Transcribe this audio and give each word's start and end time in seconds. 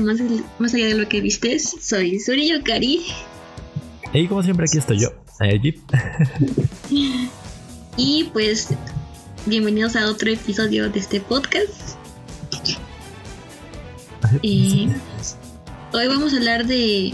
más, 0.00 0.18
más 0.58 0.74
allá 0.74 0.86
de 0.86 0.94
lo 0.94 1.08
que 1.08 1.20
vistes. 1.20 1.76
Soy 1.80 2.18
Suri 2.18 2.48
Yokari. 2.50 3.06
Y 4.12 4.26
como 4.28 4.42
siempre 4.42 4.66
aquí 4.68 4.78
estoy 4.78 5.00
yo, 5.00 5.08
Jeep. 5.60 5.78
y 7.96 8.24
pues 8.32 8.68
bienvenidos 9.46 9.96
a 9.96 10.08
otro 10.08 10.30
episodio 10.30 10.88
de 10.88 11.00
este 11.00 11.20
podcast. 11.20 11.96
Hoy 15.92 16.06
vamos 16.08 16.32
a 16.32 16.36
hablar 16.36 16.66
de 16.66 17.12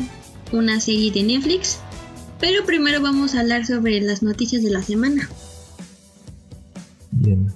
una 0.52 0.80
serie 0.80 1.10
de 1.10 1.22
Netflix, 1.22 1.78
pero 2.38 2.64
primero 2.64 3.00
vamos 3.00 3.34
a 3.34 3.40
hablar 3.40 3.66
sobre 3.66 4.00
las 4.00 4.22
noticias 4.22 4.62
de 4.62 4.70
la 4.70 4.82
semana. 4.82 5.28
Bien. 7.10 7.52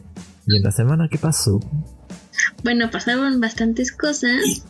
¿Y 0.46 0.56
en 0.56 0.62
la 0.62 0.70
semana 0.70 1.08
qué 1.10 1.18
pasó? 1.18 1.60
Bueno, 2.62 2.90
pasaron 2.90 3.40
bastantes 3.40 3.92
cosas. 3.92 4.64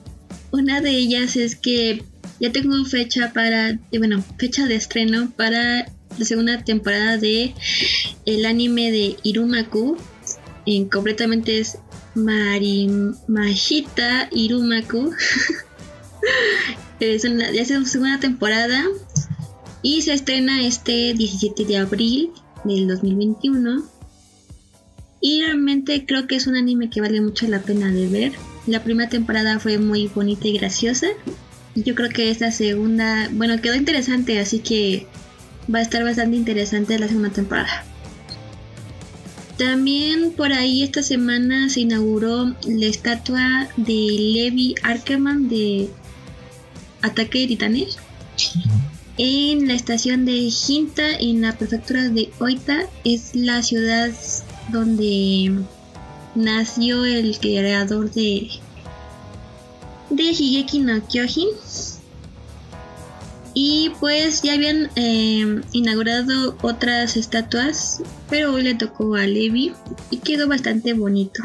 Una 0.55 0.81
de 0.81 0.91
ellas 0.91 1.35
es 1.35 1.57
que 1.57 2.05
ya 2.39 2.53
tengo 2.53 2.85
fecha 2.85 3.33
para, 3.33 3.71
eh, 3.71 3.99
bueno, 3.99 4.23
fecha 4.39 4.67
de 4.67 4.77
estreno 4.77 5.33
para 5.37 5.93
la 6.17 6.25
segunda 6.25 6.63
temporada 6.63 7.17
de 7.19 7.53
el 8.25 8.47
anime 8.47 8.93
de 8.93 9.17
Irumaku. 9.25 9.97
En, 10.65 10.89
completamente 10.89 11.59
es 11.59 11.79
Marimashita 12.15 13.19
Irumaku. 14.31 15.11
es 17.01 17.25
una, 17.25 17.51
ya 17.51 17.63
es 17.63 17.69
su 17.71 17.85
segunda 17.87 18.21
temporada 18.21 18.85
y 19.83 20.03
se 20.03 20.13
estrena 20.13 20.65
este 20.65 21.15
17 21.15 21.65
de 21.65 21.79
abril 21.79 22.31
del 22.63 22.87
2021. 22.87 23.83
Y 25.21 25.43
realmente 25.43 26.07
creo 26.07 26.29
que 26.29 26.37
es 26.37 26.47
un 26.47 26.55
anime 26.55 26.91
que 26.91 27.01
vale 27.01 27.21
mucho 27.21 27.49
la 27.49 27.61
pena 27.61 27.89
de 27.89 28.07
ver. 28.07 28.54
La 28.67 28.83
primera 28.83 29.09
temporada 29.09 29.59
fue 29.59 29.79
muy 29.79 30.09
bonita 30.09 30.49
y 30.49 30.57
graciosa. 30.59 31.09
Yo 31.75 31.95
creo 31.95 32.09
que 32.09 32.31
esta 32.31 32.51
segunda, 32.51 33.29
bueno, 33.33 33.61
quedó 33.61 33.75
interesante, 33.75 34.39
así 34.39 34.61
que 34.61 35.07
va 35.73 35.81
a 35.81 35.83
estar 35.83 36.05
bastante 36.05 36.37
interesante 36.37 36.99
la 36.99 37.09
segunda 37.09 37.31
temporada. 37.31 37.85
También 39.59 40.33
por 40.33 40.53
ahí 40.53 40.83
esta 40.83 41.03
semana 41.03 41.69
se 41.69 41.81
inauguró 41.81 42.55
la 42.67 42.87
estatua 42.87 43.69
de 43.77 43.93
Levi 43.93 44.75
Arkerman 44.83 45.49
de 45.49 45.89
Ataque 47.03 47.41
de 47.41 47.47
Titanes 47.49 47.99
en 49.17 49.69
la 49.69 49.75
estación 49.75 50.25
de 50.25 50.51
Hinta 50.67 51.09
en 51.21 51.43
la 51.43 51.57
prefectura 51.57 52.09
de 52.09 52.31
Oita 52.41 52.87
es 53.05 53.35
la 53.37 53.63
ciudad 53.63 54.11
donde 54.73 55.53
nació 56.35 57.05
el 57.05 57.39
creador 57.39 58.11
de 58.11 58.49
de 60.11 60.23
Higeki 60.23 60.79
no 60.81 61.07
Kyojin. 61.07 61.49
Y 63.57 63.93
pues 64.01 64.43
ya 64.43 64.55
habían 64.55 64.91
em, 64.97 65.63
inaugurado 65.73 66.57
otras 66.63 67.17
estatuas 67.17 68.03
pero 68.29 68.53
hoy 68.53 68.63
le 68.63 68.75
tocó 68.75 69.15
a 69.15 69.27
Levi 69.27 69.73
y 70.11 70.17
quedó 70.19 70.49
bastante 70.49 70.93
bonito. 70.93 71.43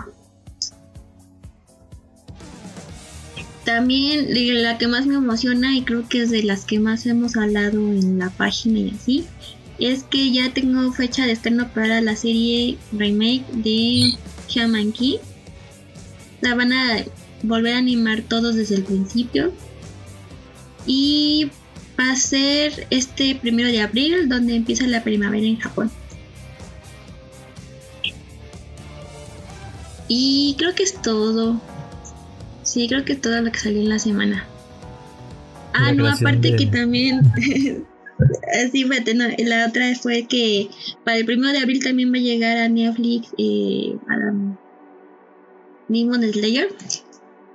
También 3.64 4.28
la 4.64 4.80
que 4.80 4.88
más 4.88 5.06
me 5.06 5.16
emociona 5.16 5.78
y 5.78 5.84
creo 5.84 6.10
que 6.10 6.24
es 6.24 6.32
de 6.32 6.42
las 6.42 6.66
que 6.66 6.80
más 6.80 7.06
hemos 7.06 7.38
hablado 7.38 7.78
en 7.78 8.18
la 8.18 8.32
página 8.32 8.80
y 8.80 8.90
así 8.90 9.26
es 9.78 10.04
que 10.04 10.32
ya 10.32 10.52
tengo 10.52 10.92
fecha 10.92 11.26
de 11.26 11.34
estreno 11.34 11.70
para 11.74 12.02
la 12.02 12.16
serie 12.16 12.78
remake 12.92 13.46
de 13.54 14.14
Shaman 14.50 14.92
Key. 14.92 15.20
La 16.42 16.56
van 16.56 16.74
a 16.74 17.04
volver 17.44 17.76
a 17.76 17.78
animar 17.78 18.22
todos 18.22 18.56
desde 18.56 18.76
el 18.76 18.84
principio. 18.84 19.54
Y 20.86 21.52
va 22.00 22.12
a 22.12 22.16
ser 22.16 22.88
este 22.90 23.36
primero 23.36 23.70
de 23.70 23.82
abril 23.82 24.30
donde 24.30 24.56
empieza 24.56 24.88
la 24.88 25.04
primavera 25.04 25.46
en 25.46 25.60
Japón. 25.60 25.92
Y 30.08 30.56
creo 30.58 30.74
que 30.74 30.84
es 30.84 31.02
todo. 31.02 31.62
Sí, 32.64 32.88
creo 32.88 33.06
que 33.06 33.14
es 33.14 33.22
todo 33.22 33.40
lo 33.42 33.52
que 33.52 33.60
salió 33.60 33.82
en 33.82 33.90
la 33.90 34.00
semana. 34.00 34.46
Ah, 35.74 35.92
no, 35.92 36.08
aparte 36.08 36.56
que 36.56 36.66
también 36.66 37.22
Así 38.52 38.84
fue, 38.86 39.04
la 39.46 39.68
otra 39.68 39.94
fue 39.96 40.26
que 40.28 40.70
para 41.04 41.18
el 41.18 41.26
primero 41.26 41.52
de 41.52 41.60
abril 41.60 41.84
también 41.84 42.12
va 42.12 42.18
a 42.18 42.22
llegar 42.22 42.58
a 42.58 42.70
Netflix 42.70 43.34
eh, 43.38 43.96
Adam 44.08 44.58
Demon 45.88 46.24
Slayer 46.24 46.70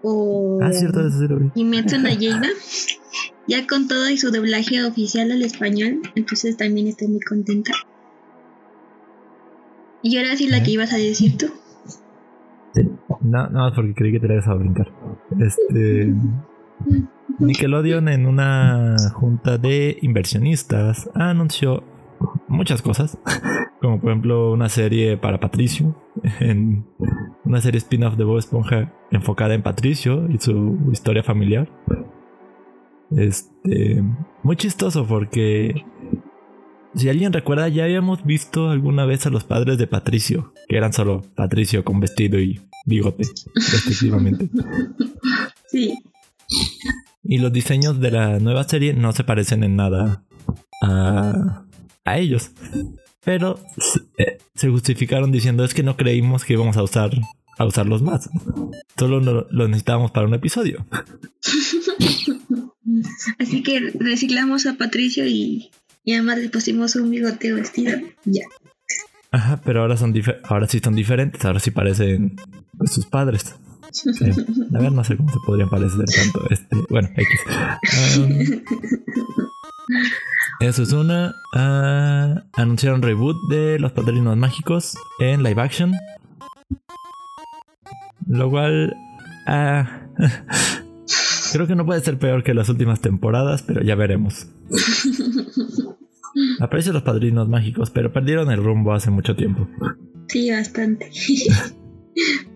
o 0.03 0.60
ah, 0.62 0.71
cierto, 0.72 1.00
Kimetsu 1.55 1.99
no 1.99 2.09
ya 3.49 3.66
con 3.66 3.88
todo 3.88 4.10
y 4.10 4.19
su 4.19 4.31
doblaje 4.31 4.84
oficial 4.84 5.32
al 5.32 5.43
español, 5.43 6.03
entonces 6.15 6.56
también 6.56 6.88
estoy 6.88 7.09
muy 7.09 7.21
contenta. 7.21 7.72
Y 10.03 10.19
ahora 10.19 10.37
sí 10.37 10.47
la 10.49 10.62
que 10.62 10.72
ibas 10.72 10.93
a 10.93 10.99
decir 10.99 11.38
tú. 11.38 11.47
No, 13.22 13.49
no, 13.49 13.72
porque 13.75 13.94
creí 13.94 14.12
que 14.12 14.21
te 14.21 14.28
la 14.28 14.34
ibas 14.34 14.49
a 14.49 14.55
brincar. 14.55 14.93
Este. 15.41 16.15
Nickelodeon 17.44 18.09
en 18.09 18.27
una 18.27 18.97
junta 19.12 19.59
de 19.59 19.99
inversionistas 20.03 21.10
anunció 21.15 21.84
muchas 22.49 22.82
cosas, 22.82 23.19
como 23.81 24.00
por 24.00 24.10
ejemplo 24.10 24.53
una 24.53 24.69
serie 24.69 25.16
para 25.16 25.41
Patricio, 25.41 25.97
en 26.41 26.87
una 27.44 27.60
serie 27.60 27.78
spin-off 27.78 28.16
de 28.16 28.25
Bob 28.25 28.38
Esponja 28.38 28.93
enfocada 29.10 29.55
en 29.55 29.62
Patricio 29.62 30.28
y 30.31 30.38
su 30.38 30.78
historia 30.93 31.22
familiar. 31.22 31.69
Este, 33.16 34.03
muy 34.43 34.56
chistoso 34.56 35.06
porque 35.06 35.84
si 36.94 37.09
alguien 37.09 37.32
recuerda, 37.32 37.69
ya 37.69 37.84
habíamos 37.84 38.25
visto 38.25 38.71
alguna 38.71 39.05
vez 39.05 39.26
a 39.26 39.31
los 39.31 39.44
padres 39.44 39.78
de 39.78 39.87
Patricio, 39.87 40.53
que 40.69 40.76
eran 40.76 40.93
solo 40.93 41.22
Patricio 41.34 41.84
con 41.84 42.00
vestido 42.00 42.38
y 42.38 42.61
bigote, 42.87 43.25
respectivamente. 43.55 44.49
Sí. 45.66 45.93
Y 47.25 47.39
los 47.39 47.53
diseños 47.53 48.01
de 48.01 48.11
la 48.11 48.39
nueva 48.39 48.65
serie 48.65 48.93
no 48.93 49.12
se 49.12 49.25
parecen 49.25 49.65
en 49.65 49.77
nada 49.77 50.25
a, 50.83 51.65
a 52.05 52.19
ellos. 52.19 52.51
Pero 53.25 53.59
eh, 54.19 54.39
se, 54.55 54.69
justificaron 54.69 55.33
diciendo 55.33 55.65
es 55.65 55.73
que 55.75 55.83
no 55.83 55.97
creímos 55.97 56.45
que 56.45 56.53
íbamos 56.53 56.77
a 56.77 56.83
usar 56.83 57.11
a 57.57 57.65
usarlos 57.65 58.03
más. 58.03 58.29
Solo 58.99 59.21
lo, 59.21 59.47
lo 59.51 59.69
necesitábamos 59.69 60.11
para 60.11 60.27
un 60.27 60.35
episodio. 60.35 60.85
Así 63.39 63.62
que 63.62 63.93
reciclamos 63.99 64.67
a 64.67 64.75
Patricio 64.75 65.27
y, 65.27 65.71
y 66.05 66.12
además 66.12 66.39
le 66.39 66.51
pusimos 66.51 66.97
un 66.97 67.11
bigoteo 67.11 67.56
vestido. 67.56 67.97
Ya. 68.25 68.45
Ajá, 69.31 69.61
pero 69.65 69.81
ahora 69.81 69.97
son 69.97 70.15
ahora 70.45 70.69
sí 70.69 70.81
son 70.83 70.95
diferentes, 70.95 71.45
ahora 71.45 71.61
sí 71.61 71.71
parecen 71.71 72.37
sus 72.85 73.06
padres. 73.06 73.56
A 74.75 74.78
ver, 74.78 74.93
no 74.93 75.05
sé 75.05 75.16
cómo 75.16 75.31
se 75.31 75.38
podrían 75.47 75.71
parecer 75.71 76.05
tanto. 76.05 76.50
Este, 76.50 76.77
bueno, 76.91 77.09
X. 77.16 77.41
eso 80.60 80.82
es 80.82 80.93
una. 80.93 81.34
Uh, 81.55 82.41
anunciaron 82.55 83.03
reboot 83.03 83.37
de 83.49 83.78
Los 83.78 83.93
Padrinos 83.93 84.37
Mágicos 84.37 84.97
en 85.21 85.43
live 85.43 85.60
action. 85.62 85.93
Lo 88.27 88.50
cual. 88.50 88.94
Uh, 89.47 89.84
creo 91.53 91.66
que 91.66 91.76
no 91.76 91.87
puede 91.87 92.00
ser 92.00 92.19
peor 92.19 92.43
que 92.43 92.55
las 92.55 92.69
últimas 92.69 93.00
temporadas, 93.00 93.62
pero 93.62 93.82
ya 93.82 93.94
veremos. 93.94 94.49
Aprecio 96.59 96.93
los 96.93 97.03
padrinos 97.03 97.49
mágicos, 97.49 97.90
pero 97.90 98.12
perdieron 98.12 98.50
el 98.50 98.62
rumbo 98.62 98.93
hace 98.93 99.11
mucho 99.11 99.37
tiempo. 99.37 99.69
Sí, 100.29 100.50
bastante. 100.50 101.11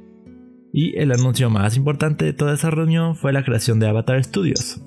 Y 0.81 0.97
el 0.97 1.11
anuncio 1.11 1.51
más 1.51 1.77
importante 1.77 2.25
de 2.25 2.33
toda 2.33 2.55
esa 2.55 2.71
reunión 2.71 3.17
fue 3.17 3.33
la 3.33 3.43
creación 3.43 3.81
de 3.81 3.89
Avatar 3.89 4.23
Studios. 4.23 4.81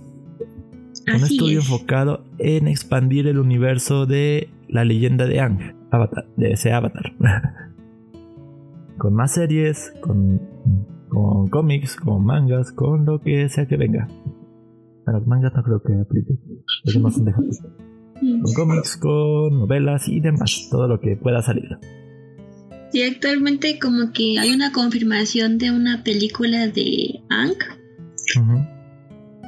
un 1.06 1.22
estudio 1.22 1.60
enfocado 1.60 2.24
en 2.38 2.70
expandir 2.70 3.28
el 3.28 3.38
universo 3.38 4.06
de 4.06 4.48
la 4.70 4.86
leyenda 4.86 5.26
de 5.26 5.42
Ang, 5.42 5.76
Avatar, 5.92 6.28
de 6.38 6.54
ese 6.54 6.72
Avatar. 6.72 7.12
con 8.98 9.14
más 9.14 9.34
series, 9.34 9.94
con, 10.00 10.40
con 11.10 11.50
cómics, 11.50 11.98
con 11.98 12.24
mangas, 12.24 12.72
con 12.72 13.06
lo 13.06 13.20
que 13.20 13.50
sea 13.50 13.68
que 13.68 13.76
venga. 13.76 14.08
Para 15.04 15.18
los 15.18 15.28
mangas 15.28 15.52
no 15.54 15.62
creo 15.62 15.84
que 15.84 15.94
aplique. 15.94 16.38
más 17.02 17.18
Con 17.18 18.54
cómics, 18.56 18.96
con 18.96 19.60
novelas 19.60 20.08
y 20.08 20.22
demás. 20.22 20.70
Todo 20.72 20.88
lo 20.88 21.02
que 21.02 21.18
pueda 21.18 21.42
salir. 21.42 21.68
Sí, 22.92 23.04
actualmente 23.04 23.80
como 23.80 24.12
que 24.12 24.38
hay 24.38 24.52
una 24.52 24.72
confirmación 24.72 25.58
de 25.58 25.72
una 25.72 26.04
película 26.04 26.68
de 26.68 27.22
Ang. 27.30 27.56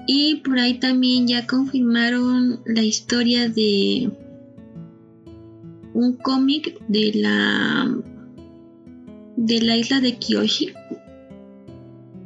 Y 0.08 0.36
por 0.38 0.60
ahí 0.60 0.80
también 0.80 1.28
ya 1.28 1.46
confirmaron 1.48 2.62
la 2.66 2.82
historia 2.82 3.50
de 3.50 4.12
un 5.94 6.14
cómic 6.14 6.78
de 6.88 7.12
la 7.16 7.96
de 9.36 9.62
la 9.62 9.78
isla 9.78 10.00
de 10.00 10.18
Kyoshi. 10.18 10.74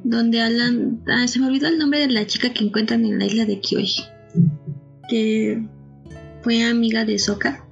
donde 0.04 0.42
hablan. 0.42 1.02
Ah, 1.08 1.28
se 1.28 1.40
me 1.40 1.48
olvidó 1.48 1.68
el 1.68 1.78
nombre 1.78 2.00
de 2.00 2.08
la 2.08 2.26
chica 2.26 2.54
que 2.54 2.64
encuentran 2.64 3.06
en 3.06 3.20
la 3.20 3.26
isla 3.26 3.46
de 3.46 3.60
Kyoshi. 3.60 4.04
Que 5.10 5.64
fue 6.42 6.64
amiga 6.64 7.06
de 7.06 7.20
Soka. 7.20 7.66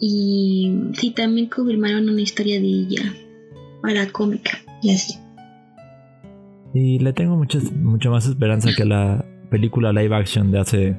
Y 0.00 0.72
sí, 0.94 1.10
también 1.10 1.48
confirmaron 1.48 2.08
una 2.08 2.20
historia 2.20 2.60
de 2.60 2.66
ella 2.66 3.14
para 3.82 4.10
cómica 4.10 4.58
y 4.82 4.94
así. 4.94 5.14
Y 6.74 6.98
le 6.98 7.12
tengo 7.12 7.36
mucha, 7.36 7.58
mucho 7.74 8.10
más 8.10 8.26
esperanza 8.26 8.70
que 8.76 8.84
la 8.84 9.24
película 9.50 9.92
live 9.92 10.14
action 10.14 10.50
de 10.50 10.58
hace. 10.58 10.96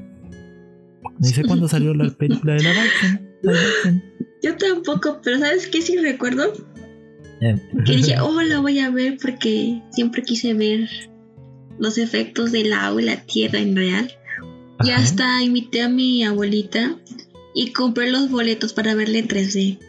Ni 1.19 1.28
sé 1.30 1.44
cuándo 1.44 1.68
salió 1.69 1.94
la 1.94 2.10
película 2.10 2.54
de 2.54 2.60
live 2.60 2.80
action. 2.80 4.04
Yo 4.42 4.56
tampoco, 4.57 5.19
pero 5.24 5.40
¿sabes 5.40 5.68
qué 5.68 5.81
sí 5.81 5.98
recuerdo? 5.98 6.54
Que 7.40 7.96
dije, 7.96 8.19
oh, 8.22 8.42
la 8.42 8.60
voy 8.60 8.80
a 8.80 8.90
ver 8.90 9.18
porque 9.22 9.81
siempre 9.92 10.24
quise 10.24 10.54
ver 10.54 10.90
los 11.78 11.98
efectos 11.98 12.51
del 12.51 12.74
agua 12.74 13.01
y 13.01 13.06
la 13.06 13.22
tierra 13.24 13.60
en 13.60 13.75
real. 13.75 14.12
Y 14.84 14.92
hasta 14.92 15.44
invité 15.44 15.81
a 15.81 15.90
mi 15.90 16.24
abuelita 16.24 16.96
y 17.59 17.73
compré 17.73 18.09
los 18.09 18.31
boletos 18.31 18.71
para 18.71 18.95
verla 18.95 19.17
en 19.17 19.27
3D. 19.27 19.79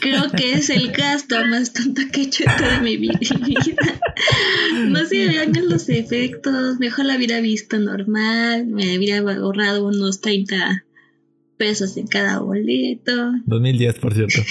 Creo 0.00 0.30
que 0.30 0.54
es 0.54 0.70
el 0.70 0.90
gasto 0.96 1.36
más 1.46 1.74
tonto 1.74 2.00
que 2.10 2.22
he 2.22 2.24
hecho 2.24 2.44
en 2.46 2.56
toda 2.56 2.80
mi 2.82 2.96
vida. 2.96 3.18
No 4.86 5.04
sé, 5.04 5.28
vean 5.28 5.52
los 5.68 5.90
efectos. 5.90 6.78
Mejor 6.78 7.04
la 7.04 7.16
hubiera 7.16 7.42
visto 7.42 7.78
normal. 7.78 8.68
Me 8.68 8.96
hubiera 8.96 9.18
ahorrado 9.18 9.86
unos 9.86 10.22
30 10.22 10.86
pesos 11.58 11.98
en 11.98 12.06
cada 12.06 12.38
boleto. 12.38 13.32
2010, 13.44 13.98
por 13.98 14.14
cierto. 14.14 14.40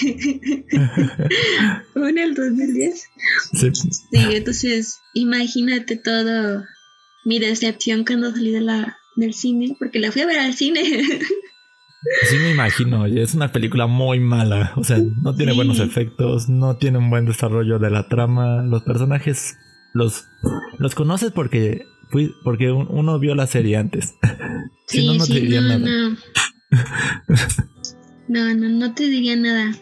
¿Fue 1.92 2.08
en 2.08 2.18
el 2.18 2.34
2010? 2.34 3.04
Sí. 3.52 3.70
Sí, 3.72 3.98
entonces 4.12 5.00
imagínate 5.12 5.96
todo 5.96 6.62
mi 7.24 7.40
decepción 7.40 8.04
cuando 8.04 8.30
salí 8.30 8.52
de 8.52 8.60
la, 8.60 8.96
del 9.16 9.34
cine, 9.34 9.74
porque 9.76 9.98
la 9.98 10.12
fui 10.12 10.22
a 10.22 10.26
ver 10.26 10.38
al 10.38 10.54
cine. 10.54 10.82
Sí 12.28 12.36
me 12.36 12.50
imagino, 12.50 13.06
es 13.06 13.34
una 13.34 13.52
película 13.52 13.86
muy 13.86 14.18
mala, 14.18 14.72
o 14.76 14.82
sea, 14.82 14.98
no 14.98 15.36
tiene 15.36 15.52
buenos 15.52 15.78
efectos, 15.78 16.48
no 16.48 16.76
tiene 16.76 16.98
un 16.98 17.10
buen 17.10 17.26
desarrollo 17.26 17.78
de 17.78 17.90
la 17.90 18.08
trama, 18.08 18.62
los 18.62 18.82
personajes 18.82 19.56
los 19.94 20.26
los 20.78 20.94
conoces 20.94 21.30
porque 21.30 21.84
fui, 22.10 22.34
porque 22.42 22.72
uno 22.72 23.18
vio 23.20 23.34
la 23.34 23.46
serie 23.46 23.76
antes. 23.76 24.14
si 24.88 25.06
no 25.06 25.14
no 25.14 25.26
te 25.26 25.34
diría 25.34 25.60
nada. 25.60 25.78
No. 25.78 26.16
no, 28.28 28.54
no, 28.54 28.68
no 28.68 28.94
te 28.94 29.04
diría 29.04 29.36
nada. 29.36 29.72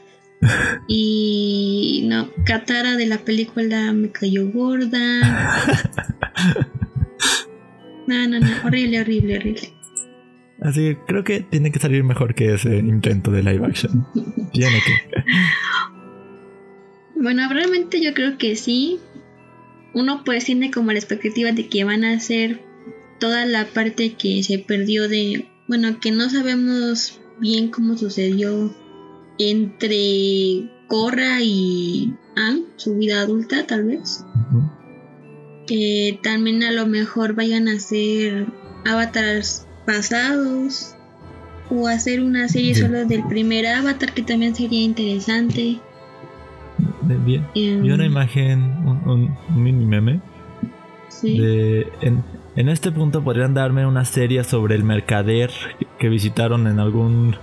Y 0.89 2.07
no, 2.09 2.31
Katara 2.47 2.97
de 2.97 3.07
la 3.07 3.19
película 3.19 3.93
me 3.93 4.11
cayó 4.11 4.51
gorda. 4.51 4.99
No, 8.07 8.27
no, 8.27 8.41
no, 8.41 8.49
horrible, 8.65 9.03
horrible, 9.03 9.37
horrible. 9.37 9.80
Así 10.61 10.81
que 10.81 10.99
creo 11.07 11.25
que 11.25 11.41
tiene 11.41 11.73
que 11.73 11.79
salir 11.79 12.05
mejor 12.05 12.35
que 12.35 12.55
ese 12.55 12.77
intento 12.77 13.31
de 13.31 13.43
live 13.43 13.67
action. 13.67 14.07
tiene 14.53 14.79
que. 14.87 15.23
Bueno, 17.17 17.49
realmente 17.51 18.03
yo 18.03 18.15
creo 18.15 18.39
que 18.39 18.57
sí. 18.57 18.99
Uno 19.93 20.23
pues 20.25 20.45
tiene 20.45 20.71
como 20.71 20.93
la 20.93 20.99
expectativa 20.99 21.53
de 21.53 21.69
que 21.69 21.85
van 21.85 22.05
a 22.05 22.13
hacer 22.13 22.63
toda 23.19 23.45
la 23.47 23.67
parte 23.67 24.15
que 24.15 24.43
se 24.43 24.59
perdió 24.59 25.09
de. 25.09 25.49
Bueno, 25.67 25.99
que 26.01 26.11
no 26.11 26.29
sabemos 26.29 27.21
bien 27.41 27.71
cómo 27.71 27.97
sucedió 27.97 28.75
entre 29.39 30.71
Korra 30.89 31.41
y 31.41 32.15
Anne, 32.37 32.65
su 32.77 32.97
vida 32.99 33.23
adulta 33.23 33.67
tal 33.67 33.85
vez. 33.85 34.25
Que 35.67 36.19
también 36.23 36.63
a 36.65 36.73
lo 36.73 36.87
mejor 36.87 37.35
vayan 37.35 37.69
a 37.69 37.79
ser 37.79 38.47
avatars 38.85 39.67
pasados 39.85 40.95
o 41.71 41.87
hacer 41.87 42.21
una 42.21 42.49
serie 42.49 42.75
solo 42.75 43.05
del 43.07 43.25
primer 43.29 43.67
avatar 43.67 44.13
que 44.13 44.23
también 44.23 44.55
sería 44.55 44.83
interesante. 44.83 45.79
Bien. 47.03 47.47
Em, 47.55 47.83
Vi 47.83 47.91
una 47.91 48.07
imagen, 48.07 48.61
un, 49.07 49.37
mini 49.55 49.85
meme. 49.85 50.21
en, 51.23 52.25
en, 52.57 52.69
este 52.69 52.91
punto 52.91 53.23
podrían 53.23 53.55
darme 53.55 53.87
una 53.87 54.05
serie 54.05 54.43
sobre 54.45 54.75
el 54.75 54.85
mercader 54.85 55.51
que 55.99 56.09
visitaron 56.09 56.67
en 56.67 56.79
algún 56.79 57.37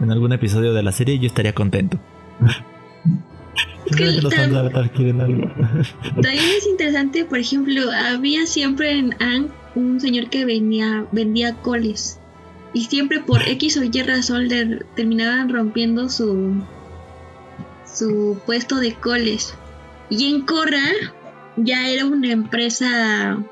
en 0.00 0.10
algún 0.10 0.32
episodio 0.32 0.72
de 0.72 0.82
la 0.82 0.92
serie 0.92 1.14
y 1.14 1.18
yo 1.20 1.26
estaría 1.26 1.54
contento. 1.54 1.98
los 3.90 4.34
quieren 4.90 5.20
algo. 5.20 5.50
También 6.22 6.44
es 6.56 6.66
interesante, 6.66 7.24
por 7.24 7.38
ejemplo, 7.38 7.82
había 7.90 8.46
siempre 8.46 8.98
en 8.98 9.14
Ang 9.20 9.50
un 9.74 10.00
señor 10.00 10.30
que 10.30 10.44
venía, 10.44 11.06
vendía 11.12 11.54
coles. 11.56 12.18
Y 12.74 12.86
siempre 12.86 13.20
por 13.20 13.46
X 13.46 13.76
o 13.76 13.82
Y 13.82 14.02
razón 14.02 14.48
le 14.48 14.84
terminaban 14.96 15.50
rompiendo 15.50 16.08
su, 16.08 16.62
su 17.86 18.38
puesto 18.46 18.76
de 18.76 18.94
coles. 18.94 19.54
Y 20.08 20.34
en 20.34 20.42
Corra 20.42 20.88
ya 21.56 21.88
era 21.88 22.06
una 22.06 22.32
empresa 22.32 23.44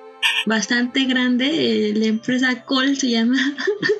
bastante 0.46 1.04
grande, 1.04 1.90
eh, 1.90 1.94
la 1.94 2.06
empresa 2.06 2.64
Col 2.64 2.96
se 2.96 3.10
llama. 3.10 3.38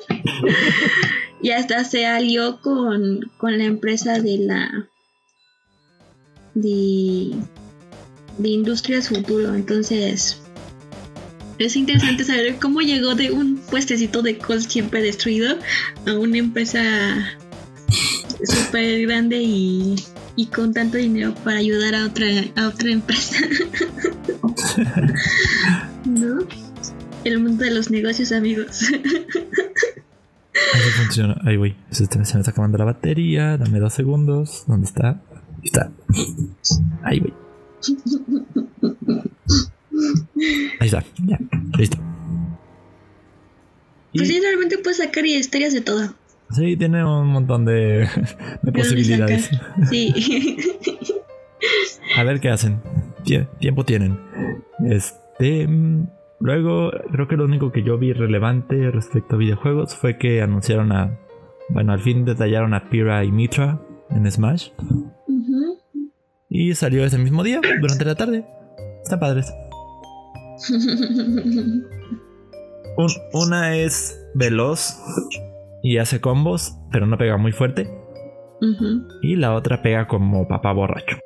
y 1.41 1.51
hasta 1.51 1.83
se 1.83 2.05
alió 2.05 2.59
con, 2.61 3.31
con 3.37 3.57
la 3.57 3.65
empresa 3.65 4.19
de 4.19 4.37
la 4.37 4.89
de, 6.53 7.31
de 8.37 8.49
Industrias 8.49 9.09
Futuro. 9.09 9.53
Entonces, 9.53 10.41
es 11.65 11.75
interesante 11.75 12.23
saber 12.23 12.57
cómo 12.59 12.81
llegó 12.81 13.15
de 13.15 13.31
un 13.31 13.57
puestecito 13.57 14.21
de 14.21 14.37
col 14.37 14.61
siempre 14.61 15.01
destruido 15.01 15.57
a 16.07 16.13
una 16.13 16.37
empresa 16.37 16.81
súper 18.43 19.01
grande 19.01 19.41
y, 19.41 19.95
y, 20.35 20.47
con 20.47 20.73
tanto 20.73 20.97
dinero 20.97 21.33
para 21.43 21.57
ayudar 21.57 21.95
a 21.95 22.05
otra, 22.05 22.27
a 22.55 22.67
otra 22.67 22.91
empresa. 22.91 23.37
¿No? 26.05 26.39
El 27.23 27.39
mundo 27.39 27.63
de 27.63 27.71
los 27.71 27.91
negocios, 27.91 28.31
amigos. 28.31 28.81
Así 30.73 30.89
funciona. 30.97 31.39
Ahí 31.43 31.57
voy. 31.57 31.75
Se, 31.91 32.07
me 32.17 32.23
está 32.23 32.39
acabando 32.51 32.77
la 32.77 32.85
batería. 32.85 33.57
Dame 33.57 33.79
dos 33.79 33.93
segundos. 33.93 34.63
¿Dónde 34.67 34.87
está? 34.87 35.21
Ahí 35.29 35.65
está. 35.65 35.91
Ahí 37.03 37.19
voy. 37.19 37.33
Ahí 40.79 40.87
está, 40.87 41.03
ya, 41.25 41.39
listo. 41.77 41.97
Pues 44.13 44.27
sí, 44.27 44.39
realmente 44.41 44.77
puedes 44.77 44.97
sacar 44.97 45.25
historias 45.25 45.73
de 45.73 45.81
todo. 45.81 46.13
Sí, 46.51 46.75
tiene 46.75 47.03
un 47.05 47.27
montón 47.27 47.65
de, 47.65 48.07
posibilidades. 48.73 49.49
Sí. 49.89 50.13
A 52.17 52.23
ver 52.23 52.39
qué 52.39 52.49
hacen. 52.49 52.81
tiempo 53.59 53.85
tienen. 53.85 54.19
Este. 54.85 55.67
Mm, 55.67 56.07
luego, 56.39 56.91
creo 57.11 57.27
que 57.27 57.37
lo 57.37 57.45
único 57.45 57.71
que 57.71 57.83
yo 57.83 57.97
vi 57.97 58.11
relevante 58.13 58.91
respecto 58.91 59.35
a 59.35 59.39
videojuegos 59.39 59.95
fue 59.95 60.17
que 60.17 60.41
anunciaron 60.41 60.91
a. 60.91 61.17
Bueno, 61.69 61.93
al 61.93 62.01
fin 62.01 62.25
detallaron 62.25 62.73
a 62.73 62.89
Pira 62.89 63.23
y 63.23 63.31
Mitra 63.31 63.79
en 64.09 64.29
Smash. 64.29 64.71
Y 66.49 66.75
salió 66.75 67.05
ese 67.05 67.17
mismo 67.17 67.43
día, 67.43 67.61
durante 67.79 68.03
la 68.03 68.15
tarde. 68.15 68.45
Están 69.03 69.21
padres 69.21 69.53
una 73.33 73.77
es 73.77 74.19
veloz 74.33 74.97
y 75.83 75.97
hace 75.97 76.21
combos, 76.21 76.77
pero 76.91 77.05
no 77.05 77.17
pega 77.17 77.37
muy 77.37 77.51
fuerte. 77.51 77.89
Y 79.21 79.35
la 79.35 79.55
otra 79.55 79.81
pega 79.81 80.07
como 80.07 80.47
papá 80.47 80.71
borracho. 80.71 81.17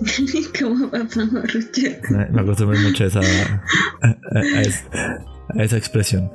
como 0.60 0.90
papá 0.90 1.24
borracho. 1.32 1.80
Me, 2.10 2.40
acostumbré 2.40 2.80
mucho 2.80 3.04
a 3.04 3.06
esa, 3.06 3.20
a, 3.20 5.62
esa 5.62 5.76
expresión. 5.76 6.30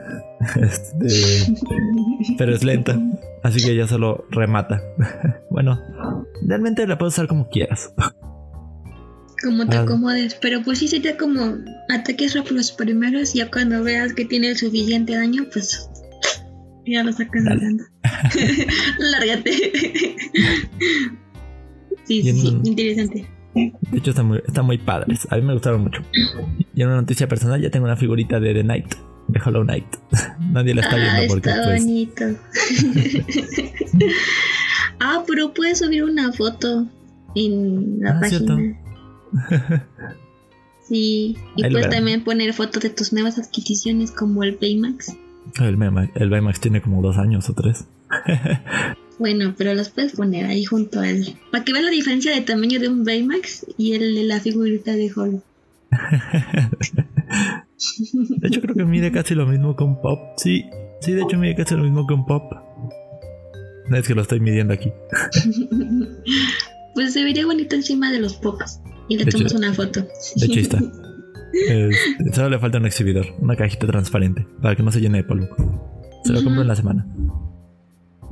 Este, 0.61 1.53
pero 2.37 2.53
es 2.53 2.63
lenta, 2.63 2.99
así 3.43 3.63
que 3.63 3.71
ella 3.71 3.87
solo 3.87 4.25
remata. 4.29 4.81
bueno, 5.49 5.81
realmente 6.41 6.87
la 6.87 6.97
puedes 6.97 7.15
usar 7.15 7.27
como 7.27 7.49
quieras 7.49 7.93
como 9.45 9.67
te 9.67 9.77
acomodes. 9.77 10.35
Pero 10.41 10.61
pues 10.63 10.79
sí 10.79 10.87
sería 10.87 11.15
como 11.17 11.57
ataques 11.89 12.33
rápidos 12.33 12.71
primeros 12.71 13.35
y 13.35 13.39
ya 13.39 13.51
cuando 13.51 13.83
veas 13.83 14.13
que 14.13 14.25
tiene 14.25 14.49
el 14.49 14.57
suficiente 14.57 15.15
daño, 15.15 15.45
pues 15.53 15.89
ya 16.85 17.03
lo 17.03 17.13
sacas 17.13 17.45
hablando. 17.47 17.83
Lárgate. 18.99 19.51
sí, 22.03 22.23
sí, 22.23 22.33
sí, 22.33 22.59
interesante. 22.63 23.27
De 23.53 23.97
hecho, 23.97 24.09
están 24.09 24.25
muy, 24.27 24.41
están 24.45 24.65
muy 24.65 24.77
padres. 24.77 25.27
A 25.31 25.37
mí 25.37 25.43
me 25.43 25.53
gustaron 25.53 25.83
mucho. 25.83 26.01
Y 26.73 26.81
en 26.81 26.87
una 26.87 26.97
noticia 26.97 27.27
personal, 27.27 27.61
ya 27.61 27.69
tengo 27.69 27.85
una 27.85 27.95
figurita 27.95 28.39
de 28.39 28.53
The 28.53 28.63
Knight, 28.63 28.95
de 29.29 29.41
Hollow 29.43 29.63
Knight. 29.63 29.85
Nadie 30.51 30.75
la 30.75 30.81
está 30.81 30.95
viendo 30.97 31.21
ah, 31.21 31.25
porque. 31.27 31.49
Está 31.49 31.63
pues... 31.63 31.83
bonito. 31.85 32.25
ah, 34.99 35.23
pero 35.25 35.53
puedes 35.53 35.79
subir 35.79 36.03
una 36.03 36.33
foto 36.33 36.87
en 37.35 37.99
la 38.01 38.11
ah, 38.11 38.19
página. 38.19 38.57
Sí, 40.87 41.35
y 41.55 41.69
puedes 41.69 41.89
también 41.89 42.23
poner 42.23 42.53
fotos 42.53 42.83
de 42.83 42.91
tus 42.91 43.11
nuevas 43.11 43.39
adquisiciones 43.39 44.11
como 44.11 44.43
el 44.43 44.57
Baymax. 44.61 45.15
El, 45.59 45.77
el 46.13 46.29
Baymax 46.29 46.59
tiene 46.59 46.81
como 46.81 47.01
dos 47.01 47.17
años 47.17 47.49
o 47.49 47.53
tres. 47.53 47.85
bueno, 49.19 49.55
pero 49.57 49.73
los 49.73 49.89
puedes 49.89 50.13
poner 50.13 50.45
ahí 50.45 50.63
junto 50.63 50.99
a 50.99 51.09
él. 51.09 51.35
Para 51.51 51.63
que 51.63 51.73
vean 51.73 51.85
la 51.85 51.91
diferencia 51.91 52.33
de 52.33 52.41
tamaño 52.41 52.79
de 52.79 52.89
un 52.89 53.03
Baymax 53.03 53.65
y 53.77 53.93
el 53.93 54.13
de 54.13 54.23
la 54.25 54.39
figurita 54.39 54.93
de 54.93 55.11
Hollow. 55.15 55.41
de 58.37 58.47
hecho, 58.47 58.61
creo 58.61 58.75
que 58.75 58.85
mide 58.85 59.11
casi 59.11 59.33
lo 59.33 59.47
mismo 59.47 59.75
que 59.75 59.83
un 59.83 59.99
Pop. 60.01 60.19
Sí, 60.37 60.65
sí, 61.01 61.13
de 61.13 61.23
hecho 61.23 61.39
mide 61.39 61.55
casi 61.55 61.73
lo 61.75 61.81
mismo 61.81 62.05
que 62.05 62.13
un 62.13 62.27
Pop. 62.27 62.43
Es 63.91 64.07
que 64.07 64.13
lo 64.13 64.21
estoy 64.21 64.39
midiendo 64.39 64.73
aquí. 64.73 64.91
pues 66.93 67.13
se 67.13 67.23
vería 67.23 67.45
bonito 67.45 67.75
encima 67.75 68.11
de 68.11 68.19
los 68.19 68.35
Pops. 68.35 68.81
Y 69.07 69.17
le 69.17 69.25
tomamos 69.25 69.53
una 69.53 69.73
foto. 69.73 70.01
De 70.35 70.45
hecho, 70.45 70.59
está. 70.59 70.79
solo 72.33 72.49
le 72.49 72.59
falta 72.59 72.77
un 72.77 72.85
exhibidor, 72.85 73.27
una 73.39 73.55
cajita 73.55 73.87
transparente, 73.87 74.47
para 74.61 74.75
que 74.75 74.83
no 74.83 74.91
se 74.91 74.99
llene 74.99 75.19
de 75.19 75.23
polvo. 75.23 75.47
Se 76.23 76.33
lo 76.33 76.43
compro 76.43 76.61
en 76.61 76.67
la 76.67 76.75
semana. 76.75 77.07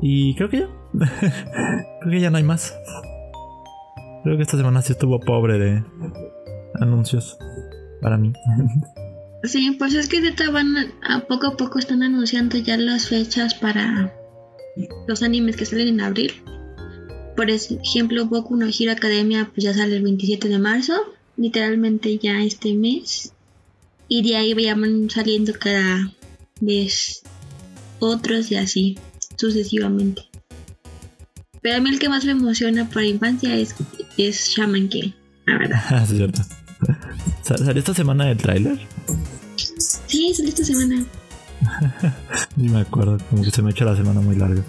Y 0.01 0.35
creo 0.35 0.49
que 0.49 0.59
ya. 0.59 0.69
creo 2.01 2.11
que 2.11 2.19
ya 2.19 2.29
no 2.29 2.37
hay 2.37 2.43
más. 2.43 2.75
Creo 4.23 4.37
que 4.37 4.43
esta 4.43 4.57
semana 4.57 4.81
sí 4.81 4.93
estuvo 4.93 5.19
pobre 5.19 5.59
de 5.59 5.83
anuncios 6.79 7.37
para 8.01 8.17
mí. 8.17 8.33
Sí, 9.45 9.75
pues 9.77 9.93
es 9.93 10.07
que 10.07 10.21
de 10.21 10.31
van 10.51 10.73
a 11.05 11.19
poco 11.27 11.47
a 11.47 11.57
poco 11.57 11.77
están 11.77 12.01
anunciando 12.01 12.57
ya 12.57 12.77
las 12.77 13.09
fechas 13.09 13.53
para 13.53 14.13
los 15.05 15.21
animes 15.21 15.57
que 15.57 15.65
salen 15.65 15.89
en 15.89 15.99
abril. 15.99 16.31
Por 17.35 17.49
ejemplo, 17.49 18.25
Boku 18.25 18.55
no 18.55 18.67
Hero 18.67 18.91
Academia 18.91 19.49
pues 19.53 19.63
ya 19.63 19.73
sale 19.73 19.97
el 19.97 20.03
27 20.03 20.49
de 20.49 20.59
marzo, 20.59 20.93
literalmente 21.37 22.17
ya 22.17 22.41
este 22.43 22.73
mes. 22.73 23.33
Y 24.07 24.27
de 24.27 24.35
ahí 24.35 24.53
vayan 24.53 25.09
saliendo 25.09 25.53
cada 25.53 26.11
vez 26.61 27.23
otros 27.99 28.51
y 28.51 28.55
así 28.55 28.97
sucesivamente. 29.37 30.23
Pero 31.61 31.77
a 31.77 31.79
mí 31.79 31.89
el 31.89 31.99
que 31.99 32.09
más 32.09 32.25
me 32.25 32.31
emociona 32.31 32.89
para 32.89 33.05
infancia 33.05 33.55
es, 33.55 33.73
es 34.17 34.49
Shaman 34.49 34.89
King, 34.89 35.11
la 35.45 35.57
verdad. 35.57 35.79
Ah, 35.89 36.05
cierto. 36.05 36.41
¿Salió 37.41 37.79
esta 37.79 37.93
semana 37.93 38.29
el 38.29 38.37
tráiler? 38.37 38.79
Sí, 40.07 40.33
salió 40.33 40.49
esta 40.49 40.65
semana. 40.65 41.05
Ni 42.57 42.69
me 42.69 42.81
acuerdo, 42.81 43.17
como 43.29 43.43
que 43.43 43.51
se 43.51 43.61
me 43.61 43.71
echa 43.71 43.85
la 43.85 43.95
semana 43.95 44.21
muy 44.21 44.35
larga. 44.35 44.63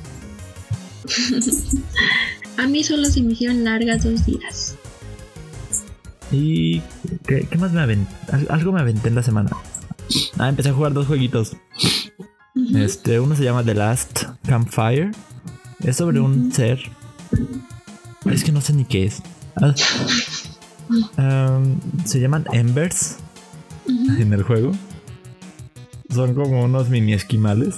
A 2.56 2.66
mí 2.66 2.84
solo 2.84 3.08
se 3.08 3.23
me 3.23 3.32
hicieron 3.32 3.64
largas 3.64 4.04
dos 4.04 4.25
días. 4.26 4.76
¿Y 6.30 6.80
qué, 7.26 7.46
más 7.58 7.73
me 7.73 7.80
aventé? 7.80 8.12
Algo 8.49 8.73
me 8.73 8.80
aventé 8.80 9.08
en 9.08 9.14
la 9.14 9.23
semana. 9.23 9.50
Ah, 10.38 10.49
empecé 10.49 10.70
a 10.70 10.73
jugar 10.73 10.92
dos 10.92 11.06
jueguitos. 11.06 11.56
Este, 12.75 13.20
uno 13.20 13.34
se 13.37 13.44
llama 13.44 13.64
The 13.64 13.75
Last 13.75 14.25
Campfire. 14.46 15.11
Es 15.80 15.96
sobre 15.96 16.20
un 16.20 16.52
ser. 16.52 16.80
Es 18.25 18.44
que 18.44 18.52
no 18.52 18.61
sé 18.61 18.73
ni 18.73 18.84
qué 18.84 19.04
es. 19.04 19.23
Ah, 21.16 21.61
se 22.04 22.20
llaman 22.20 22.46
Embers 22.52 23.16
en 23.87 24.32
el 24.32 24.42
juego. 24.42 24.73
Son 26.11 26.34
como 26.34 26.64
unos 26.64 26.88
mini 26.88 27.12
esquimales. 27.12 27.76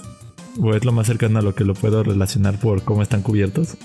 O 0.59 0.75
es 0.75 0.85
lo 0.85 0.93
más 0.93 1.07
cercano 1.07 1.39
a 1.39 1.43
lo 1.43 1.55
que 1.55 1.65
lo 1.65 1.75
puedo 1.75 2.03
relacionar 2.03 2.59
por 2.59 2.83
cómo 2.83 3.03
están 3.03 3.23
cubiertos. 3.23 3.77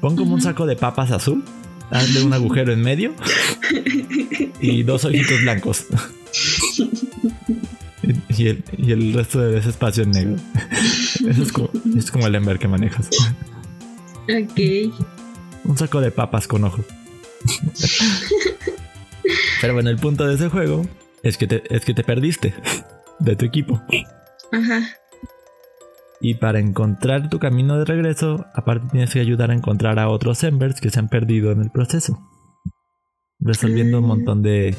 Pon 0.00 0.16
como 0.16 0.34
un 0.34 0.40
saco 0.40 0.66
de 0.66 0.76
papas 0.76 1.10
azul, 1.10 1.44
hazle 1.90 2.22
un 2.22 2.32
agujero 2.32 2.72
en 2.72 2.80
medio 2.80 3.14
y 4.60 4.82
dos 4.82 5.04
ojitos 5.04 5.42
blancos. 5.42 5.86
y, 8.28 8.46
el, 8.48 9.12
resto 9.12 9.40
de 9.40 9.58
ese 9.58 9.70
espacio 9.70 10.04
en 10.04 10.10
negro. 10.10 10.36
Eso 11.28 11.42
es 11.42 11.52
como, 11.52 11.70
es 11.96 12.10
como 12.10 12.26
el 12.26 12.34
Ember 12.34 12.58
que 12.58 12.68
manejas. 12.68 13.10
Ok. 14.22 14.60
Un 15.64 15.76
saco 15.76 16.00
de 16.00 16.10
papas 16.10 16.46
con 16.46 16.64
ojos. 16.64 16.84
Pero 19.60 19.74
bueno, 19.74 19.90
el 19.90 19.96
punto 19.96 20.26
de 20.26 20.34
ese 20.34 20.48
juego 20.48 20.86
es 21.22 21.36
que 21.36 21.46
te, 21.46 21.62
es 21.74 21.84
que 21.84 21.92
te 21.92 22.04
perdiste 22.04 22.54
de 23.18 23.36
tu 23.36 23.44
equipo. 23.44 23.82
Ajá. 24.52 24.96
Y 26.20 26.34
para 26.34 26.60
encontrar 26.60 27.30
tu 27.30 27.38
camino 27.38 27.78
de 27.78 27.86
regreso, 27.86 28.46
aparte 28.54 28.88
tienes 28.90 29.12
que 29.12 29.20
ayudar 29.20 29.50
a 29.50 29.54
encontrar 29.54 29.98
a 29.98 30.08
otros 30.08 30.44
Embers 30.44 30.80
que 30.80 30.90
se 30.90 30.98
han 30.98 31.08
perdido 31.08 31.50
en 31.50 31.62
el 31.62 31.70
proceso. 31.70 32.20
Resolviendo 33.38 34.00
un 34.00 34.06
montón 34.06 34.42
de 34.42 34.76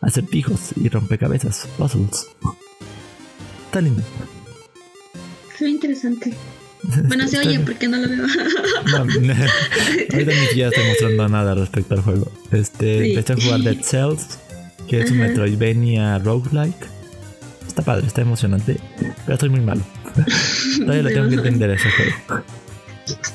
acertijos 0.00 0.72
y 0.76 0.88
rompecabezas, 0.88 1.68
puzzles. 1.76 2.28
Está 3.66 3.80
lindo. 3.80 4.02
Qué 5.58 5.68
interesante. 5.68 6.32
Bueno, 7.08 7.26
se 7.26 7.38
oye 7.40 7.58
porque 7.58 7.88
no 7.88 7.96
lo 7.96 8.08
veo. 8.08 8.24
no, 8.92 8.98
ahorita 8.98 10.32
ni 10.32 10.46
siquiera 10.46 10.68
estoy 10.68 10.86
mostrando 10.86 11.28
nada 11.28 11.54
respecto 11.54 11.94
al 11.94 12.02
juego. 12.02 12.32
Este, 12.52 13.10
empecé 13.10 13.32
a 13.32 13.36
jugar 13.36 13.60
Dead 13.60 13.82
Cells, 13.82 14.38
que 14.86 15.00
es 15.00 15.10
un 15.10 15.18
Metroidvania 15.18 16.18
roguelike. 16.20 16.97
Está 17.78 17.92
padre, 17.92 18.08
está 18.08 18.22
emocionante, 18.22 18.80
pero 19.24 19.34
estoy 19.34 19.50
muy 19.50 19.60
malo. 19.60 19.82
Todavía 20.80 21.02
lo 21.04 21.10
tengo 21.10 21.28
que 21.28 21.34
entender 21.36 21.70
ese 21.70 21.88
juego. 21.88 22.42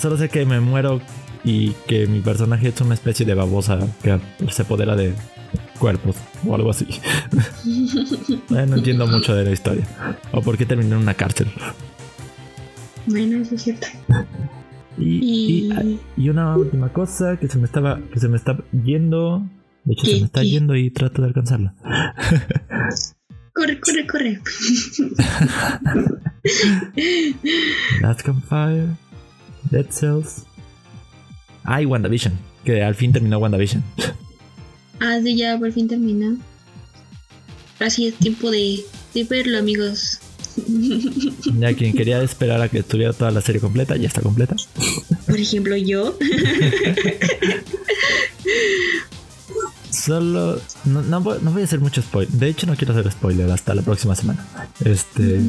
Solo 0.02 0.18
sé 0.18 0.28
que 0.28 0.46
me 0.46 0.60
muero 0.60 1.00
y 1.46 1.70
que 1.88 2.08
mi 2.08 2.20
personaje 2.20 2.68
es 2.68 2.82
una 2.82 2.94
especie 2.94 3.26
de 3.26 3.36
babosa 3.36 3.80
que 4.02 4.20
se 4.52 4.64
apodera 4.64 4.98
de 4.98 5.14
cuerpos 5.80 6.18
o 6.46 6.56
algo 6.56 6.72
así. 6.72 6.86
no 8.50 8.76
entiendo 8.76 9.08
mucho 9.08 9.34
de 9.34 9.46
la 9.46 9.52
historia. 9.52 9.88
O 10.34 10.42
por 10.42 10.58
qué 10.58 10.66
terminé 10.66 10.94
en 10.94 10.98
una 11.04 11.14
cárcel. 11.14 11.48
Bueno, 13.06 13.38
eso 13.38 13.56
es 13.56 13.62
cierto. 13.62 13.88
Y, 14.98 15.72
y, 16.18 16.30
una 16.30 16.58
última 16.58 16.92
cosa 16.92 17.38
que 17.38 17.48
se 17.48 17.58
me 17.60 17.64
estaba 17.64 18.02
que 18.12 18.20
se 18.20 18.28
me 18.28 18.36
está 18.36 18.58
yendo. 18.74 19.42
De 19.86 19.94
hecho, 19.94 20.06
se 20.06 20.20
me 20.20 20.26
está 20.26 20.44
yendo 20.44 20.76
y 20.76 20.92
trato 20.92 21.22
de 21.22 21.30
alcanzarla. 21.30 21.76
Corre, 23.54 23.80
corre, 23.80 24.08
corre. 24.08 24.42
Last 28.02 28.22
Campfire, 28.24 28.88
Dead 29.70 29.86
Cells. 29.90 30.44
Ah, 31.64 31.82
y 31.82 31.86
WandaVision, 31.86 32.34
que 32.66 32.84
al 32.84 32.96
fin 32.96 33.14
terminó 33.14 33.38
WandaVision. 33.38 33.84
Ah, 35.00 35.20
sí, 35.24 35.38
ya 35.38 35.58
por 35.58 35.72
fin 35.72 35.88
terminó. 35.88 36.38
Así 37.80 38.08
es 38.08 38.16
tiempo 38.16 38.50
de, 38.50 38.84
de 39.14 39.24
verlo, 39.24 39.60
amigos. 39.60 40.20
Ya 40.56 41.74
quien 41.74 41.94
quería 41.94 42.22
esperar 42.22 42.62
a 42.62 42.70
que 42.70 42.80
estuviera 42.80 43.14
toda 43.14 43.32
la 43.32 43.42
serie 43.42 43.60
completa, 43.62 43.96
ya 43.98 44.08
está 44.08 44.22
completa. 44.22 44.56
Por 45.26 45.40
ejemplo, 45.40 45.76
yo. 45.76 46.18
Solo. 49.94 50.60
No, 50.86 51.22
voy 51.22 51.62
a 51.62 51.66
hacer 51.66 51.80
mucho 51.80 52.02
spoiler. 52.02 52.34
De 52.34 52.48
hecho, 52.48 52.66
no 52.66 52.76
quiero 52.76 52.94
hacer 52.94 53.12
spoiler 53.12 53.50
hasta 53.52 53.76
la 53.76 53.84
próxima 53.84 54.16
semana. 54.16 54.46
Este. 54.84 55.40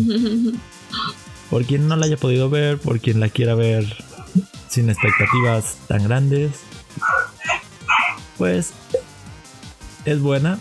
por 1.50 1.64
quien 1.64 1.88
no 1.88 1.96
la 1.96 2.06
haya 2.06 2.16
podido 2.16 2.50
ver, 2.50 2.78
por 2.78 3.00
quien 3.00 3.20
la 3.20 3.28
quiera 3.28 3.54
ver 3.54 3.86
sin 4.68 4.90
expectativas 4.90 5.76
tan 5.86 6.04
grandes, 6.04 6.50
pues 8.36 8.72
es 10.04 10.20
buena. 10.20 10.58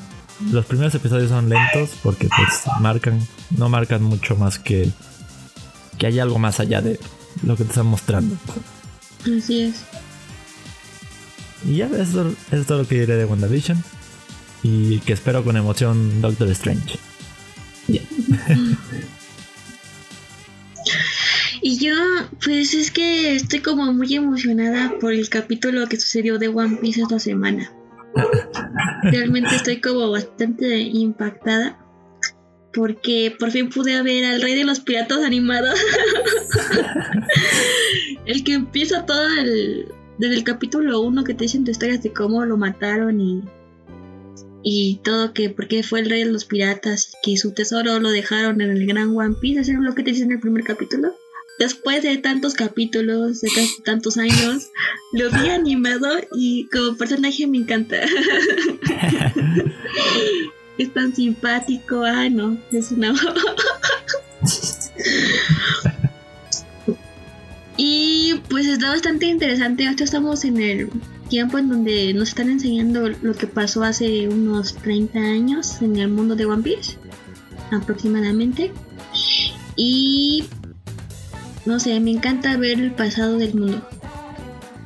Los 0.51 0.65
primeros 0.65 0.93
episodios 0.95 1.29
son 1.29 1.49
lentos 1.49 1.91
porque 2.01 2.27
pues 2.27 2.61
marcan, 2.79 3.25
no 3.57 3.69
marcan 3.69 4.03
mucho 4.03 4.35
más 4.35 4.59
que 4.59 4.91
que 5.97 6.07
hay 6.07 6.19
algo 6.19 6.39
más 6.39 6.59
allá 6.59 6.81
de 6.81 6.99
lo 7.43 7.55
que 7.55 7.63
te 7.63 7.69
están 7.69 7.87
mostrando. 7.87 8.35
Así 9.21 9.61
es. 9.61 9.75
Y 11.65 11.77
ya, 11.77 11.88
eso, 11.88 12.34
es 12.51 12.65
todo 12.65 12.79
lo 12.79 12.88
que 12.88 13.00
diré 13.01 13.15
de 13.15 13.25
WandaVision. 13.25 13.84
Y 14.63 15.00
que 15.00 15.13
espero 15.13 15.43
con 15.43 15.58
emoción 15.58 16.22
Doctor 16.22 16.50
Strange. 16.51 16.98
y 21.62 21.77
yo, 21.77 21.93
pues 22.43 22.74
es 22.74 22.91
que 22.91 23.36
estoy 23.36 23.60
como 23.60 23.91
muy 23.93 24.15
emocionada 24.15 24.93
por 25.00 25.13
el 25.13 25.27
capítulo 25.29 25.88
que 25.88 26.00
sucedió 26.00 26.39
de 26.39 26.48
One 26.48 26.77
Piece 26.77 27.01
esta 27.01 27.20
semana. 27.20 27.72
Realmente 29.03 29.55
estoy 29.55 29.82
como 29.82 30.10
bastante 30.12 30.79
impactada 30.79 31.79
porque 32.74 33.36
por 33.38 33.51
fin 33.51 33.70
pude 33.70 34.01
ver 34.01 34.25
al 34.25 34.41
rey 34.41 34.55
de 34.55 34.63
los 34.63 34.79
piratas 34.79 35.24
animados. 35.24 35.79
el 38.25 38.43
que 38.43 38.53
empieza 38.53 39.05
todo 39.05 39.27
el, 39.27 39.88
desde 40.17 40.36
el 40.36 40.43
capítulo 40.43 41.01
1 41.01 41.24
que 41.24 41.34
te 41.34 41.46
dicen 41.46 41.65
tu 41.65 41.72
historias 41.72 42.03
de 42.03 42.13
cómo 42.13 42.46
lo 42.46 42.58
mataron 42.58 43.20
y, 43.20 43.43
y 44.63 45.00
todo 45.03 45.34
que 45.34 45.50
porque 45.50 45.84
fue 45.84 46.01
el 46.01 46.10
rey 46.10 46.24
de 46.24 46.32
los 46.32 46.46
piratas 46.46 47.13
que 47.24 47.38
su 47.38 47.51
tesoro 47.51 48.00
lo 48.00 48.10
dejaron 48.10 48.62
en 48.62 48.72
el 48.72 48.86
gran 48.86 49.15
One 49.15 49.36
Piece, 49.39 49.62
¿eso 49.62 49.72
es 49.72 49.79
lo 49.79 49.96
que 49.96 50.03
te 50.03 50.12
dicen 50.12 50.27
en 50.27 50.34
el 50.34 50.39
primer 50.39 50.63
capítulo? 50.63 51.13
después 51.60 52.03
de 52.03 52.17
tantos 52.17 52.53
capítulos, 52.53 53.41
de 53.41 53.50
tantos 53.84 54.17
años, 54.17 54.70
lo 55.12 55.29
vi 55.32 55.50
animado 55.50 56.08
y 56.36 56.67
como 56.70 56.98
personaje 56.98 57.48
me 57.48 57.60
encanta. 57.60 57.98
es 60.77 60.93
tan 60.93 61.15
simpático, 61.15 62.03
ah, 62.03 62.29
no, 62.29 62.58
es 62.72 62.91
una... 62.91 63.13
y 67.77 68.36
pues 68.50 68.68
está 68.68 68.89
bastante 68.89 69.25
interesante, 69.25 69.88
ahora 69.88 70.03
estamos 70.03 70.46
en 70.46 70.62
el 70.62 70.89
tiempo 71.30 71.58
en 71.58 71.70
donde 71.70 72.13
nos 72.13 72.30
están 72.30 72.50
enseñando 72.50 73.10
lo 73.10 73.34
que 73.34 73.48
pasó 73.48 73.84
hace 73.84 74.27
unos 74.27 74.75
30 74.75 75.20
años 75.20 75.82
en 75.82 75.98
el 75.98 76.10
mundo 76.10 76.36
de 76.36 76.46
One 76.46 76.62
Piece, 76.62 76.98
aproximadamente. 77.72 78.72
Y 79.75 80.46
no 81.65 81.80
sé, 81.80 82.00
me 82.00 82.12
encanta 82.12 82.58
ver 82.58 82.80
el 82.80 82.94
pasado 82.94 83.38
del 83.38 83.56
mundo. 83.56 83.88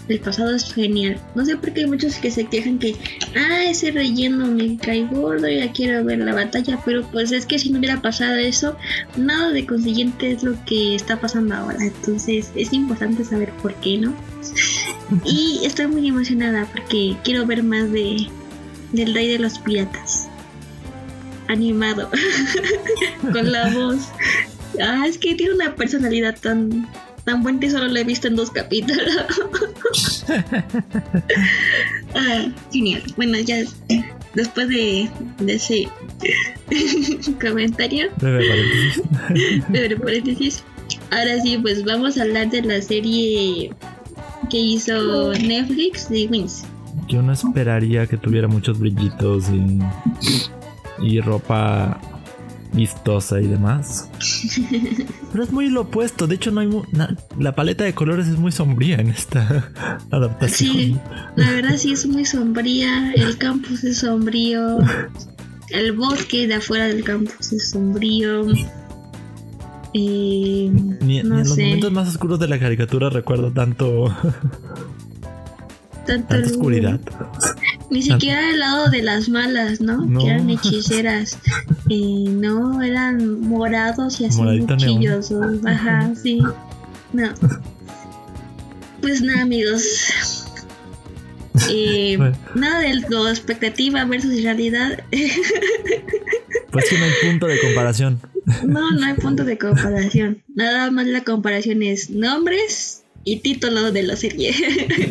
El 0.08 0.20
pasado 0.20 0.56
es 0.56 0.74
genial. 0.74 1.20
No 1.36 1.46
sé 1.46 1.58
por 1.58 1.74
qué 1.74 1.82
hay 1.82 1.88
muchos 1.88 2.16
que 2.16 2.32
se 2.32 2.46
quejan 2.46 2.80
que, 2.80 2.96
ah, 3.36 3.64
ese 3.66 3.92
relleno 3.92 4.48
me 4.48 4.78
cae 4.78 5.06
gordo, 5.06 5.48
ya 5.48 5.72
quiero 5.72 6.04
ver 6.04 6.20
la 6.20 6.34
batalla, 6.34 6.80
pero 6.86 7.04
pues 7.12 7.32
es 7.32 7.46
que 7.46 7.60
si 7.60 7.70
no 7.70 7.80
hubiera 7.80 8.02
pasado 8.02 8.36
eso, 8.36 8.78
nada 9.18 9.52
de 9.52 9.66
consiguiente 9.66 10.32
es 10.32 10.44
lo 10.44 10.56
que 10.66 10.96
está 10.96 11.20
pasando 11.20 11.56
ahora. 11.56 11.78
Entonces 11.82 12.52
es 12.56 12.74
importante 12.74 13.24
saber 13.24 13.52
por 13.62 13.74
qué, 13.76 13.98
¿no? 13.98 14.16
y 15.26 15.62
estoy 15.64 15.88
muy 15.88 16.08
emocionada 16.08 16.66
porque 16.72 17.18
quiero 17.24 17.46
ver 17.46 17.64
más 17.64 17.92
de 17.92 18.28
del 18.94 19.14
rey 19.14 19.28
de 19.28 19.40
los 19.40 19.60
piratas. 19.60 20.30
Animado. 21.50 22.10
Con 23.34 23.52
la 23.52 23.70
voz 23.74 24.10
Ah, 24.82 25.08
es 25.08 25.18
que 25.18 25.36
tiene 25.36 25.54
una 25.54 25.76
personalidad 25.76 26.38
tan, 26.40 26.88
tan 27.28 27.60
que 27.60 27.70
solo 27.70 27.90
lo 27.90 28.00
he 28.00 28.06
visto 28.06 28.30
en 28.30 28.38
dos 28.38 28.50
capítulos. 28.50 30.26
ah, 32.16 32.46
genial. 32.72 33.04
Bueno, 33.18 33.38
ya 33.40 33.58
después 34.34 34.70
de, 34.70 35.10
de 35.40 35.54
ese 35.54 35.90
comentario. 37.42 38.08
Breve 38.22 39.98
paréntesis. 40.00 40.64
Ahora 41.12 41.42
sí, 41.42 41.58
pues 41.58 41.84
vamos 41.84 42.18
a 42.18 42.24
hablar 42.24 42.50
de 42.50 42.62
la 42.62 42.82
serie 42.82 43.74
que 44.50 44.58
hizo 44.58 45.34
Netflix 45.34 46.10
de 46.10 46.28
Wings. 46.28 46.64
Yo 47.10 47.22
no 47.22 47.34
esperaría 47.34 48.08
que 48.08 48.16
tuviera 48.16 48.48
muchos 48.48 48.80
brillitos 48.80 49.50
y, 49.50 49.80
y 51.06 51.20
ropa 51.20 52.00
vistosa 52.74 53.42
y 53.42 53.48
demás. 53.48 54.10
Pero 55.32 55.44
es 55.44 55.52
muy 55.52 55.70
lo 55.70 55.82
opuesto. 55.82 56.28
De 56.28 56.36
hecho, 56.36 56.52
no 56.52 56.62
hay 56.62 56.70
la 57.40 57.56
paleta 57.56 57.84
de 57.84 57.94
colores 57.94 58.28
es 58.28 58.38
muy 58.38 58.52
sombría 58.52 58.98
en 58.98 59.10
esta 59.10 59.72
adaptación. 60.12 60.74
Sí, 60.74 60.98
la 61.36 61.52
verdad 61.52 61.78
sí 61.78 61.94
es 61.94 62.06
muy 62.06 62.26
sombría. 62.26 63.14
El 63.14 63.38
campus 63.38 63.84
es 63.84 64.00
sombrío. 64.00 64.80
El 65.70 65.92
bosque 65.94 66.48
de 66.48 66.56
afuera 66.56 66.86
del 66.86 67.04
campus 67.04 67.52
es 67.54 67.72
sombrío. 67.72 68.46
ni, 69.94 70.68
en 71.20 71.30
los 71.30 71.50
momentos 71.50 71.92
más 71.92 72.08
oscuros 72.10 72.40
de 72.40 72.48
la 72.48 72.60
caricatura 72.60 73.10
recuerdo 73.10 73.52
tanto. 73.52 74.16
tanta 76.06 76.38
oscuridad. 76.38 77.00
Ni 77.90 78.02
siquiera 78.02 78.50
el 78.50 78.60
lado 78.60 78.90
de 78.90 79.02
las 79.02 79.30
malas, 79.30 79.80
¿no? 79.80 80.08
Que 80.20 80.30
eran 80.30 80.50
hechiceras. 80.50 81.38
Eh, 81.90 82.26
no, 82.28 82.82
eran 82.84 83.40
morados 83.40 84.20
y 84.20 84.26
así 84.26 84.42
cuchillos. 84.68 85.32
Ajá, 85.66 86.12
sí. 86.22 86.42
No. 87.14 87.30
Pues 89.00 89.22
nada, 89.22 89.42
amigos. 89.42 90.44
Eh, 91.70 92.18
Nada 92.54 92.80
de 92.82 92.94
lo 93.10 93.28
expectativa 93.28 94.06
versus 94.06 94.44
realidad. 94.44 95.04
Pues 96.72 96.90
que 96.90 97.00
no 97.00 97.06
hay 97.06 97.12
punto 97.24 97.48
de 97.48 97.60
comparación. 97.60 98.20
No, 98.64 98.92
no 98.92 99.06
hay 99.06 99.14
punto 99.16 99.44
de 99.44 99.58
comparación. 99.58 100.44
Nada 100.54 100.92
más 100.92 101.08
la 101.08 101.24
comparación 101.24 101.82
es 101.82 102.10
nombres 102.10 103.04
y 103.28 103.36
título 103.42 103.92
de 103.92 104.04
la 104.04 104.16
serie. 104.16 104.54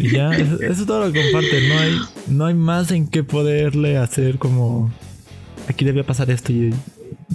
Ya, 0.11 0.33
eso, 0.33 0.59
es 0.63 0.87
todo 0.87 1.07
lo 1.07 1.13
que 1.13 1.23
comparte. 1.23 1.69
No 1.69 1.79
hay, 1.79 1.93
no 2.29 2.47
hay 2.47 2.55
más 2.55 2.91
en 2.91 3.09
qué 3.09 3.23
poderle 3.23 3.99
hacer 3.99 4.39
como. 4.39 4.91
Aquí 5.69 5.85
debía 5.85 6.05
pasar 6.05 6.31
esto 6.31 6.51
y. 6.51 6.73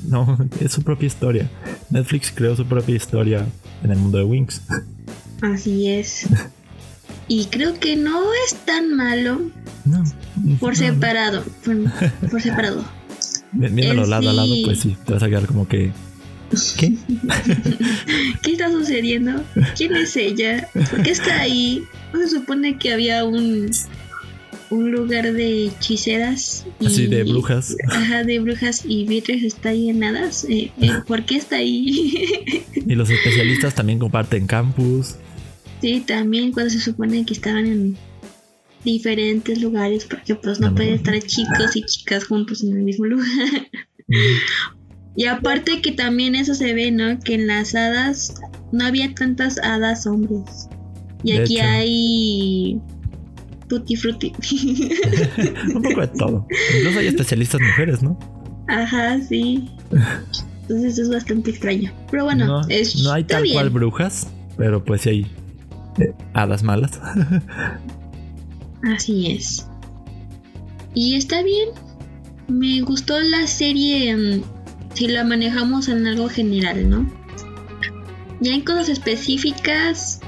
No, 0.07 0.37
es 0.59 0.71
su 0.71 0.81
propia 0.81 1.05
historia. 1.05 1.49
Netflix 1.91 2.31
creó 2.31 2.55
su 2.55 2.65
propia 2.65 2.95
historia 2.95 3.45
en 3.83 3.91
el 3.91 3.97
mundo 3.99 4.17
de 4.17 4.23
Wings. 4.23 4.63
Así 5.41 5.87
es. 5.87 6.25
Y 7.27 7.45
creo 7.45 7.79
que 7.79 7.95
no 7.95 8.19
es 8.45 8.55
tan 8.65 8.95
malo. 8.95 9.39
No. 9.85 10.03
Por 10.59 10.75
separado. 10.75 11.43
Por, 11.63 12.41
separado. 12.41 12.83
Viéndolo 13.51 14.07
lado 14.07 14.31
a 14.31 14.33
lado, 14.33 14.55
pues 14.65 14.79
sí, 14.79 14.97
te 15.05 15.13
vas 15.13 15.21
a 15.21 15.29
quedar 15.29 15.45
como 15.45 15.67
que. 15.67 15.91
¿Qué? 16.77 16.93
¿Qué 18.43 18.51
está 18.51 18.71
sucediendo? 18.71 19.43
¿Quién 19.77 19.95
es 19.95 20.15
ella? 20.15 20.67
¿Por 20.73 21.03
qué 21.03 21.11
está 21.11 21.41
ahí? 21.41 21.83
¿No 22.13 22.19
se 22.19 22.29
supone 22.29 22.77
que 22.77 22.91
había 22.91 23.23
un, 23.23 23.71
un 24.69 24.91
lugar 24.91 25.31
de 25.33 25.65
hechiceras? 25.65 26.65
Y, 26.79 26.87
Así, 26.87 27.07
de 27.07 27.23
brujas. 27.23 27.75
Ajá, 27.89 28.23
de 28.23 28.39
brujas 28.39 28.83
y 28.85 29.05
Beatriz 29.05 29.43
está 29.43 29.71
nada. 29.93 30.29
Eh, 30.49 30.71
eh, 30.81 30.91
¿Por 31.07 31.23
qué 31.25 31.37
está 31.37 31.57
ahí? 31.57 32.13
y 32.75 32.95
los 32.95 33.09
especialistas 33.09 33.75
también 33.75 33.99
comparten 33.99 34.47
campus. 34.47 35.15
Sí, 35.81 36.03
también 36.05 36.51
cuando 36.51 36.69
se 36.69 36.79
supone 36.79 37.25
que 37.25 37.33
estaban 37.33 37.65
en 37.65 37.97
diferentes 38.83 39.61
lugares, 39.61 40.05
porque 40.05 40.35
pues 40.35 40.59
no, 40.59 40.73
pueden 40.73 40.95
estar 40.95 41.17
chicos 41.21 41.75
y 41.75 41.83
chicas 41.85 42.25
juntos 42.25 42.63
en 42.63 42.77
el 42.77 42.83
mismo 42.83 43.05
lugar. 43.05 43.27
Y 45.15 45.25
aparte 45.25 45.81
que 45.81 45.91
también 45.91 46.35
eso 46.35 46.55
se 46.55 46.73
ve, 46.73 46.91
¿no? 46.91 47.19
Que 47.19 47.35
en 47.35 47.47
las 47.47 47.75
hadas 47.75 48.41
no 48.71 48.85
había 48.85 49.13
tantas 49.13 49.57
hadas 49.59 50.07
hombres. 50.07 50.69
Y 51.23 51.33
aquí 51.33 51.59
hay 51.59 52.81
tutti 53.67 53.95
frutti. 53.95 54.33
Un 55.75 55.81
poco 55.81 56.01
de 56.01 56.07
todo. 56.07 56.47
Incluso 56.77 56.99
hay 56.99 57.07
especialistas 57.07 57.61
mujeres, 57.61 58.01
¿no? 58.01 58.17
Ajá, 58.67 59.19
sí. 59.21 59.69
Entonces 60.61 60.97
es 60.97 61.09
bastante 61.09 61.51
extraño. 61.51 61.91
Pero 62.09 62.23
bueno, 62.23 62.45
no, 62.45 62.61
es, 62.69 62.95
no 63.03 63.11
hay 63.11 63.23
tal 63.25 63.43
cual 63.51 63.69
brujas, 63.69 64.27
pero 64.57 64.83
pues 64.83 65.01
sí 65.01 65.09
hay 65.09 65.27
eh, 65.99 66.13
hadas 66.33 66.63
malas. 66.63 66.99
Así 68.83 69.31
es. 69.31 69.67
Y 70.93 71.15
está 71.15 71.43
bien. 71.43 71.69
Me 72.47 72.81
gustó 72.81 73.19
la 73.19 73.47
serie 73.47 74.15
mm, 74.15 74.41
si 74.93 75.07
la 75.07 75.23
manejamos 75.23 75.87
en 75.87 76.07
algo 76.07 76.29
general, 76.29 76.89
¿no? 76.89 77.09
Ya 78.39 78.53
en 78.53 78.61
cosas 78.61 78.89
específicas. 78.89 80.19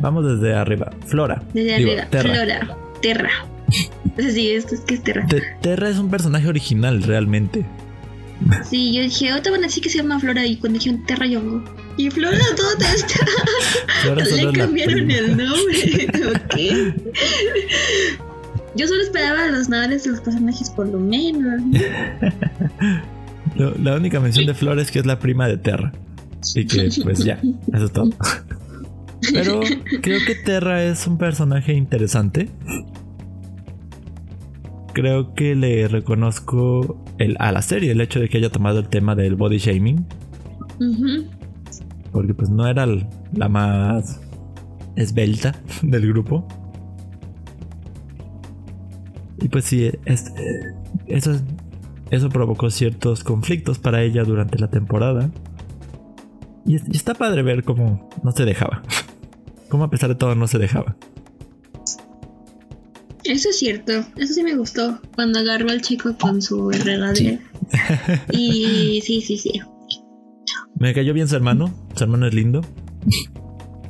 vamos 0.00 0.24
desde 0.24 0.54
arriba. 0.54 0.90
Flora. 1.06 1.42
Desde 1.52 1.74
arriba. 1.74 2.06
Flora. 2.10 2.76
Terra. 3.00 3.30
sí, 4.18 4.50
esto 4.50 4.74
es 4.74 4.80
que 4.82 4.94
es 4.94 5.02
Terra. 5.02 5.26
Terra 5.60 5.88
es 5.88 5.98
un 5.98 6.10
personaje 6.10 6.48
original, 6.48 7.02
realmente. 7.02 7.66
Sí, 8.68 8.92
yo 8.92 9.02
dije, 9.02 9.32
otra 9.32 9.52
van 9.52 9.64
así 9.64 9.80
que 9.80 9.88
se 9.88 9.98
llama 9.98 10.18
Flora 10.18 10.44
y 10.44 10.56
cuando 10.56 10.78
dijeron 10.78 11.04
Terra 11.06 11.26
yo 11.26 11.62
y 11.96 12.10
Flora 12.10 12.38
dónde 12.56 12.86
está. 12.86 13.24
Flora 14.02 14.24
Le 14.24 14.52
cambiaron 14.52 15.10
el 15.10 15.36
nombre. 15.36 16.08
ok. 16.34 16.56
Yo 18.74 18.88
solo 18.88 19.02
esperaba 19.02 19.46
los 19.48 19.68
nombres 19.68 20.04
de 20.04 20.10
los 20.10 20.20
personajes 20.20 20.70
por 20.70 20.88
lo 20.88 20.98
menos. 20.98 21.62
La 23.56 23.96
única 23.96 24.20
mención 24.20 24.46
de 24.46 24.54
Flores 24.54 24.86
es 24.86 24.92
que 24.92 24.98
es 24.98 25.06
la 25.06 25.18
prima 25.18 25.48
de 25.48 25.58
Terra. 25.58 25.92
Y 26.54 26.66
que 26.66 26.88
pues 27.02 27.24
ya, 27.24 27.40
eso 27.72 27.84
es 27.84 27.92
todo. 27.92 28.10
Pero 29.32 29.60
creo 30.02 30.18
que 30.26 30.34
Terra 30.34 30.82
es 30.82 31.06
un 31.06 31.16
personaje 31.16 31.72
interesante. 31.72 32.48
Creo 34.92 35.34
que 35.34 35.54
le 35.54 35.86
reconozco 35.88 37.02
el, 37.18 37.36
a 37.38 37.52
la 37.52 37.62
serie 37.62 37.92
el 37.92 38.00
hecho 38.00 38.20
de 38.20 38.28
que 38.28 38.38
haya 38.38 38.50
tomado 38.50 38.80
el 38.80 38.88
tema 38.88 39.14
del 39.14 39.36
body 39.36 39.58
shaming. 39.58 40.04
Porque 42.10 42.34
pues 42.34 42.50
no 42.50 42.66
era 42.66 42.86
la 43.32 43.48
más 43.48 44.20
esbelta 44.96 45.54
del 45.82 46.08
grupo. 46.08 46.46
Y 49.40 49.48
pues 49.48 49.64
sí, 49.64 49.90
es, 50.04 50.32
eso 51.06 51.32
es 51.32 51.42
eso 52.12 52.28
provocó 52.28 52.68
ciertos 52.68 53.24
conflictos 53.24 53.78
para 53.78 54.02
ella 54.02 54.22
durante 54.22 54.58
la 54.58 54.68
temporada. 54.68 55.30
Y, 56.66 56.76
está 56.94 57.14
padre 57.14 57.42
ver 57.42 57.64
cómo 57.64 58.10
no 58.22 58.32
se 58.32 58.44
dejaba. 58.44 58.82
Cómo 59.70 59.84
a 59.84 59.90
pesar 59.90 60.10
de 60.10 60.16
todo 60.16 60.34
no 60.34 60.46
se 60.46 60.58
dejaba. 60.58 60.94
Eso 63.24 63.48
es 63.48 63.58
cierto, 63.58 64.04
eso 64.16 64.34
sí 64.34 64.42
me 64.42 64.54
gustó. 64.54 65.00
Cuando 65.14 65.38
agarró 65.38 65.70
al 65.70 65.80
chico 65.80 66.14
con 66.20 66.42
su 66.42 66.68
regadera. 66.70 67.38
y 68.30 69.00
sí, 69.02 69.22
sí, 69.22 69.38
sí. 69.38 69.62
Me 70.78 70.92
cayó 70.92 71.14
bien 71.14 71.26
su 71.26 71.36
hermano. 71.36 71.72
su 71.96 72.04
hermano 72.04 72.26
es 72.26 72.34
lindo. 72.34 72.60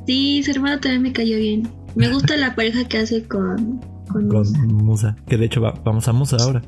Sí, 0.07 0.41
su 0.43 0.51
hermano 0.51 0.79
también 0.79 1.01
me 1.01 1.11
cayó 1.11 1.35
bien. 1.35 1.67
Me 1.95 2.07
gusta 2.07 2.37
la 2.37 2.55
pareja 2.55 2.87
que 2.87 2.99
hace 2.99 3.27
con, 3.27 3.81
con, 4.07 4.29
Musa. 4.67 5.17
Que 5.27 5.37
de 5.37 5.47
hecho 5.47 5.59
vamos 5.59 6.07
a 6.07 6.13
Musa 6.13 6.37
ahora. 6.39 6.61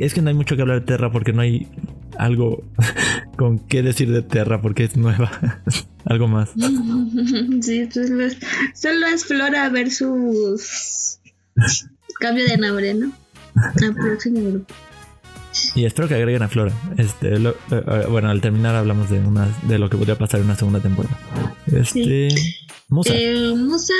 Es 0.00 0.14
que 0.14 0.22
no 0.22 0.30
hay 0.30 0.34
mucho 0.34 0.56
que 0.56 0.62
hablar 0.62 0.80
de 0.80 0.86
Terra 0.86 1.12
porque 1.12 1.34
no 1.34 1.42
hay 1.42 1.68
algo 2.16 2.64
con 3.36 3.58
qué 3.58 3.82
decir 3.82 4.10
de 4.10 4.22
Terra 4.22 4.62
porque 4.62 4.84
es 4.84 4.96
nueva. 4.96 5.30
algo 6.06 6.26
más. 6.26 6.50
Sí, 7.60 7.88
solo 7.92 8.24
es, 8.24 8.38
solo 8.74 9.06
es 9.06 9.24
Flora 9.26 9.68
versus 9.68 11.20
cambio 12.18 12.46
de 12.46 12.56
nombre, 12.56 12.94
¿no? 12.94 13.12
Al 13.54 13.94
próximo 13.94 14.40
grupo. 14.40 14.74
Y 15.74 15.84
espero 15.84 16.08
que 16.08 16.14
agreguen 16.14 16.42
a 16.42 16.48
Flora. 16.48 16.72
Este, 16.96 17.34
eh, 17.34 17.54
eh, 17.70 18.06
bueno, 18.08 18.30
al 18.30 18.40
terminar 18.40 18.74
hablamos 18.76 19.10
de 19.10 19.18
una, 19.18 19.48
de 19.68 19.78
lo 19.78 19.90
que 19.90 19.98
podría 19.98 20.16
pasar 20.16 20.40
en 20.40 20.46
una 20.46 20.56
segunda 20.56 20.80
temporada. 20.80 21.18
Este, 21.66 22.28
Musa. 22.88 23.12
Eh, 23.14 23.54
Musa, 23.54 23.94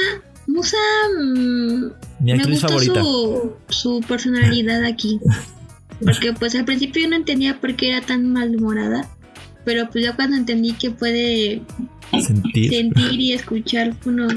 Musa, 0.46 0.78
mm, 1.18 1.84
mi 2.20 2.32
actriz 2.32 2.60
favorita. 2.60 3.02
Su, 3.02 3.52
su 3.68 4.00
personalidad 4.08 4.82
aquí. 4.84 5.20
Porque 6.04 6.32
pues 6.32 6.54
al 6.54 6.64
principio 6.64 7.02
yo 7.02 7.10
no 7.10 7.16
entendía 7.16 7.60
por 7.60 7.76
qué 7.76 7.88
era 7.88 8.00
tan 8.00 8.32
malhumorada. 8.32 9.08
Pero 9.64 9.88
pues 9.90 10.04
ya 10.04 10.16
cuando 10.16 10.36
entendí 10.36 10.72
que 10.72 10.90
puede 10.90 11.62
sentir, 12.12 12.70
sentir 12.70 13.20
y 13.20 13.32
escuchar 13.34 13.94
uno, 14.06 14.28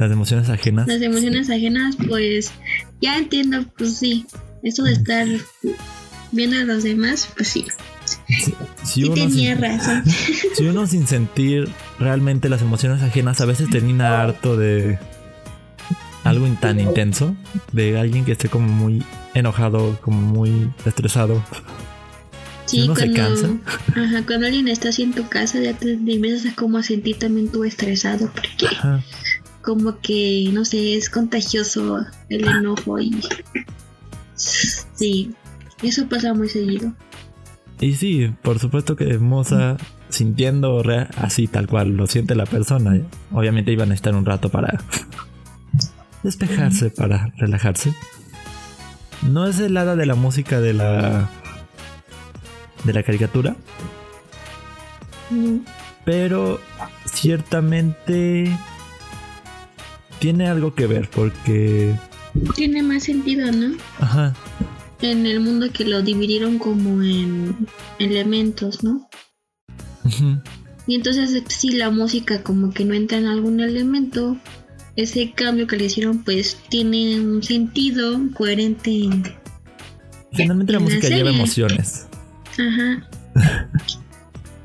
las 0.00 0.10
emociones 0.10 0.48
ajenas. 0.48 0.88
Las 0.88 1.02
emociones 1.02 1.50
ajenas, 1.50 1.94
pues 2.08 2.52
ya 3.02 3.18
entiendo, 3.18 3.66
pues 3.76 3.98
sí. 3.98 4.24
Eso 4.62 4.82
de 4.84 4.92
estar 4.92 5.26
viendo 6.32 6.56
a 6.56 6.64
los 6.64 6.84
demás, 6.84 7.28
pues 7.36 7.48
sí. 7.48 7.66
Si, 8.82 9.04
uno 9.04 9.14
tenía 9.14 9.54
sin, 9.54 9.62
razón. 9.62 10.04
Si 10.54 10.64
uno 10.64 10.86
sin 10.86 11.06
sentir 11.06 11.68
realmente 11.98 12.48
las 12.48 12.62
emociones 12.62 13.02
ajenas 13.02 13.42
a 13.42 13.44
veces 13.44 13.68
termina 13.68 14.22
harto 14.22 14.56
de 14.56 14.98
algo 16.24 16.46
tan 16.60 16.80
intenso, 16.80 17.34
de 17.72 17.98
alguien 17.98 18.24
que 18.24 18.32
esté 18.32 18.48
como 18.48 18.68
muy 18.68 19.02
enojado, 19.34 19.98
como 20.00 20.20
muy 20.20 20.70
estresado. 20.84 21.42
Sí, 22.66 22.82
uno 22.82 22.94
cuando, 22.94 23.14
se 23.14 23.20
cansa. 23.20 23.48
Ajá, 23.96 24.26
cuando 24.26 24.46
alguien 24.46 24.68
está 24.68 24.90
así 24.90 25.02
en 25.02 25.12
tu 25.12 25.28
casa, 25.28 25.60
ya 25.60 25.74
te 25.74 25.92
empiezas 25.92 26.52
a 26.52 26.54
como 26.54 26.78
a 26.78 26.82
sentir 26.82 27.18
también 27.18 27.48
tú 27.50 27.64
estresado, 27.64 28.30
porque 28.32 28.76
como 29.62 29.98
que, 30.00 30.50
no 30.52 30.64
sé, 30.64 30.94
es 30.94 31.10
contagioso 31.10 32.06
el 32.28 32.46
enojo 32.46 32.98
y... 32.98 33.20
Sí, 34.34 35.32
eso 35.82 36.08
pasa 36.08 36.32
muy 36.32 36.48
seguido. 36.48 36.94
Y 37.80 37.94
sí, 37.94 38.32
por 38.42 38.58
supuesto 38.58 38.94
que 38.94 39.18
Moza, 39.18 39.76
sintiendo 40.10 40.82
así 41.16 41.46
tal 41.46 41.66
cual 41.66 41.96
lo 41.96 42.06
siente 42.06 42.34
la 42.34 42.46
persona, 42.46 43.00
obviamente 43.32 43.72
iban 43.72 43.90
a 43.90 43.94
estar 43.94 44.14
un 44.14 44.26
rato 44.26 44.50
para 44.50 44.78
despejarse, 46.22 46.90
para 46.90 47.32
relajarse. 47.36 47.94
No 49.22 49.46
es 49.46 49.58
el 49.60 49.76
hada 49.76 49.96
de 49.96 50.06
la 50.06 50.14
música 50.14 50.60
de 50.60 50.74
la 50.74 51.28
de 52.84 52.92
la 52.92 53.02
caricatura. 53.02 53.56
Pero 56.04 56.60
ciertamente 57.06 58.56
tiene 60.18 60.48
algo 60.48 60.74
que 60.74 60.86
ver 60.86 61.08
porque 61.10 61.94
tiene 62.54 62.82
más 62.82 63.04
sentido, 63.04 63.52
¿no? 63.52 63.76
Ajá 64.00 64.34
en 65.02 65.26
el 65.26 65.40
mundo 65.40 65.70
que 65.72 65.84
lo 65.84 66.02
dividieron 66.02 66.58
como 66.58 67.02
en 67.02 67.66
elementos, 67.98 68.82
¿no? 68.82 69.08
Y 70.86 70.94
entonces 70.94 71.42
si 71.48 71.72
la 71.72 71.90
música 71.90 72.42
como 72.42 72.72
que 72.72 72.84
no 72.84 72.94
entra 72.94 73.18
en 73.18 73.26
algún 73.26 73.60
elemento, 73.60 74.36
ese 75.00 75.32
cambio 75.32 75.66
que 75.66 75.76
le 75.76 75.86
hicieron 75.86 76.22
pues 76.24 76.58
tiene 76.68 77.20
un 77.20 77.42
sentido 77.42 78.18
coherente 78.34 79.10
Finalmente 80.32 80.72
la 80.72 80.78
música 80.78 81.08
lleva 81.08 81.30
emociones. 81.30 82.06
Ajá. 82.52 83.08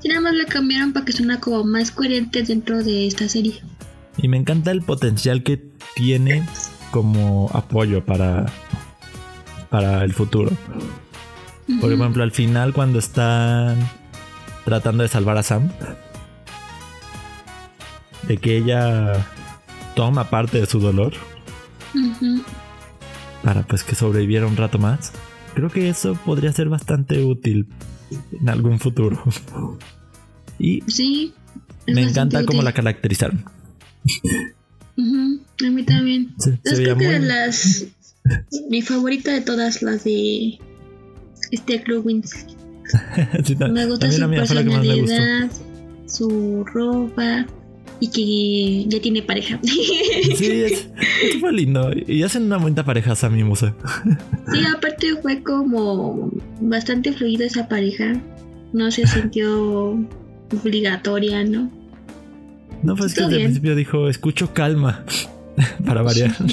y 0.04 0.08
nada 0.10 0.22
más 0.22 0.34
la 0.36 0.46
cambiaron 0.46 0.94
para 0.94 1.06
que 1.06 1.12
suena 1.12 1.40
como 1.40 1.64
más 1.64 1.92
coherente 1.92 2.44
dentro 2.44 2.84
de 2.84 3.08
esta 3.08 3.28
serie. 3.28 3.62
Y 4.18 4.28
me 4.28 4.38
encanta 4.38 4.72
el 4.72 4.82
potencial 4.82 5.44
que 5.44 5.64
tiene 5.96 6.46
como 6.92 7.50
apoyo 7.54 8.06
para 8.06 8.46
para 9.70 10.04
el 10.04 10.14
futuro. 10.14 10.52
Por 11.82 11.92
ejemplo, 11.92 12.24
al 12.24 12.32
final 12.32 12.74
cuando 12.74 13.00
están 13.00 13.78
tratando 14.64 15.04
de 15.04 15.10
salvar 15.10 15.38
a 15.38 15.44
Sam, 15.44 15.70
de 18.28 18.38
que 18.38 18.58
ella 18.58 19.26
toma 19.96 20.30
parte 20.30 20.60
de 20.60 20.66
su 20.66 20.80
dolor 20.80 21.14
para 23.44 23.64
pues 23.64 23.84
que 23.84 23.96
sobreviviera 23.96 24.48
un 24.48 24.58
rato 24.58 24.80
más. 24.80 25.12
Creo 25.54 25.70
que 25.70 25.90
eso 25.90 26.16
podría 26.26 26.52
ser 26.52 26.68
bastante 26.68 27.24
útil 27.24 27.68
en 28.40 28.50
algún 28.50 28.80
futuro. 28.80 29.24
y 30.60 30.82
sí, 30.88 31.34
me 31.88 32.02
encanta 32.02 32.46
cómo 32.46 32.62
la 32.62 32.74
caracterizaron. 32.74 33.46
A 34.98 35.70
mí 35.70 35.84
también. 35.84 36.36
es 36.64 36.80
que 36.80 37.20
las 37.20 37.86
mi 38.70 38.82
favorita 38.82 39.32
de 39.32 39.42
todas 39.42 39.82
las 39.82 40.04
de 40.04 40.60
este 41.52 41.84
Club 41.84 42.06
Wins. 42.06 42.48
me 43.72 43.86
gusta 43.86 44.12
su 44.12 44.30
personalidad, 44.30 45.52
su 46.08 46.64
ropa 46.66 47.46
y 48.00 48.10
que 48.10 48.90
ya 48.90 49.02
tiene 49.02 49.22
pareja. 49.22 49.60
sí, 49.64 50.64
es, 50.64 50.88
fue 51.40 51.54
lindo. 51.54 51.92
Y 52.08 52.24
hacen 52.24 52.44
una 52.44 52.58
bonita 52.58 52.84
pareja, 52.84 53.16
Sammy 53.16 53.44
Musa. 53.44 53.76
sí, 54.52 54.60
aparte 54.76 55.16
fue 55.22 55.42
como 55.44 56.32
bastante 56.62 57.14
fluida 57.14 57.46
esa 57.46 57.68
pareja. 57.68 58.14
No 58.74 58.92
se 58.92 59.08
sintió 59.08 59.98
obligatoria, 60.52 61.44
¿no? 61.44 61.72
No, 62.84 62.96
pues 62.96 63.14
que 63.14 63.22
desde 63.22 63.38
el 63.38 63.44
principio 63.44 63.76
dijo, 63.76 64.10
escucho 64.10 64.54
calma. 64.54 65.04
para 65.86 66.02
variar. 66.02 66.36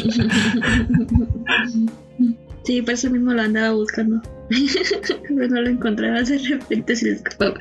Sí, 2.65 2.81
por 2.83 2.95
eso 2.95 3.11
mismo 3.11 3.33
lo 3.33 3.43
andaba 3.43 3.75
buscando. 3.75 4.23
Pero 5.29 5.49
no 5.49 5.63
lo 5.63 5.69
encontraba, 5.69 6.23
de 6.23 6.39
repente 6.39 6.95
se 6.97 7.07
le 7.07 7.13
escapaba. 7.13 7.55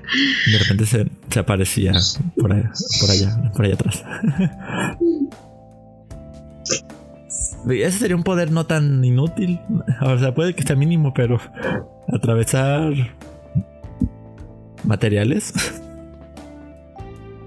De 0.52 0.58
repente 0.60 0.86
se, 0.86 1.40
aparecía 1.40 1.94
por 2.38 2.54
allá, 2.54 2.72
por 3.00 3.12
allá, 3.12 3.52
por 3.54 3.66
allá 3.66 3.74
atrás. 3.76 4.04
Ese 7.70 8.00
sería 8.00 8.16
un 8.16 8.24
poder 8.24 8.52
no 8.52 8.66
tan 8.66 9.04
inútil. 9.06 9.60
O 10.02 10.18
sea, 10.18 10.34
puede 10.34 10.56
que 10.56 10.64
sea 10.64 10.76
mínimo, 10.76 11.14
pero 11.14 11.40
atravesar 12.12 12.94
materiales 14.84 15.54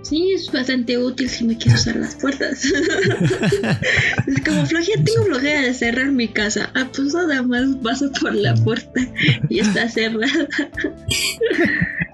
Sí, 0.05 0.33
es 0.33 0.53
bastante 0.53 0.99
útil 0.99 1.31
si 1.31 1.45
me 1.45 1.57
quiero 1.57 1.79
usar 1.79 1.97
las 1.97 2.15
puertas. 2.17 2.65
es 4.27 4.41
como 4.45 4.67
flojera, 4.67 5.03
tengo 5.03 5.25
flojera 5.25 5.63
de 5.63 5.73
cerrar 5.73 6.13
mi 6.13 6.29
casa. 6.29 6.71
Ah, 6.75 6.89
pues 6.95 7.15
nada 7.15 7.43
más 7.43 7.77
paso 7.83 8.13
por 8.21 8.35
la 8.35 8.55
puerta 8.55 9.01
y 9.49 9.61
está 9.61 9.89
cerrada. 9.89 10.27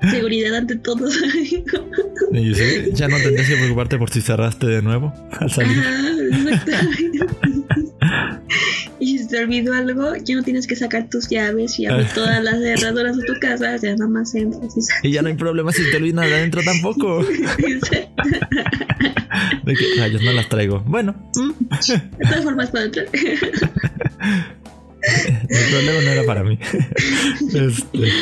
Seguridad 0.10 0.54
ante 0.54 0.76
todos. 0.76 1.14
ya 2.94 3.08
no 3.08 3.16
tendrías 3.18 3.48
que 3.48 3.56
preocuparte 3.56 3.98
por 3.98 4.08
si 4.08 4.20
cerraste 4.20 4.66
de 4.66 4.82
nuevo 4.82 5.12
al 5.32 5.50
salir. 5.50 5.76
exactamente. 6.32 7.26
Te 9.30 9.38
olvidó 9.38 9.72
algo, 9.72 10.14
ya 10.16 10.36
no 10.36 10.42
tienes 10.42 10.66
que 10.66 10.76
sacar 10.76 11.08
tus 11.08 11.28
llaves 11.28 11.78
y 11.78 11.86
abrir 11.86 12.08
todas 12.14 12.42
las 12.42 12.58
cerraduras 12.60 13.16
de 13.16 13.24
tu 13.24 13.34
casa, 13.40 13.76
ya 13.76 13.92
nada 13.96 14.08
más 14.08 14.34
entras 14.34 14.76
y, 14.76 15.08
y 15.08 15.12
ya 15.12 15.22
no 15.22 15.28
hay 15.28 15.34
problema 15.34 15.72
si 15.72 15.88
te 15.90 15.96
olvidas 15.96 16.16
nada 16.16 16.36
adentro 16.36 16.62
tampoco. 16.62 17.24
de 19.64 19.74
que 19.74 19.84
rayos 19.98 20.22
no 20.22 20.32
las 20.32 20.48
traigo. 20.48 20.80
Bueno. 20.80 21.14
De 21.34 22.26
todas 22.26 22.44
formas 22.44 22.70
puedo 22.70 22.84
entrar. 22.84 23.06
El 25.02 25.70
problema 25.70 26.00
no 26.04 26.10
era 26.10 26.24
para 26.24 26.44
mí. 26.44 26.58
Este, 27.54 28.12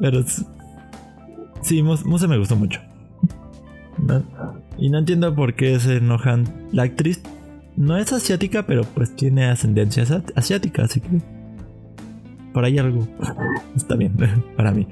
pero 0.00 0.24
sí, 1.62 1.82
Musa 1.82 2.28
me 2.28 2.38
gustó 2.38 2.56
mucho. 2.56 2.80
Y 4.78 4.90
no 4.90 4.98
entiendo 4.98 5.34
por 5.34 5.54
qué 5.54 5.78
se 5.80 5.96
enojan. 5.96 6.68
La 6.72 6.84
actriz 6.84 7.22
no 7.76 7.96
es 7.96 8.12
asiática, 8.12 8.66
pero 8.66 8.84
pues 8.84 9.14
tiene 9.14 9.46
ascendencia 9.46 10.04
asiática, 10.34 10.84
así 10.84 11.00
que 11.00 11.08
por 12.52 12.64
ahí 12.64 12.78
algo 12.78 13.06
está 13.76 13.96
bien 13.96 14.16
para 14.56 14.72
mí. 14.72 14.86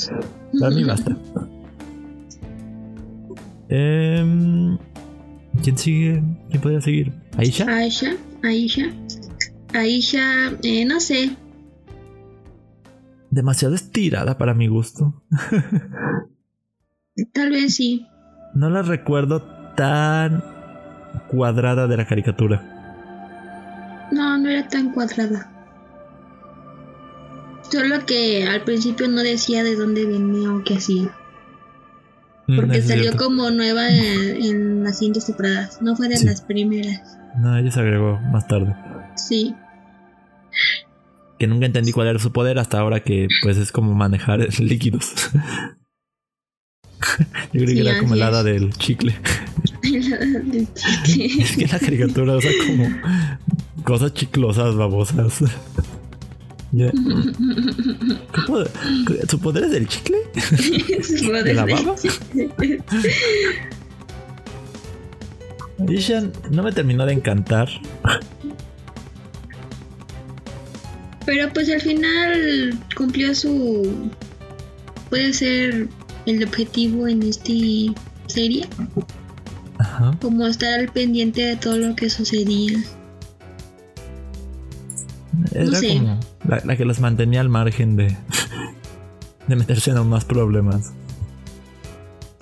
Para 0.61 0.75
mí 0.75 0.85
basta. 0.85 1.17
Em, 3.69 4.77
¿Quién 5.63 5.79
sigue? 5.79 6.23
¿Quién 6.51 6.63
podría 6.63 6.81
seguir? 6.81 7.13
¿Aisha? 7.39 7.65
Aisha, 7.75 8.17
Aisha. 8.43 8.93
Aisha, 9.73 10.53
eh, 10.63 10.85
no 10.85 11.01
sé. 11.01 11.31
Demasiado 13.31 13.75
estirada 13.75 14.37
para 14.37 14.55
mi 14.55 14.69
gusto. 14.69 15.25
Tal 17.33 17.51
vez 17.51 17.75
sí. 17.75 18.07
No 18.55 18.69
la 18.71 18.83
recuerdo 18.83 19.43
tan 19.75 20.45
cuadrada 21.29 21.89
de 21.89 21.97
la 21.97 22.07
caricatura. 22.07 22.74
No, 24.15 24.39
no 24.39 24.49
era 24.49 24.69
tan 24.69 24.93
cuadrada. 24.93 25.51
Solo 27.69 28.07
que 28.07 28.47
al 28.47 28.63
principio 28.63 29.09
no 29.09 29.23
decía 29.23 29.65
de 29.65 29.75
dónde 29.75 30.07
venía 30.07 30.53
o 30.53 30.63
qué 30.63 30.75
hacía. 30.75 31.11
Mm, 32.47 32.57
Porque 32.57 32.81
salió 32.81 33.17
como 33.17 33.51
nueva 33.51 33.89
en, 33.91 34.85
las 34.85 34.99
siguientes 34.99 35.27
temporadas. 35.27 35.83
No 35.83 35.97
fue 35.97 36.09
de 36.09 36.23
las 36.25 36.43
primeras. 36.43 37.19
No, 37.39 37.57
ella 37.59 37.73
se 37.73 37.81
agregó 37.81 38.21
más 38.31 38.47
tarde. 38.47 38.73
Sí. 39.17 39.53
Que 41.41 41.49
nunca 41.49 41.67
entendí 41.67 41.91
cuál 41.91 42.07
era 42.07 42.21
su 42.21 42.31
poder 42.31 42.61
hasta 42.61 42.79
ahora 42.79 43.01
que 43.01 43.27
pues 43.43 43.57
es 43.57 43.73
como 43.73 43.95
manejar 43.95 44.47
líquidos. 44.61 45.13
Yo 47.53 47.63
creí 47.63 47.75
que 47.75 47.81
era 47.81 47.99
como 47.99 48.15
el 48.15 48.23
hada 48.23 48.45
del 48.45 48.73
chicle. 48.75 49.17
El 49.83 50.13
hada 50.13 50.39
del 50.39 50.69
chicle. 50.73 51.43
es 51.43 51.57
que 51.57 51.67
la 51.67 51.81
caricatura 51.81 52.37
usa 52.37 52.51
como 52.65 52.89
cosas 53.85 54.13
chiclosas, 54.15 54.75
babosas. 54.75 55.33
¿Su 59.29 59.39
poder 59.39 59.65
es 59.65 59.71
del 59.71 59.87
chicle? 59.87 60.19
¿De 61.45 61.55
la 61.55 61.65
baba? 61.67 61.95
Ishan 65.89 66.33
no 66.51 66.63
me 66.65 66.73
terminó 66.73 67.07
de 67.07 67.13
encantar. 67.13 67.69
Pero 71.27 71.53
pues 71.53 71.71
al 71.71 71.81
final 71.81 72.79
cumplió 72.97 73.35
su... 73.35 74.11
Puede 75.11 75.33
ser 75.33 75.89
el 76.27 76.45
objetivo 76.45 77.07
en 77.07 77.23
esta 77.23 77.53
serie. 78.27 78.67
Ajá. 79.79 80.19
Como 80.21 80.47
estar 80.47 80.81
al 80.81 80.89
pendiente 80.89 81.43
de 81.43 81.57
todo 81.57 81.79
lo 81.79 81.95
que 81.95 82.11
sucedía. 82.11 82.83
Era 85.53 85.81
como 85.81 86.21
la, 86.65 86.77
que 86.77 86.85
los 86.85 87.01
mantenía 87.01 87.41
al 87.41 87.49
margen 87.49 87.97
de, 87.97 88.07
de 89.49 89.57
meterse 89.57 89.91
en 89.91 90.09
más 90.09 90.25
problemas. 90.25 90.93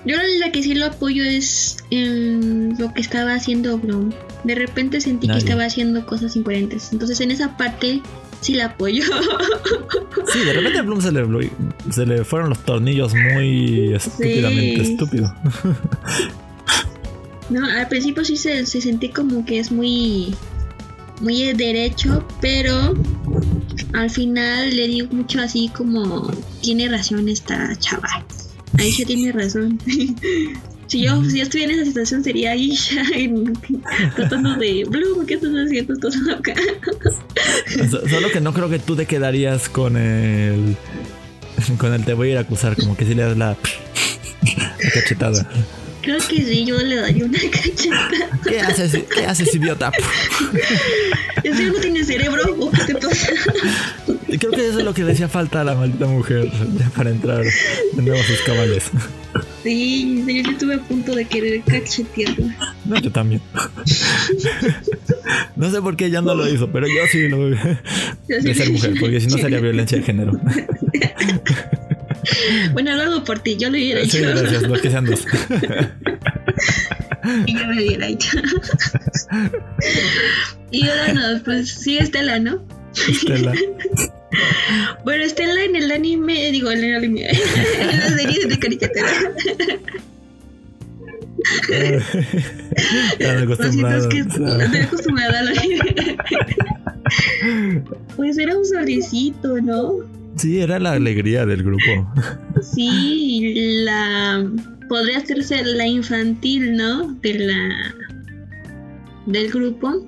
Yo 0.05 0.17
la 0.41 0.51
que 0.51 0.63
sí 0.63 0.75
lo 0.75 0.87
apoyo 0.87 1.23
es 1.23 1.77
en 1.91 2.77
lo 2.79 2.93
que 2.93 3.01
estaba 3.01 3.35
haciendo 3.35 3.79
Bloom. 3.79 4.13
De 4.43 4.57
repente 4.57 5.01
sentí 5.01 5.29
que 5.29 5.39
estaba 5.39 5.65
haciendo 5.65 6.05
cosas 6.07 6.35
incoherentes. 6.35 6.93
Entonces 6.93 7.21
en 7.21 7.31
esa 7.31 7.57
parte 7.57 8.03
sí 8.41 8.55
la 8.55 8.67
apoyo. 8.67 9.05
Sí, 10.33 10.39
de 10.41 10.53
repente 10.53 10.79
a 10.79 10.83
Bloom 10.83 11.01
se 11.01 11.13
le, 11.13 11.51
se 11.91 12.07
le 12.07 12.25
fueron 12.25 12.51
los 12.51 12.65
tornillos 12.65 13.13
muy 13.15 13.93
estúpidamente 13.95 14.83
estúpido. 14.83 15.35
No, 17.51 17.67
al 17.67 17.87
principio 17.89 18.25
sí 18.25 18.39
se, 18.39 18.65
se 18.65 18.81
sentí 18.81 19.11
como 19.11 19.45
que 19.45 19.59
es 19.59 19.71
muy 19.71 20.35
muy 21.23 21.53
derecho, 21.53 22.27
pero 22.41 22.95
al 23.95 24.11
final 24.11 24.75
le 24.75 24.89
digo 24.89 25.09
mucho 25.13 25.41
así 25.41 25.71
como 25.75 26.31
tiene 26.61 26.89
razón 26.89 27.29
esta 27.29 27.75
chava. 27.79 28.25
Ahí 28.79 28.93
se 28.93 29.05
tiene 29.05 29.33
razón. 29.33 29.79
si 30.87 31.03
yo, 31.03 31.25
si 31.25 31.39
yo 31.39 31.45
estuviera 31.45 31.73
en 31.73 31.81
esa 31.81 31.89
situación 31.89 32.25
sería 32.25 32.55
Isha 32.57 33.03
tratando 34.17 34.57
de 34.57 34.85
Blue, 34.89 35.25
¿qué 35.27 35.35
estás 35.35 35.53
haciendo 35.53 35.95
todo 35.97 36.35
acá? 36.35 36.55
Solo 38.11 38.31
que 38.31 38.41
no 38.41 38.53
creo 38.53 38.69
que 38.69 38.79
tú 38.79 38.97
te 38.97 39.07
quedarías 39.07 39.69
con 39.69 39.97
el 39.97 40.77
con 41.79 41.95
el 41.95 42.05
te 42.05 42.15
voy 42.15 42.29
a 42.29 42.33
ir 42.33 42.39
a 42.39 42.41
acusar, 42.41 42.77
como 42.77 42.97
que 42.97 43.05
si 43.05 43.15
le 43.15 43.23
das 43.23 43.37
la, 43.37 43.57
la 44.57 44.91
cachetada. 44.93 45.49
Creo 46.03 46.19
que 46.19 46.43
sí, 46.45 46.65
yo 46.65 46.77
le 46.79 46.97
daría 46.97 47.25
una 47.25 47.39
cachetada. 47.51 48.41
¿Qué 48.47 48.61
haces, 48.61 49.05
¿qué 49.15 49.25
haces 49.25 49.55
idiota? 49.55 49.93
¿Ese 51.45 51.67
no 51.67 51.75
tiene 51.75 52.05
cerebro 52.05 52.43
o 52.59 52.71
qué 52.71 52.85
te 52.85 52.95
pasa? 52.95 53.33
Creo 54.27 54.51
que 54.51 54.69
eso 54.69 54.79
es 54.79 54.85
lo 54.85 54.95
que 54.95 55.05
le 55.05 55.13
hacía 55.13 55.29
falta 55.29 55.61
a 55.61 55.65
la 55.65 55.75
maldita 55.75 56.07
mujer 56.07 56.51
ya 56.79 56.89
para 56.91 57.11
entrar 57.11 57.43
de 57.45 58.03
nuevo 58.03 58.21
a 58.21 58.25
sus 58.25 58.41
cabales. 58.43 58.91
Sí, 59.63 60.25
yo 60.27 60.51
estuve 60.51 60.75
a 60.75 60.79
punto 60.81 61.15
de 61.15 61.25
querer 61.25 61.63
cachetearla. 61.63 62.75
No, 62.85 63.01
yo 63.01 63.13
también. 63.13 63.41
No 65.55 65.71
sé 65.71 65.81
por 65.81 65.97
qué 65.97 66.07
ella 66.07 66.21
no 66.21 66.35
lo 66.35 66.49
hizo, 66.53 66.71
pero 66.73 66.87
yo 66.89 67.07
sí 67.11 67.29
lo 67.29 67.37
voy 67.39 67.59
de 68.27 68.55
ser 68.55 68.71
mujer, 68.73 68.95
porque 68.99 69.21
si 69.21 69.29
no 69.29 69.39
sería 69.39 69.61
violencia 69.61 69.99
de 69.99 70.05
género. 70.05 70.33
Bueno, 72.73 72.97
lo 72.97 73.03
hago 73.03 73.25
por 73.25 73.41
ti, 73.41 73.57
yo 73.57 73.69
lo 73.69 73.77
hubiera 73.77 74.01
hecho. 74.01 74.19
Sí, 74.19 74.21
gracias, 74.21 74.63
no 74.63 74.75
que 74.75 74.91
sean 74.91 75.05
dos. 75.05 75.27
y 77.47 77.55
yo 77.59 77.67
me 77.67 77.75
hubiera 77.75 78.09
hecho. 78.09 78.39
y 80.71 80.89
ahora 80.89 81.13
no, 81.13 81.43
pues 81.45 81.71
sí, 81.71 81.99
Estela, 81.99 82.39
¿no? 82.39 82.65
Estela. 83.09 83.53
bueno, 85.05 85.25
Estela 85.25 85.65
en 85.65 85.77
el 85.77 85.91
anime, 85.91 86.51
digo, 86.51 86.71
en 86.71 86.85
el 86.85 86.97
anime, 86.97 87.31
en 87.31 87.99
las 87.99 88.15
series 88.15 88.49
de 88.49 88.59
caricatura. 88.59 89.09
ya 93.19 93.33
me 93.35 93.43
acostumbrado. 93.43 94.09
que 94.09 94.19
estoy 94.19 94.81
acostumbrada 94.81 95.41
a 95.41 95.43
la 95.43 95.53
Pues 98.17 98.39
era 98.39 98.57
un 98.57 98.65
solicito, 98.65 99.61
¿no? 99.61 100.22
Sí, 100.43 100.61
era 100.61 100.79
la 100.81 100.95
alegría 100.95 101.47
del 101.47 101.63
grupo. 101.63 102.13
Sí, 102.61 103.55
la 103.85 104.45
podría 104.89 105.19
hacerse 105.19 105.63
la 105.63 105.87
infantil, 105.87 106.77
¿no? 106.77 107.15
De 107.23 107.39
la 107.39 107.95
del 109.27 109.53
grupo. 109.53 110.05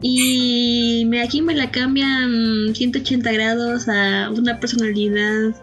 Y 0.00 1.06
aquí 1.22 1.42
me 1.42 1.54
la 1.54 1.70
cambian 1.70 2.74
180 2.74 3.30
grados 3.32 3.86
a 3.86 4.30
una 4.30 4.58
personalidad, 4.58 5.54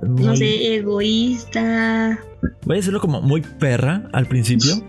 no 0.00 0.34
sé, 0.34 0.76
egoísta. 0.76 2.18
Voy 2.62 2.76
a 2.76 2.78
decirlo 2.78 3.02
como 3.02 3.20
muy 3.20 3.42
perra 3.42 4.08
al 4.14 4.24
principio. 4.24 4.82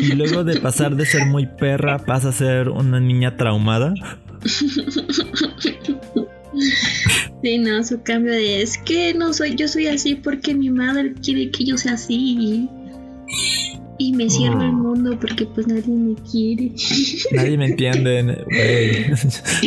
Y 0.00 0.16
luego 0.16 0.42
de 0.42 0.58
pasar 0.58 0.96
de 0.96 1.06
ser 1.06 1.26
muy 1.26 1.46
perra 1.46 1.98
pasa 1.98 2.30
a 2.30 2.32
ser 2.32 2.68
una 2.68 2.98
niña 2.98 3.36
traumada. 3.36 3.94
Sí, 7.44 7.58
no, 7.58 7.84
su 7.84 8.02
cambio 8.02 8.32
de 8.32 8.62
es 8.62 8.78
que 8.78 9.12
no 9.12 9.34
soy, 9.34 9.54
yo 9.54 9.68
soy 9.68 9.86
así 9.86 10.14
porque 10.14 10.54
mi 10.54 10.70
madre 10.70 11.12
quiere 11.22 11.50
que 11.50 11.66
yo 11.66 11.76
sea 11.76 11.92
así. 11.92 12.70
Y 13.98 14.12
me 14.14 14.30
cierro 14.30 14.62
el 14.62 14.70
oh. 14.70 14.72
mundo 14.72 15.18
porque 15.20 15.44
pues 15.44 15.66
nadie 15.66 15.94
me 15.94 16.14
quiere. 16.14 16.72
Nadie 17.32 17.58
me 17.58 17.66
entiende, 17.66 18.46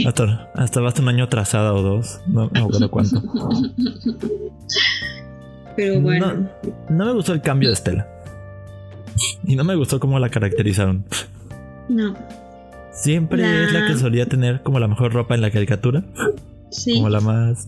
Hasta, 0.07 0.51
hasta 0.55 0.81
basta 0.81 1.03
un 1.03 1.09
año 1.09 1.25
atrasada 1.25 1.71
o 1.75 1.83
dos. 1.83 2.19
No, 2.25 2.49
no 2.51 2.65
recuerdo 2.65 2.89
cuánto. 2.89 3.21
Pero 5.75 6.01
bueno. 6.01 6.49
No, 6.89 7.05
me 7.05 7.13
gustó 7.13 7.33
el 7.33 7.41
cambio 7.41 7.69
de 7.69 7.73
Estela. 7.73 8.07
Y 9.45 9.55
no 9.55 9.63
me 9.63 9.75
gustó 9.75 9.99
cómo 9.99 10.17
la 10.17 10.29
caracterizaron. 10.29 11.05
No. 11.89 12.15
Siempre 12.91 13.43
es 13.65 13.71
la 13.71 13.85
que 13.85 13.93
solía 13.93 14.25
tener 14.25 14.63
como 14.63 14.79
la 14.79 14.87
mejor 14.87 15.13
ropa 15.13 15.35
en 15.35 15.41
la 15.41 15.51
caricatura. 15.51 16.03
Como 16.93 17.09
la 17.09 17.21
más. 17.21 17.67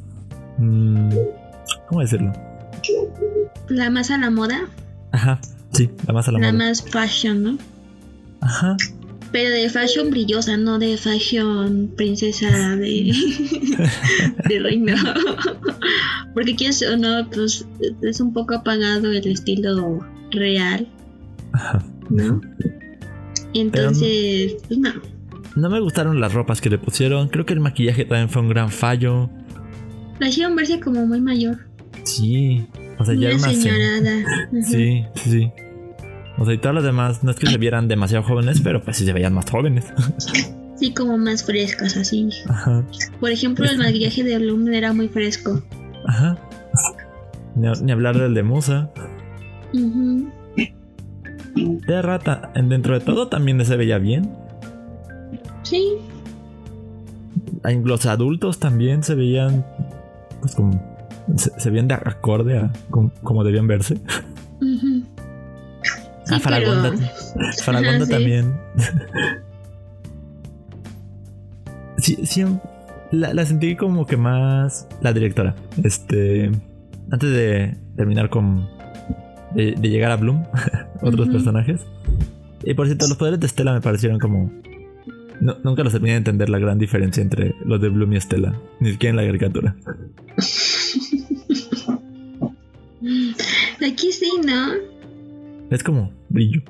Mmm, 0.57 1.09
¿Cómo 1.87 2.01
decirlo? 2.01 2.33
La 3.67 3.89
más 3.89 4.11
a 4.11 4.17
la 4.17 4.29
moda. 4.29 4.67
Ajá, 5.11 5.39
sí, 5.71 5.89
la 6.05 6.13
más 6.13 6.27
a 6.27 6.31
la, 6.31 6.39
moda. 6.39 6.51
La 6.51 6.57
más 6.57 6.81
fashion, 6.81 7.43
¿no? 7.43 7.57
Ajá. 8.41 8.77
Pero 9.31 9.49
de 9.51 9.69
fashion 9.69 10.09
brillosa, 10.09 10.57
no 10.57 10.79
de 10.79 10.97
fashion 10.97 11.91
princesa 11.95 12.75
de, 12.75 13.13
de 14.49 14.59
reino. 14.59 14.95
Porque 16.33 16.55
quieres 16.55 16.81
o 16.81 16.97
no, 16.97 17.29
pues 17.29 17.65
es 18.01 18.19
un 18.19 18.33
poco 18.33 18.55
apagado 18.55 19.11
el 19.11 19.27
estilo 19.27 19.99
real. 20.31 20.87
Ajá. 21.53 21.83
¿No? 22.09 22.41
Entonces, 23.53 24.55
pues 24.67 24.79
no. 24.79 24.91
No 25.55 25.69
me 25.69 25.79
gustaron 25.79 26.19
las 26.19 26.33
ropas 26.33 26.61
que 26.61 26.69
le 26.69 26.77
pusieron. 26.77 27.29
Creo 27.29 27.45
que 27.45 27.53
el 27.53 27.59
maquillaje 27.59 28.05
también 28.05 28.29
fue 28.29 28.41
un 28.41 28.49
gran 28.49 28.69
fallo. 28.69 29.29
La 30.19 30.27
hicieron 30.29 30.55
verse 30.55 30.79
como 30.79 31.05
muy 31.05 31.21
mayor. 31.21 31.57
Sí. 32.03 32.65
O 32.97 33.05
sea, 33.05 33.15
ya 33.15 33.29
era 33.29 33.37
una 33.37 33.53
señorada. 33.53 34.11
Sí, 34.63 35.05
sí, 35.15 35.29
sí. 35.29 35.51
O 36.37 36.45
sea, 36.45 36.53
y 36.53 36.57
todas 36.57 36.75
las 36.75 36.83
demás 36.83 37.23
no 37.23 37.31
es 37.31 37.37
que 37.37 37.47
se 37.47 37.57
vieran 37.57 37.87
demasiado 37.87 38.23
jóvenes, 38.23 38.61
pero 38.61 38.81
pues 38.81 38.97
sí 38.97 39.05
se 39.05 39.13
veían 39.13 39.33
más 39.33 39.49
jóvenes. 39.49 39.85
Sí, 40.79 40.93
como 40.93 41.17
más 41.17 41.43
frescas, 41.43 41.97
así. 41.97 42.29
Ajá. 42.47 42.85
Por 43.19 43.31
ejemplo, 43.31 43.65
el 43.69 43.77
maquillaje 43.79 44.23
de 44.23 44.39
Bloom 44.39 44.65
era 44.69 44.93
muy 44.93 45.09
fresco. 45.09 45.61
Ajá. 46.07 46.37
Ni, 47.53 47.91
hablar 47.91 48.17
del 48.17 48.33
de 48.33 48.43
Musa. 48.43 48.89
De 51.53 52.01
rata, 52.01 52.53
dentro 52.55 52.97
de 52.97 53.03
todo 53.03 53.27
también 53.27 53.65
se 53.65 53.75
veía 53.75 53.97
bien. 53.97 54.31
Sí. 55.69 55.97
Los 57.83 58.05
adultos 58.07 58.59
también 58.59 59.03
se 59.03 59.13
veían, 59.13 59.63
pues 60.39 60.55
como, 60.55 60.81
se, 61.35 61.69
veían 61.69 61.87
de 61.87 61.93
acorde 61.93 62.57
a 62.57 62.71
como, 62.89 63.43
debían 63.43 63.67
verse. 63.67 63.99
ah, 66.31 66.39
Faragonda. 66.39 66.93
Faragonda 67.63 68.07
también. 68.09 68.57
sí, 71.97 72.17
sí, 72.23 72.45
la, 73.11 73.45
sentí 73.45 73.75
como 73.75 74.07
que 74.07 74.17
más 74.17 74.87
la 75.01 75.13
directora. 75.13 75.55
Este. 75.83 76.51
Antes 77.11 77.31
de 77.31 77.77
terminar 77.95 78.29
con. 78.29 78.67
De, 79.53 79.73
llegar 79.73 80.11
a 80.11 80.15
Bloom, 80.15 80.45
otros 81.01 81.27
personajes. 81.29 81.81
Y 82.63 82.73
por 82.73 82.87
cierto, 82.87 83.07
los 83.07 83.17
poderes 83.17 83.39
de 83.39 83.45
Estela 83.45 83.73
me 83.73 83.81
parecieron 83.81 84.17
como. 84.17 84.51
Nunca 85.39 85.83
los 85.83 85.93
terminé 85.93 86.13
de 86.13 86.17
entender 86.17 86.49
la 86.49 86.57
gran 86.59 86.79
diferencia 86.79 87.21
entre 87.21 87.55
los 87.65 87.81
de 87.81 87.89
Bloom 87.89 88.13
y 88.13 88.17
Estela. 88.17 88.59
Ni 88.79 88.91
siquiera 88.91 89.11
en 89.11 89.17
la 89.17 89.25
caricatura. 89.25 89.75
Aquí 93.85 94.11
sí, 94.11 94.31
¿no? 94.45 94.73
Es 95.69 95.83
como 95.83 96.11
brillo. 96.29 96.61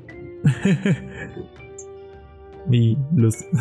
Mi 2.67 2.97
luz. 3.15 3.35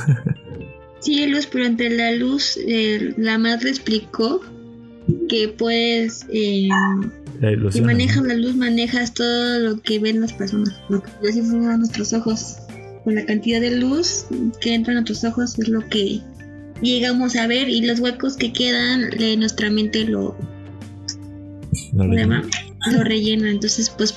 Sí, 1.00 1.24
luz, 1.28 1.46
pero 1.46 1.64
ante 1.64 1.90
la 1.90 2.10
luz, 2.10 2.58
eh, 2.66 3.14
la 3.16 3.38
madre 3.38 3.70
explicó 3.70 4.40
que 5.28 5.48
puedes. 5.48 6.26
Eh, 6.32 6.68
si 7.70 7.82
manejas 7.82 8.24
la 8.24 8.34
luz, 8.34 8.56
manejas 8.56 9.14
todo 9.14 9.60
lo 9.60 9.80
que 9.80 10.00
ven 10.00 10.20
las 10.20 10.32
personas. 10.32 10.74
Lo 10.88 11.00
que 11.00 11.08
así 11.28 11.40
funcionan 11.40 11.78
nuestros 11.78 12.12
ojos. 12.12 12.56
Con 13.08 13.14
la 13.14 13.24
cantidad 13.24 13.62
de 13.62 13.70
luz 13.70 14.26
que 14.60 14.74
entra 14.74 14.92
en 14.92 14.96
nuestros 14.96 15.24
ojos 15.24 15.58
es 15.58 15.66
lo 15.66 15.80
que 15.88 16.20
llegamos 16.82 17.36
a 17.36 17.46
ver 17.46 17.70
y 17.70 17.80
los 17.80 18.00
huecos 18.00 18.36
que 18.36 18.52
quedan, 18.52 19.08
de 19.08 19.34
nuestra 19.38 19.70
mente 19.70 20.04
lo, 20.04 20.36
lo 21.94 23.04
rellena. 23.04 23.50
Entonces, 23.50 23.88
pues 23.88 24.14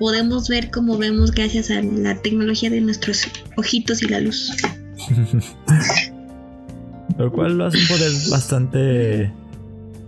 podemos 0.00 0.48
ver 0.48 0.72
como 0.72 0.98
vemos 0.98 1.30
gracias 1.30 1.70
a 1.70 1.82
la 1.82 2.20
tecnología 2.20 2.68
de 2.68 2.80
nuestros 2.80 3.28
ojitos 3.56 4.02
y 4.02 4.08
la 4.08 4.18
luz. 4.18 4.50
Lo 7.18 7.30
cual 7.30 7.58
lo 7.58 7.66
hace 7.66 7.78
un 7.78 7.86
poder 7.86 8.12
bastante. 8.28 9.32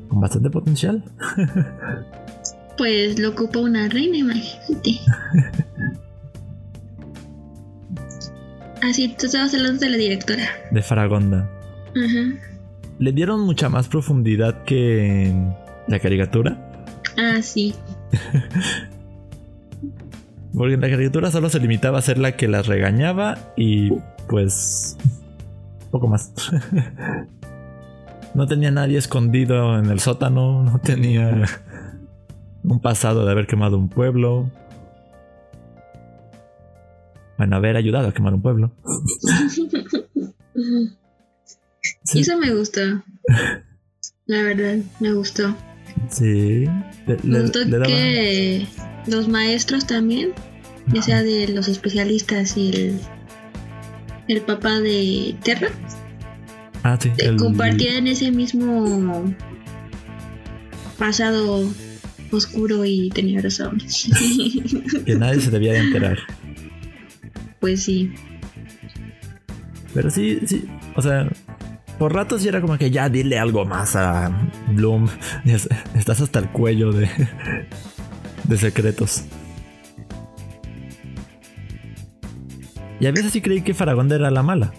con 0.08 0.20
bastante 0.20 0.50
potencial. 0.50 1.04
pues 2.76 3.16
lo 3.16 3.28
ocupa 3.28 3.60
una 3.60 3.88
reina, 3.88 4.16
imagínate. 4.16 4.98
Así, 8.84 9.14
tú 9.18 9.26
estabas 9.26 9.54
hablando 9.54 9.80
de 9.80 9.90
la 9.90 9.96
directora. 9.96 10.44
De 10.70 10.82
Faragonda. 10.82 11.50
Ajá. 11.90 12.38
¿Le 12.98 13.12
dieron 13.12 13.40
mucha 13.40 13.70
más 13.70 13.88
profundidad 13.88 14.62
que 14.64 15.26
en 15.26 15.54
la 15.88 15.98
caricatura? 15.98 16.84
Ah, 17.16 17.40
sí. 17.40 17.74
Porque 20.54 20.74
en 20.74 20.82
la 20.82 20.90
caricatura 20.90 21.30
solo 21.30 21.48
se 21.48 21.60
limitaba 21.60 21.98
a 21.98 22.02
ser 22.02 22.18
la 22.18 22.36
que 22.36 22.46
las 22.46 22.66
regañaba 22.66 23.38
y 23.56 23.90
pues 24.28 24.98
poco 25.90 26.06
más. 26.06 26.32
no 28.34 28.46
tenía 28.46 28.70
nadie 28.70 28.98
escondido 28.98 29.78
en 29.78 29.86
el 29.86 30.00
sótano, 30.00 30.62
no 30.62 30.78
tenía 30.78 31.46
un 32.62 32.80
pasado 32.80 33.24
de 33.24 33.32
haber 33.32 33.46
quemado 33.46 33.78
un 33.78 33.88
pueblo. 33.88 34.50
Bueno, 37.38 37.56
haber 37.56 37.76
ayudado 37.76 38.08
a 38.08 38.14
quemar 38.14 38.34
un 38.34 38.42
pueblo. 38.42 38.72
Eso 42.14 42.38
me 42.38 42.54
gustó. 42.54 42.80
La 44.26 44.42
verdad, 44.42 44.78
me 45.00 45.12
gustó. 45.12 45.54
Sí. 46.10 46.66
me 47.22 47.40
gustó 47.42 47.60
que 47.84 48.66
los 49.06 49.28
maestros 49.28 49.86
también, 49.86 50.32
ya 50.92 51.02
sea 51.02 51.22
de 51.22 51.48
los 51.48 51.68
especialistas 51.68 52.56
y 52.56 52.70
el, 52.70 53.00
el 54.28 54.40
papá 54.42 54.80
de 54.80 55.36
Terra, 55.42 55.68
ah, 56.82 56.98
sí, 57.00 57.10
eh, 57.18 57.36
compartían 57.36 58.06
ese 58.06 58.30
mismo 58.30 59.34
pasado 60.98 61.68
oscuro 62.30 62.84
y 62.84 63.10
tenebroso. 63.10 63.72
que 65.04 65.14
nadie 65.16 65.40
se 65.40 65.50
debía 65.50 65.72
de 65.72 65.78
enterar. 65.80 66.18
Pues 67.64 67.84
sí. 67.84 68.12
Pero 69.94 70.10
sí, 70.10 70.38
sí, 70.44 70.68
o 70.96 71.00
sea, 71.00 71.26
por 71.98 72.12
ratos 72.12 72.42
sí 72.42 72.48
era 72.48 72.60
como 72.60 72.76
que 72.76 72.90
ya 72.90 73.08
dile 73.08 73.38
algo 73.38 73.64
más 73.64 73.96
a 73.96 74.30
Bloom. 74.72 75.08
Estás 75.94 76.20
hasta 76.20 76.40
el 76.40 76.50
cuello 76.50 76.92
de, 76.92 77.08
de 78.44 78.58
secretos. 78.58 79.24
Y 83.00 83.06
a 83.06 83.12
veces 83.12 83.32
sí 83.32 83.40
creí 83.40 83.62
que 83.62 83.72
Faragonda 83.72 84.16
era 84.16 84.30
la 84.30 84.42
mala. 84.42 84.74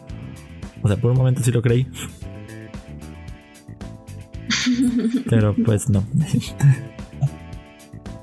O 0.84 0.88
sea, 0.88 0.96
por 0.98 1.10
un 1.10 1.18
momento 1.18 1.42
sí 1.42 1.52
lo 1.52 1.64
creí. 1.64 1.88
Pero 5.28 5.56
pues 5.56 5.90
no. 5.90 6.06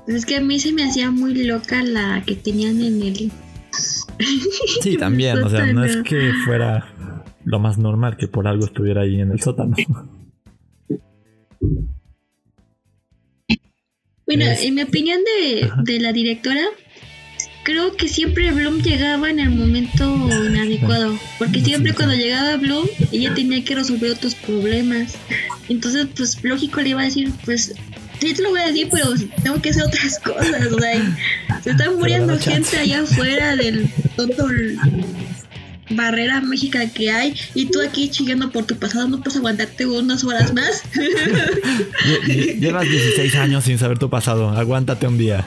Es 0.07 0.25
que 0.25 0.37
a 0.37 0.41
mí 0.41 0.57
se 0.57 0.71
me 0.71 0.85
hacía 0.85 1.11
muy 1.11 1.43
loca 1.43 1.83
la 1.83 2.23
que 2.25 2.35
tenían 2.35 2.81
en 2.81 3.01
el. 3.01 3.31
Sí, 4.81 4.97
también. 4.99 5.43
O 5.43 5.49
sea, 5.49 5.65
no 5.71 5.83
es 5.83 5.97
que 5.97 6.31
fuera 6.45 6.93
lo 7.45 7.59
más 7.59 7.77
normal 7.77 8.17
que 8.17 8.27
por 8.27 8.47
algo 8.47 8.65
estuviera 8.65 9.01
ahí 9.01 9.19
en 9.19 9.31
el 9.31 9.41
sótano. 9.41 9.75
Bueno, 14.25 14.45
en 14.45 14.75
mi 14.75 14.81
opinión 14.81 15.19
de, 15.83 15.99
la 15.99 16.13
directora, 16.13 16.63
creo 17.63 17.95
que 17.97 18.07
siempre 18.07 18.51
Bloom 18.51 18.81
llegaba 18.81 19.29
en 19.29 19.39
el 19.39 19.49
momento 19.49 20.15
inadecuado. 20.47 21.19
Porque 21.37 21.59
siempre 21.59 21.93
cuando 21.93 22.15
llegaba 22.15 22.55
Bloom, 22.55 22.87
ella 23.11 23.33
tenía 23.33 23.63
que 23.63 23.75
resolver 23.75 24.11
otros 24.11 24.35
problemas. 24.35 25.17
Entonces, 25.67 26.07
pues 26.15 26.43
lógico 26.43 26.81
le 26.81 26.89
iba 26.89 27.01
a 27.01 27.05
decir, 27.05 27.31
pues 27.43 27.75
sí 28.23 28.33
te 28.33 28.41
lo 28.41 28.49
voy 28.49 28.61
a 28.61 28.67
decir, 28.67 28.87
pero 28.91 29.13
tengo 29.43 29.61
que 29.61 29.69
hacer 29.69 29.83
otras 29.83 30.19
cosas. 30.19 30.71
O 30.71 30.79
sea, 30.79 31.17
se 31.63 31.71
está 31.71 31.91
muriendo 31.91 32.37
gente 32.39 32.77
allá 32.77 33.01
afuera 33.01 33.55
del 33.55 33.89
todo 34.15 34.47
barrera 35.89 36.41
mágica 36.41 36.89
que 36.89 37.11
hay 37.11 37.35
y 37.53 37.65
tú 37.65 37.81
aquí 37.81 38.09
chillando 38.09 38.51
por 38.51 38.65
tu 38.65 38.77
pasado 38.77 39.07
no 39.07 39.19
puedes 39.19 39.37
aguantarte 39.37 39.85
unas 39.85 40.23
horas 40.23 40.53
más. 40.53 40.83
Llevas 42.25 42.89
16 42.89 43.35
años 43.35 43.65
sin 43.65 43.77
saber 43.77 43.99
tu 43.99 44.09
pasado, 44.09 44.49
aguántate 44.49 45.07
un 45.07 45.17
día. 45.17 45.45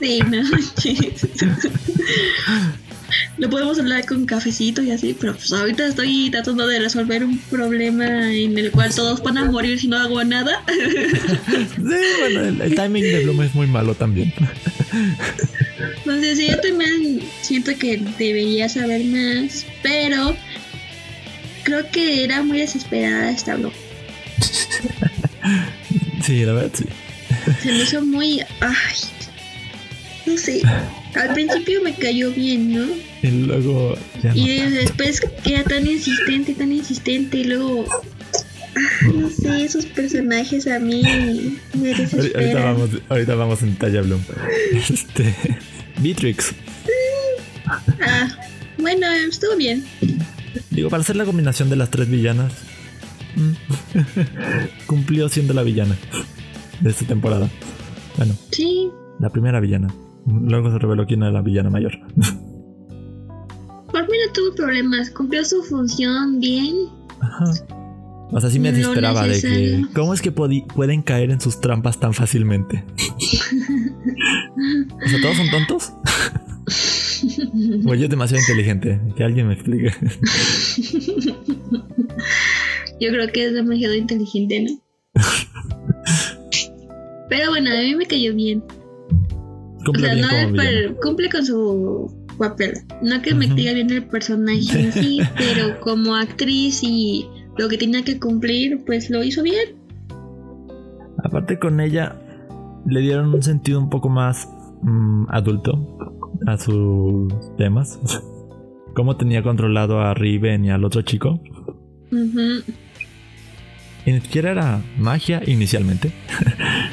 Sí, 0.00 0.20
no. 0.20 0.42
Lo 3.38 3.50
podemos 3.50 3.78
hablar 3.78 4.06
con 4.06 4.26
cafecito 4.26 4.82
y 4.82 4.90
así, 4.90 5.16
pero 5.18 5.34
pues 5.34 5.52
ahorita 5.52 5.86
estoy 5.86 6.30
tratando 6.30 6.66
de 6.66 6.78
resolver 6.78 7.24
un 7.24 7.38
problema 7.38 8.32
en 8.32 8.56
el 8.58 8.70
cual 8.70 8.94
todos 8.94 9.22
van 9.22 9.38
a 9.38 9.44
morir 9.44 9.78
si 9.80 9.88
no 9.88 9.96
hago 9.96 10.22
nada. 10.24 10.64
Sí, 11.80 11.96
bueno, 12.20 12.40
el, 12.42 12.60
el 12.60 12.74
timing 12.74 13.02
de 13.02 13.24
Bloom 13.24 13.42
es 13.42 13.54
muy 13.54 13.66
malo 13.66 13.94
también. 13.94 14.32
Entonces, 15.98 16.38
sí, 16.38 16.48
yo 16.48 16.60
también 16.60 17.20
siento 17.40 17.76
que 17.76 17.98
debería 18.18 18.68
saber 18.68 19.04
más, 19.04 19.66
pero 19.82 20.36
creo 21.62 21.90
que 21.90 22.24
era 22.24 22.42
muy 22.42 22.58
desesperada 22.58 23.30
esta 23.30 23.56
blog. 23.56 23.72
sí, 26.24 26.44
la 26.44 26.52
verdad, 26.52 26.72
sí. 26.74 26.84
Se 27.62 27.72
me 27.72 27.82
hizo 27.82 28.02
muy. 28.02 28.40
Ay. 28.60 28.96
No 30.26 30.36
sé. 30.36 30.62
Al 31.14 31.34
principio 31.34 31.82
me 31.82 31.94
cayó 31.94 32.30
bien, 32.30 32.72
¿no? 32.74 32.86
Y 33.22 33.30
luego. 33.30 33.96
y 34.34 34.60
después 34.60 35.20
queda 35.42 35.64
tan 35.64 35.86
insistente, 35.86 36.54
tan 36.54 36.72
insistente, 36.72 37.38
y 37.38 37.44
luego. 37.44 37.86
no 39.14 39.30
sé, 39.30 39.64
esos 39.64 39.86
personajes 39.86 40.66
a 40.66 40.78
mí 40.78 41.02
me 41.74 41.94
desesperan. 41.94 42.36
Ahorita 42.36 42.64
vamos, 42.64 42.90
ahorita 43.08 43.34
vamos 43.34 43.62
en 43.62 43.76
talla 43.76 44.02
Bloom. 44.02 44.22
Este. 44.72 45.34
Beatrix. 45.98 46.54
Ah, 48.00 48.28
bueno, 48.78 49.06
estuvo 49.12 49.56
bien. 49.56 49.84
Digo, 50.70 50.88
para 50.88 51.02
hacer 51.02 51.16
la 51.16 51.24
combinación 51.24 51.68
de 51.68 51.76
las 51.76 51.90
tres 51.90 52.08
villanas, 52.08 52.52
mm, 53.36 53.52
cumplió 54.86 55.28
siendo 55.28 55.54
la 55.54 55.62
villana 55.62 55.96
de 56.80 56.90
esta 56.90 57.04
temporada. 57.04 57.50
Bueno, 58.16 58.34
sí. 58.50 58.88
La 59.18 59.30
primera 59.30 59.60
villana. 59.60 59.88
Luego 60.42 60.70
se 60.70 60.78
reveló 60.78 61.06
quién 61.06 61.22
era 61.22 61.32
la 61.32 61.42
villana 61.42 61.70
mayor. 61.70 61.98
Por 63.92 64.02
mí 64.08 64.16
no 64.26 64.32
tuvo 64.32 64.54
problemas, 64.54 65.10
cumplió 65.10 65.44
su 65.44 65.62
función 65.64 66.40
bien. 66.40 66.74
Ajá. 67.20 67.44
O 68.32 68.40
sea, 68.40 68.48
sí 68.48 68.60
me 68.60 68.70
desesperaba 68.72 69.26
de 69.26 69.40
que. 69.40 69.84
¿Cómo 69.94 70.14
es 70.14 70.22
que 70.22 70.30
pueden 70.30 71.02
caer 71.02 71.30
en 71.30 71.40
sus 71.40 71.60
trampas 71.60 71.98
tan 71.98 72.14
fácilmente? 72.14 72.84
o 75.04 75.08
sea, 75.08 75.20
¿todos 75.20 75.36
son 75.36 75.50
tontos? 75.50 75.92
o 77.86 77.94
yo 77.94 78.04
es 78.04 78.10
demasiado 78.10 78.40
inteligente. 78.40 79.00
Que 79.16 79.24
alguien 79.24 79.48
me 79.48 79.54
explique. 79.54 79.92
yo 83.00 83.10
creo 83.10 83.32
que 83.32 83.46
es 83.46 83.54
demasiado 83.54 83.94
inteligente, 83.94 84.60
¿no? 84.60 84.70
Pero 87.28 87.50
bueno, 87.50 87.70
a 87.70 87.80
mí 87.80 87.94
me 87.96 88.06
cayó 88.06 88.34
bien. 88.34 88.62
Cumple, 89.84 90.14
bien 90.14 90.26
como 90.28 90.52
villano. 90.52 90.96
cumple 91.02 91.28
con 91.30 91.44
su 91.44 92.26
papel. 92.38 92.74
No 93.02 93.20
que 93.22 93.34
me 93.34 93.46
diga 93.46 93.72
bien 93.72 93.90
el 93.90 94.04
personaje 94.04 94.80
en 94.80 94.92
sí, 94.92 95.20
pero 95.36 95.80
como 95.80 96.16
actriz 96.16 96.82
y 96.82 97.26
lo 97.56 97.68
que 97.68 97.78
tenía 97.78 98.02
que 98.02 98.18
cumplir, 98.18 98.82
pues 98.84 99.10
lo 99.10 99.22
hizo 99.22 99.42
bien. 99.42 99.76
Aparte 101.22 101.58
con 101.58 101.80
ella, 101.80 102.16
le 102.86 103.00
dieron 103.00 103.34
un 103.34 103.42
sentido 103.42 103.78
un 103.78 103.90
poco 103.90 104.08
más 104.08 104.48
mm, 104.82 105.26
adulto 105.28 105.98
a 106.46 106.56
sus 106.56 107.28
temas. 107.56 107.98
Cómo 108.94 109.16
tenía 109.16 109.42
controlado 109.42 110.00
a 110.00 110.14
Riven 110.14 110.64
y 110.64 110.70
al 110.70 110.84
otro 110.84 111.02
chico. 111.02 111.40
Y 112.10 114.12
ni 114.12 114.20
siquiera 114.20 114.50
era 114.50 114.82
magia 114.98 115.42
inicialmente. 115.46 116.12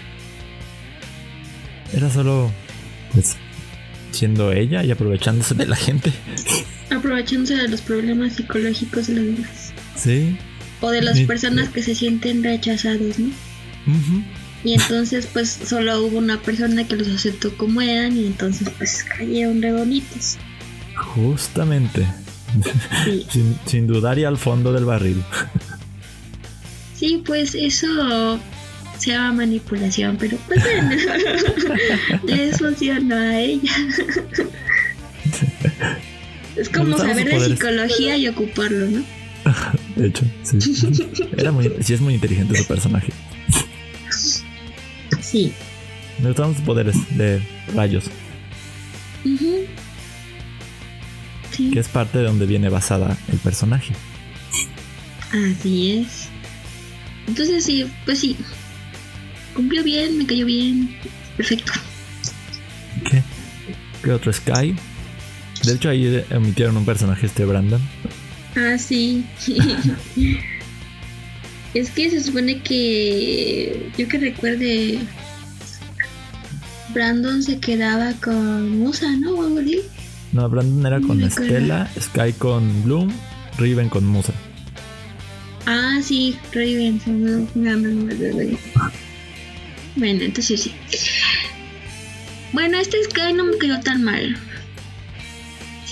era 1.93 2.09
solo 2.09 2.51
pues, 3.17 3.35
siendo 4.11 4.51
ella 4.51 4.83
y 4.83 4.91
aprovechándose 4.91 5.55
de 5.55 5.65
la 5.65 5.75
gente. 5.75 6.13
Aprovechándose 6.95 7.55
de 7.55 7.67
los 7.67 7.81
problemas 7.81 8.33
psicológicos 8.33 9.07
de 9.07 9.13
los 9.15 9.25
demás. 9.25 9.73
Sí. 9.95 10.37
O 10.81 10.91
de 10.91 11.01
las 11.01 11.19
personas 11.21 11.69
que 11.69 11.81
se 11.81 11.95
sienten 11.95 12.43
rechazados, 12.43 13.17
¿no? 13.17 13.29
Y 14.63 14.73
entonces 14.73 15.27
pues 15.31 15.49
solo 15.49 16.03
hubo 16.03 16.17
una 16.17 16.39
persona 16.41 16.87
que 16.87 16.95
los 16.95 17.07
aceptó 17.07 17.55
como 17.57 17.81
eran 17.81 18.15
y 18.15 18.27
entonces 18.27 18.69
pues 18.77 19.03
cayeron 19.03 19.61
re 19.61 19.73
bonitos. 19.73 20.37
Justamente. 20.95 22.05
sin, 23.65 23.87
dudar 23.87 24.19
y 24.19 24.25
al 24.25 24.37
fondo 24.37 24.71
del 24.71 24.85
barril. 24.85 25.23
sí, 26.95 27.23
pues 27.25 27.55
eso 27.55 28.39
se 28.97 29.11
llama 29.11 29.33
manipulación, 29.33 30.17
pero 30.17 30.37
pues 30.47 30.63
bueno, 30.63 30.89
les 32.25 32.57
funcionó 32.57 33.15
a 33.15 33.39
ella. 33.39 33.71
es 36.55 36.69
como 36.69 36.97
saber 36.97 37.29
de 37.29 37.39
psicología 37.39 38.17
y 38.17 38.27
ocuparlo, 38.27 38.87
¿no? 38.87 39.03
De 39.95 40.07
hecho, 40.07 40.25
sí. 40.43 40.57
Era 41.37 41.51
muy, 41.51 41.71
sí 41.81 41.93
es 41.93 42.01
muy 42.01 42.13
inteligente 42.13 42.55
su 42.57 42.65
personaje. 42.65 43.11
Sí. 45.21 45.53
Me 46.19 46.29
gustan 46.29 46.53
los 46.53 46.61
poderes 46.61 46.95
de 47.17 47.41
rayos. 47.73 48.05
Que 51.57 51.79
es 51.79 51.87
parte 51.87 52.19
de 52.19 52.25
donde 52.25 52.45
viene 52.45 52.69
basada 52.69 53.17
el 53.31 53.39
personaje. 53.39 53.93
Así 55.31 55.99
es. 55.99 56.29
Entonces 57.27 57.65
sí, 57.65 57.91
pues 58.05 58.19
sí. 58.19 58.37
Cumplió 59.57 59.83
bien, 59.83 60.19
me 60.19 60.25
cayó 60.27 60.45
bien. 60.45 60.95
Perfecto. 61.35 61.71
¿Qué? 63.09 63.23
¿Qué 64.03 64.11
otro? 64.11 64.31
Sky. 64.31 64.75
De 65.63 65.73
hecho 65.73 65.89
ahí 65.89 66.23
emitieron 66.29 66.77
un 66.77 66.85
personaje 66.85 67.25
este 67.25 67.43
Brandon. 67.43 67.81
Ah, 68.55 68.77
sí. 68.77 69.25
Es 71.73 71.89
que 71.91 72.09
se 72.09 72.23
supone 72.23 72.61
que 72.61 73.91
yo 73.97 74.07
que 74.07 74.17
recuerde 74.19 74.99
Brandon 76.93 77.41
se 77.43 77.59
quedaba 77.59 78.13
con 78.13 78.79
Musa, 78.79 79.11
¿no? 79.17 79.33
¿O 79.33 79.49
No, 80.33 80.49
Brandon 80.49 80.85
era 80.85 81.01
con 81.01 81.21
Estela, 81.23 81.89
Sky 81.99 82.33
con 82.33 82.83
Bloom, 82.83 83.11
Riven 83.57 83.89
con 83.89 84.05
Musa. 84.05 84.33
Ah, 85.65 85.99
sí, 86.01 86.35
Riven. 86.51 87.01
Bueno, 89.97 90.23
entonces 90.23 90.61
sí. 90.61 90.73
Bueno, 92.53 92.77
este 92.77 93.03
Sky 93.03 93.33
no 93.33 93.43
me 93.43 93.57
quedó 93.57 93.79
tan 93.81 94.03
mal. 94.03 94.37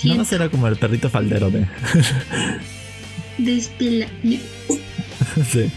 Nada 0.04 0.18
más 0.18 0.32
era 0.32 0.48
como 0.48 0.68
el 0.68 0.76
perrito 0.76 1.10
faldero 1.10 1.50
de. 1.50 1.66
de 3.38 3.56
Estela. 3.56 4.08
sí. 5.50 5.70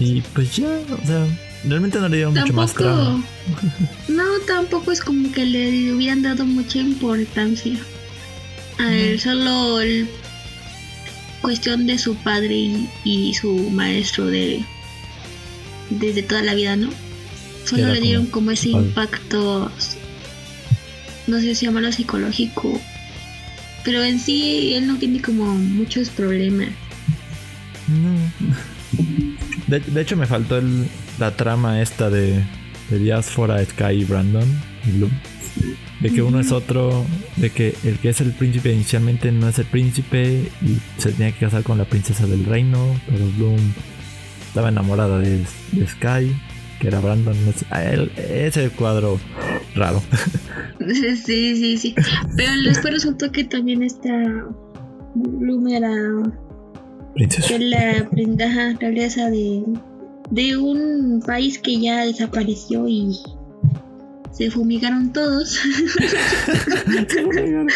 Y 0.00 0.20
pues 0.34 0.56
ya, 0.56 0.66
o 0.66 1.06
sea, 1.06 1.26
realmente 1.64 2.00
no 2.00 2.08
le 2.08 2.16
dieron 2.16 2.34
mucho 2.34 2.52
más 2.52 2.74
trama. 2.74 3.22
no, 4.08 4.24
tampoco 4.46 4.90
es 4.92 5.00
como 5.00 5.30
que 5.32 5.44
le 5.44 5.92
hubieran 5.92 6.22
dado 6.22 6.44
mucha 6.44 6.78
importancia. 6.78 7.76
A 8.78 8.92
él, 8.92 9.20
solo 9.20 9.80
el 9.80 10.08
cuestión 11.40 11.86
de 11.86 11.98
su 11.98 12.16
padre 12.16 12.70
y, 13.04 13.34
su 13.34 13.54
maestro 13.70 14.26
de 14.26 14.64
desde 15.90 16.22
toda 16.22 16.42
la 16.42 16.54
vida, 16.54 16.76
¿no? 16.76 16.90
Solo 17.64 17.88
le 17.88 18.00
dieron 18.00 18.26
como, 18.26 18.50
ese 18.50 18.70
impacto, 18.70 19.70
no 21.26 21.40
sé 21.40 21.54
si 21.54 21.66
llamarlo 21.66 21.90
psicológico 21.92 22.80
pero 23.84 24.02
en 24.02 24.18
sí 24.18 24.74
él 24.74 24.86
no 24.86 24.96
tiene 24.96 25.20
como 25.20 25.44
muchos 25.54 26.08
problemas. 26.08 26.68
De, 29.66 30.00
hecho 30.00 30.16
me 30.16 30.26
faltó 30.26 30.56
el, 30.56 30.86
la 31.18 31.36
trama 31.36 31.82
esta 31.82 32.08
de, 32.10 32.42
de 32.90 32.98
Diáspora, 32.98 33.62
Sky 33.64 34.00
y 34.00 34.04
Brandon 34.04 34.48
y 34.86 34.96
Bloom. 34.96 35.10
De 36.00 36.10
que 36.10 36.22
uno 36.22 36.40
es 36.40 36.50
otro, 36.50 37.06
de 37.36 37.50
que 37.50 37.74
el 37.84 37.98
que 37.98 38.10
es 38.10 38.20
el 38.20 38.32
príncipe 38.32 38.72
inicialmente 38.72 39.30
no 39.32 39.48
es 39.48 39.58
el 39.58 39.66
príncipe 39.66 40.50
y 40.60 41.00
se 41.00 41.12
tenía 41.12 41.32
que 41.32 41.38
casar 41.38 41.62
con 41.62 41.78
la 41.78 41.84
princesa 41.84 42.26
del 42.26 42.44
reino, 42.44 42.98
pero 43.06 43.26
Bloom 43.36 43.60
estaba 44.54 44.68
enamorada 44.68 45.18
de, 45.18 45.44
Sky, 45.84 46.32
que 46.78 46.86
era 46.86 47.00
Brandon. 47.00 47.36
ese 48.30 48.70
cuadro 48.70 49.18
raro. 49.74 50.00
Sí, 50.86 51.56
sí, 51.56 51.78
sí. 51.78 51.94
Pero 52.36 52.52
después 52.66 52.92
resultó 52.92 53.32
que 53.32 53.44
también 53.44 53.82
esta 53.82 54.12
Bloom 55.14 55.68
era 55.68 55.90
Princesa. 57.14 57.56
la 57.58 58.06
realeza 58.80 59.30
de, 59.30 59.64
de 60.30 60.56
un 60.58 61.22
país 61.26 61.58
que 61.58 61.80
ya 61.80 62.04
desapareció 62.04 62.86
y 62.86 63.16
se 64.32 64.50
fumigaron 64.50 65.10
todos. 65.12 65.52
se 67.08 67.22
fumigaron. 67.22 67.68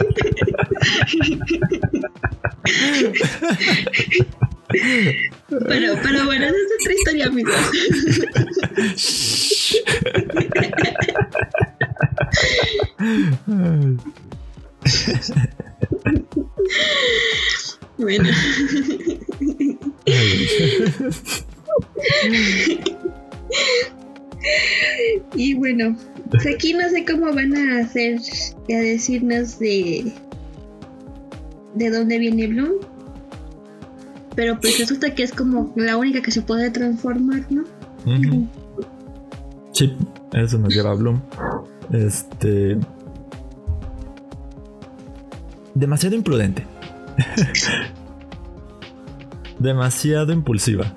Pero, 5.67 5.95
pero 6.01 6.25
bueno, 6.25 6.45
esa 6.45 6.55
es 6.55 6.71
otra 6.79 6.93
historia, 6.93 7.25
amigos. 7.27 7.53
bueno. 17.97 18.29
y 25.35 25.53
bueno, 25.55 25.97
pues 26.31 26.47
aquí 26.47 26.73
no 26.73 26.89
sé 26.89 27.05
cómo 27.05 27.33
van 27.33 27.55
a 27.55 27.79
hacer 27.81 28.19
a 28.69 28.73
decirnos 28.73 29.59
de 29.59 30.13
de 31.75 31.89
dónde 31.89 32.19
viene 32.19 32.47
Bloom 32.47 32.73
pero 34.35 34.59
pues 34.59 34.79
resulta 34.79 35.13
que 35.13 35.23
es 35.23 35.31
como 35.31 35.73
la 35.75 35.97
única 35.97 36.21
que 36.21 36.31
se 36.31 36.41
puede 36.41 36.69
transformar, 36.71 37.45
¿no? 37.49 37.63
Sí, 39.73 39.93
eso 40.33 40.57
nos 40.57 40.73
lleva 40.73 40.91
a 40.91 40.95
Bloom. 40.95 41.21
Este. 41.91 42.77
Demasiado 45.73 46.15
imprudente. 46.15 46.65
Demasiado 49.59 50.31
impulsiva. 50.31 50.93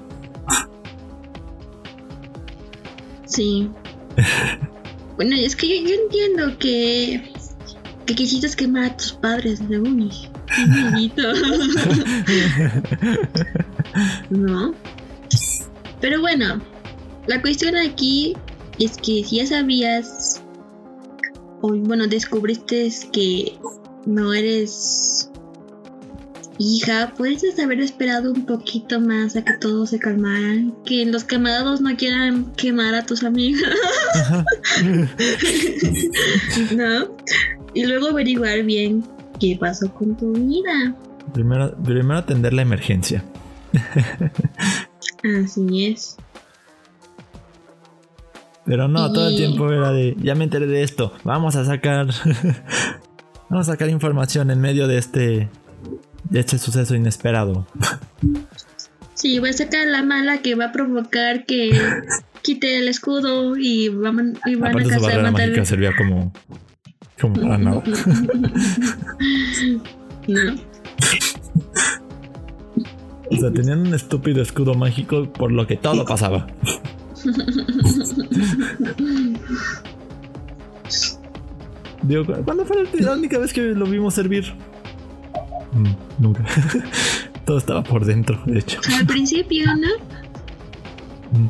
Sí. 3.26 3.68
bueno, 5.16 5.34
es 5.36 5.56
que 5.56 5.82
yo, 5.82 5.94
entiendo 6.04 6.56
que. 6.58 7.32
que 8.06 8.14
quisiste 8.14 8.48
quemar 8.56 8.92
a 8.92 8.96
tus 8.96 9.12
padres, 9.12 9.68
de 9.68 9.80
unis. 9.80 10.30
¿No? 14.30 14.74
Pero 16.00 16.20
bueno, 16.20 16.60
la 17.26 17.40
cuestión 17.40 17.76
aquí 17.76 18.36
es 18.78 18.96
que 18.96 19.24
si 19.24 19.36
ya 19.36 19.46
sabías, 19.46 20.42
o 21.62 21.72
bueno, 21.72 22.06
descubriste 22.06 22.92
que 23.12 23.58
no 24.06 24.34
eres 24.34 25.30
hija, 26.58 27.12
puedes 27.16 27.58
haber 27.58 27.80
esperado 27.80 28.32
un 28.32 28.46
poquito 28.46 29.00
más 29.00 29.36
a 29.36 29.44
que 29.44 29.54
todo 29.54 29.86
se 29.86 29.98
calmara, 29.98 30.62
que 30.84 31.04
los 31.06 31.24
camarados 31.24 31.80
no 31.80 31.96
quieran 31.96 32.52
quemar 32.52 32.94
a 32.94 33.06
tus 33.06 33.24
amigos. 33.24 33.62
¿No? 36.76 37.16
Y 37.74 37.86
luego 37.86 38.08
averiguar 38.08 38.62
bien 38.62 39.04
¿Qué 39.44 39.58
pasó 39.60 39.92
con 39.92 40.16
tu 40.16 40.32
vida? 40.32 40.96
Primero, 41.34 41.76
primero 41.76 42.16
atender 42.16 42.54
la 42.54 42.62
emergencia. 42.62 43.22
Así 45.44 45.84
es. 45.84 46.16
Pero 48.64 48.88
no, 48.88 49.12
todo 49.12 49.28
el 49.28 49.36
tiempo 49.36 49.70
era 49.70 49.92
de, 49.92 50.16
ya 50.22 50.34
me 50.34 50.44
enteré 50.44 50.66
de 50.66 50.82
esto, 50.82 51.12
vamos 51.24 51.56
a 51.56 51.66
sacar, 51.66 52.06
vamos 53.50 53.68
a 53.68 53.72
sacar 53.72 53.90
información 53.90 54.50
en 54.50 54.62
medio 54.62 54.88
de 54.88 54.96
este, 54.96 55.50
de 56.30 56.40
este 56.40 56.56
suceso 56.56 56.94
inesperado. 56.94 57.66
Sí, 59.12 59.38
voy 59.40 59.50
a 59.50 59.52
sacar 59.52 59.86
la 59.88 60.02
mala 60.02 60.38
que 60.38 60.54
va 60.54 60.66
a 60.66 60.72
provocar 60.72 61.44
que 61.44 61.78
quite 62.42 62.78
el 62.78 62.88
escudo 62.88 63.58
y, 63.58 63.90
van, 63.90 64.38
y 64.46 64.54
van 64.54 64.80
a 64.80 64.84
casar 64.84 65.26
a 65.26 65.30
mágica 65.30 65.66
servía 65.66 65.94
como, 65.94 66.32
como 67.20 67.34
para 67.34 67.58
nada. 67.58 67.82
no. 70.28 70.54
O 73.30 73.36
sea, 73.36 73.52
tenían 73.52 73.86
un 73.86 73.94
estúpido 73.94 74.42
escudo 74.42 74.74
mágico 74.74 75.24
por 75.32 75.50
lo 75.50 75.66
que 75.66 75.76
todo 75.76 76.04
pasaba. 76.04 76.46
Digo, 82.02 82.24
¿cuándo 82.44 82.66
fue 82.66 82.84
la 83.00 83.12
única 83.12 83.38
vez 83.38 83.52
que 83.52 83.62
lo 83.62 83.86
vimos 83.86 84.14
servir? 84.14 84.52
Mm, 85.72 86.22
nunca. 86.22 86.44
Todo 87.46 87.58
estaba 87.58 87.82
por 87.82 88.04
dentro, 88.04 88.40
de 88.46 88.58
hecho. 88.58 88.80
Al 88.96 89.06
principio, 89.06 89.66
¿no? 89.76 89.88
Mm. 91.38 91.48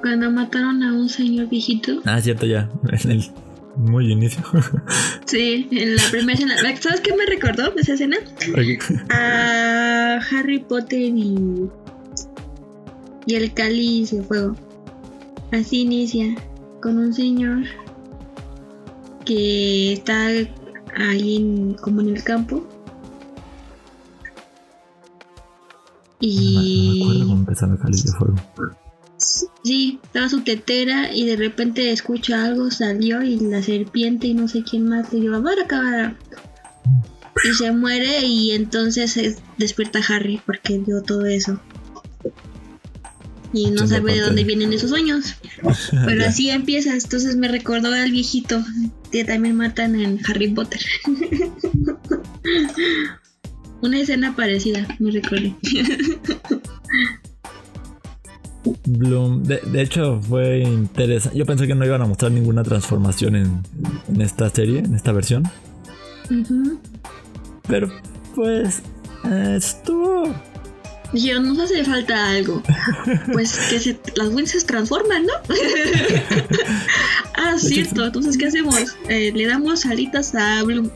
Cuando 0.00 0.30
mataron 0.30 0.82
a 0.82 0.92
un 0.92 1.08
señor 1.08 1.48
viejito. 1.48 2.00
Ah, 2.04 2.20
cierto, 2.20 2.46
ya. 2.46 2.68
En 2.84 3.10
el 3.10 3.24
muy 3.76 4.12
inicio. 4.12 4.42
Sí, 5.26 5.66
en 5.72 5.96
la 5.96 6.02
primera 6.12 6.34
escena. 6.34 6.54
¿Sabes 6.80 7.00
qué 7.00 7.12
me 7.16 7.26
recordó 7.26 7.74
esa 7.76 7.94
escena? 7.94 8.16
A 9.10 10.20
Harry 10.30 10.60
Potter 10.60 11.00
y. 11.00 11.68
Y 13.26 13.34
el 13.34 13.52
cáliz 13.52 14.12
de 14.12 14.22
fuego. 14.22 14.54
Así 15.50 15.80
inicia. 15.80 16.36
Con 16.80 16.98
un 16.98 17.12
señor 17.12 17.64
que 19.24 19.94
está 19.94 20.28
ahí 20.96 21.76
como 21.80 22.02
en 22.02 22.10
el 22.10 22.22
campo. 22.22 22.64
Y. 26.20 27.00
No 27.00 27.06
me 27.06 27.10
acuerdo 27.10 27.26
cómo 27.26 27.40
empezó 27.40 27.66
el 27.66 27.78
cáliz 27.78 28.04
de 28.04 28.12
fuego. 28.12 28.36
Sí, 29.18 29.98
estaba 30.02 30.28
su 30.28 30.42
tetera 30.42 31.12
y 31.12 31.26
de 31.26 31.36
repente 31.36 31.90
escucha 31.90 32.44
algo, 32.44 32.70
salió 32.70 33.22
y 33.22 33.38
la 33.40 33.62
serpiente 33.62 34.26
y 34.26 34.34
no 34.34 34.46
sé 34.48 34.62
quién 34.62 34.88
más 34.88 35.12
le 35.12 35.20
dijo, 35.20 35.34
a 35.34 35.62
acabar. 35.64 36.16
Y 37.44 37.54
se 37.54 37.72
muere 37.72 38.24
y 38.24 38.52
entonces 38.52 39.38
despierta 39.58 40.00
Harry 40.08 40.40
porque 40.44 40.78
vio 40.78 41.02
todo 41.02 41.26
eso. 41.26 41.60
Y 43.52 43.70
no 43.70 43.86
sabe 43.86 44.14
de 44.14 44.20
dónde 44.20 44.44
vienen 44.44 44.72
esos 44.72 44.90
sueños. 44.90 45.36
Pero 46.06 46.24
así 46.26 46.50
empieza, 46.50 46.92
entonces 46.92 47.36
me 47.36 47.48
recordó 47.48 47.92
al 47.92 48.10
viejito 48.10 48.62
que 49.10 49.24
también 49.24 49.56
matan 49.56 49.98
en 49.98 50.20
Harry 50.28 50.48
Potter. 50.48 50.80
Una 53.82 54.00
escena 54.00 54.34
parecida, 54.34 54.86
me 54.98 55.10
recuerdo. 55.10 55.56
Bloom. 58.86 59.42
De, 59.44 59.82
hecho, 59.82 60.20
fue 60.20 60.60
interesante. 60.60 61.38
Yo 61.38 61.46
pensé 61.46 61.66
que 61.66 61.74
no 61.74 61.84
iban 61.84 62.02
a 62.02 62.06
mostrar 62.06 62.32
ninguna 62.32 62.62
transformación 62.62 63.36
en, 63.36 64.20
esta 64.20 64.48
serie, 64.50 64.80
en 64.80 64.94
esta 64.94 65.12
versión. 65.12 65.44
Pero, 67.68 67.88
pues, 68.34 68.82
estuvo. 69.54 70.34
Yo 71.12 71.40
nos 71.40 71.58
hace 71.58 71.84
falta 71.84 72.30
algo. 72.30 72.62
Pues 73.32 73.56
que 73.70 73.80
se, 73.80 73.98
las 74.14 74.28
wins 74.28 74.50
se 74.50 74.60
transforman, 74.62 75.26
¿no? 75.26 75.32
ah, 77.34 77.56
cierto. 77.58 78.06
Entonces, 78.06 78.36
¿qué 78.36 78.46
hacemos? 78.46 78.96
Eh, 79.08 79.32
le 79.34 79.46
damos 79.46 79.86
alitas 79.86 80.34
a 80.34 80.62
Bloom. 80.62 80.90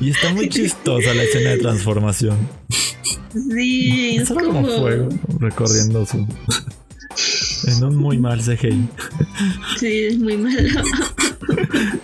y 0.00 0.10
está 0.10 0.32
muy 0.32 0.48
chistosa 0.48 1.14
la 1.14 1.22
escena 1.24 1.50
de 1.50 1.58
transformación. 1.58 2.36
Sí, 3.32 4.16
es 4.16 4.28
como... 4.28 4.64
fuego 4.64 5.08
recorriendo 5.38 6.06
su. 6.06 6.26
en 7.66 7.84
un 7.84 7.96
muy 7.96 8.18
mal 8.18 8.40
CGI. 8.40 8.88
sí, 9.78 10.04
es 10.04 10.18
muy 10.18 10.36
malo. 10.36 10.82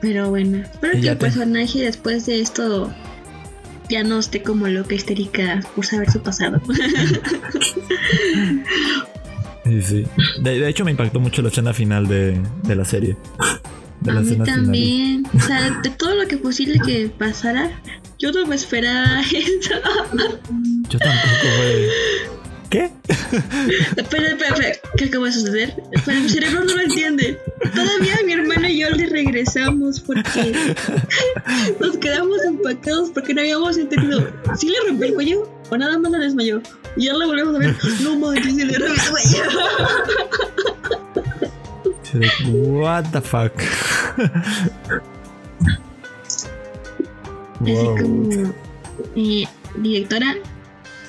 Pero 0.00 0.30
bueno, 0.30 0.58
espero 0.58 1.00
que 1.00 1.08
el 1.08 1.18
personaje 1.18 1.80
después 1.80 2.26
de 2.26 2.40
esto 2.40 2.92
ya 3.88 4.02
no 4.02 4.18
esté 4.18 4.42
como 4.42 4.66
loca 4.68 4.94
histérica 4.94 5.60
por 5.74 5.86
saber 5.86 6.10
su 6.10 6.22
pasado. 6.22 6.60
sí, 9.64 9.82
sí. 9.82 10.04
De, 10.40 10.68
hecho, 10.68 10.84
me 10.84 10.90
impactó 10.90 11.20
mucho 11.20 11.42
la 11.42 11.48
escena 11.48 11.72
final 11.72 12.06
de, 12.06 12.40
de 12.64 12.76
la 12.76 12.84
serie. 12.84 13.16
De 14.00 14.12
la 14.12 14.20
a 14.20 14.22
mí 14.22 14.36
también. 14.44 15.26
O 15.34 15.40
sea, 15.40 15.70
de 15.82 15.90
todo 15.90 16.14
lo 16.14 16.28
que 16.28 16.36
posible 16.36 16.78
que 16.84 17.08
pasara, 17.08 17.70
yo 18.18 18.32
no 18.32 18.46
me 18.46 18.56
esperaba 18.56 19.20
eso. 19.22 19.74
Yo 20.88 20.98
tampoco, 20.98 21.46
güey. 21.58 21.86
¿Qué? 22.70 22.90
Espera, 23.96 24.28
espera, 24.28 24.54
espera. 24.54 24.76
¿Qué 24.96 25.04
acaba 25.04 25.26
de 25.26 25.32
suceder? 25.32 25.82
Pero 26.04 26.20
mi 26.20 26.28
cerebro 26.28 26.64
no 26.64 26.74
lo 26.74 26.80
entiende. 26.80 27.38
Todavía 27.74 28.16
mi 28.24 28.32
hermana 28.32 28.68
y 28.70 28.80
yo 28.80 28.90
le 28.90 29.06
regresamos 29.06 30.00
porque 30.00 30.52
nos 31.80 31.96
quedamos 31.98 32.42
empacados 32.44 33.10
porque 33.10 33.34
no 33.34 33.40
habíamos 33.40 33.76
entendido. 33.76 34.28
¿Sí 34.56 34.68
le 34.68 34.76
rompió 34.88 35.06
el 35.08 35.14
cuello 35.14 35.50
o 35.70 35.76
nada 35.76 35.98
más 35.98 36.10
lo 36.10 36.18
desmayó? 36.18 36.60
Y 36.96 37.04
ya 37.04 37.14
la 37.14 37.26
volvemos 37.26 37.54
a 37.54 37.58
ver. 37.58 37.76
No 38.02 38.18
manches, 38.18 38.54
sí 38.54 38.64
le 38.64 38.78
rompió 38.78 39.02
el 39.02 39.10
cuello. 39.10 39.42
What 42.48 43.04
the 43.12 43.20
fuck? 43.20 43.52
Así 47.60 47.86
como, 48.00 48.54
eh, 49.16 49.44
directora, 49.78 50.34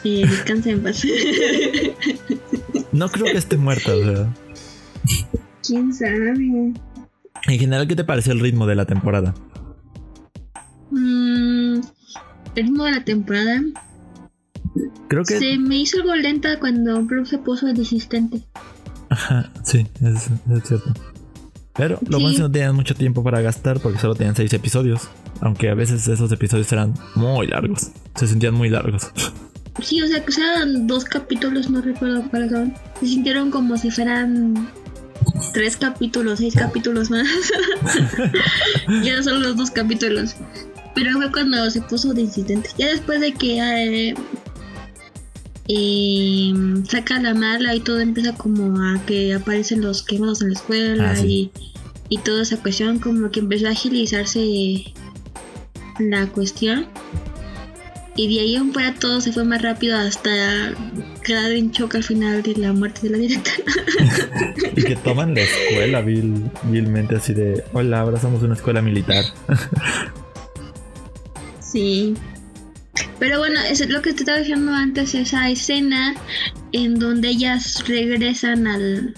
descansa 0.04 0.70
en 0.70 0.84
paz. 0.84 1.04
no 2.92 3.10
creo 3.10 3.26
que 3.26 3.38
esté 3.38 3.58
muerta, 3.58 3.96
o 3.96 4.04
sea. 4.04 4.34
¿Quién 5.66 5.94
sabe? 5.94 6.74
En 7.48 7.60
general, 7.60 7.88
¿qué 7.88 7.96
te 7.96 8.04
parece 8.04 8.32
el 8.32 8.40
ritmo 8.40 8.66
de 8.68 8.76
la 8.76 8.86
temporada? 8.86 9.34
Mm, 10.92 11.80
el 12.56 12.64
ritmo 12.64 12.84
de 12.86 12.92
la 12.92 13.04
temporada. 13.04 13.62
Creo 15.08 15.24
que. 15.24 15.40
Se 15.40 15.58
me 15.58 15.78
hizo 15.78 15.98
algo 16.02 16.16
lenta 16.16 16.60
cuando 16.60 17.02
Bruce 17.04 17.32
se 17.32 17.38
puso 17.38 17.68
desistente. 17.68 18.42
Ajá, 19.10 19.52
sí, 19.64 19.88
es, 20.02 20.30
es 20.52 20.68
cierto. 20.68 20.94
Pero 21.78 22.00
lo 22.10 22.18
bueno 22.18 22.30
es 22.30 22.38
que 22.38 22.42
no 22.42 22.52
tenían 22.52 22.76
mucho 22.76 22.96
tiempo 22.96 23.24
para 23.24 23.40
gastar 23.42 23.80
porque 23.80 24.00
solo 24.00 24.16
tenían 24.16 24.36
seis 24.36 24.52
episodios. 24.54 25.10
Aunque 25.42 25.70
a 25.70 25.76
veces 25.76 26.08
esos 26.08 26.32
episodios 26.32 26.72
eran 26.74 26.96
muy 27.16 27.48
largos. 27.48 27.92
Se 28.16 28.28
sentían 28.28 28.56
muy 28.56 28.70
largos. 28.70 29.12
Sí, 29.82 30.02
o 30.02 30.08
sea, 30.08 30.24
que 30.24 30.34
eran 30.42 30.88
dos 30.88 31.06
capítulos, 31.06 31.70
no 31.70 31.82
recuerdo 31.82 32.28
cuáles 32.30 32.52
son. 32.52 32.74
Se 33.00 33.08
sintieron 33.08 33.52
como 33.52 33.78
si 33.78 33.92
fueran 33.92 34.70
tres 35.54 35.78
capítulos, 35.78 36.40
seis 36.40 36.56
capítulos 36.56 37.10
más. 37.10 37.28
ya 39.04 39.22
solo 39.22 39.40
los 39.40 39.58
dos 39.58 39.72
capítulos. 39.72 40.36
Pero 40.96 41.14
fue 41.14 41.32
cuando 41.32 41.70
se 41.70 41.82
puso 41.82 42.14
de 42.14 42.22
incidente. 42.22 42.70
Ya 42.78 42.88
después 42.88 43.20
de 43.22 43.34
que 43.34 43.60
eh, 43.60 44.16
eh, 45.68 46.54
saca 46.90 47.20
la 47.20 47.34
mala 47.34 47.76
y 47.76 47.80
todo 47.80 48.00
empieza 48.00 48.34
como 48.34 48.82
a 48.82 49.00
que 49.06 49.34
aparecen 49.34 49.82
los 49.82 50.02
quemados 50.02 50.42
en 50.42 50.50
la 50.50 50.54
escuela 50.56 51.14
ah, 51.16 51.26
y, 51.26 51.52
y 52.10 52.18
toda 52.20 52.42
esa 52.42 52.58
cuestión, 52.58 53.00
como 53.00 53.30
que 53.30 53.42
empezó 53.42 53.68
a 53.68 53.72
agilizarse 53.72 54.94
la 56.00 56.28
cuestión. 56.28 56.88
Y 58.18 58.34
de 58.34 58.42
ahí 58.42 58.56
en 58.56 58.74
fuera 58.74 58.96
todo 58.96 59.22
se 59.22 59.32
fue 59.32 59.44
más 59.44 59.62
rápido 59.62 59.96
hasta 59.96 60.74
quedar 61.24 61.52
en 61.52 61.72
choque 61.72 61.98
al 61.98 62.04
final 62.04 62.42
de 62.42 62.56
la 62.56 62.74
muerte 62.74 63.02
de 63.04 63.10
la 63.12 63.18
directora. 63.20 63.74
y 64.76 64.84
que 64.84 64.96
toman 64.96 65.36
la 65.36 65.42
escuela 65.42 66.02
vil, 66.02 66.50
vilmente 66.64 67.16
así 67.16 67.34
de, 67.34 67.64
hola, 67.74 68.00
ahora 68.00 68.20
somos 68.20 68.42
una 68.42 68.56
escuela 68.56 68.82
militar. 68.82 69.24
sí. 71.62 72.16
Pero 73.20 73.38
bueno, 73.38 73.60
es 73.62 73.88
lo 73.88 74.02
que 74.02 74.14
te 74.14 74.22
estaba 74.22 74.40
diciendo 74.40 74.74
antes, 74.74 75.14
esa 75.14 75.48
escena 75.50 76.16
en 76.72 76.98
donde 76.98 77.30
ellas 77.30 77.88
regresan 77.88 78.66
al 78.68 79.14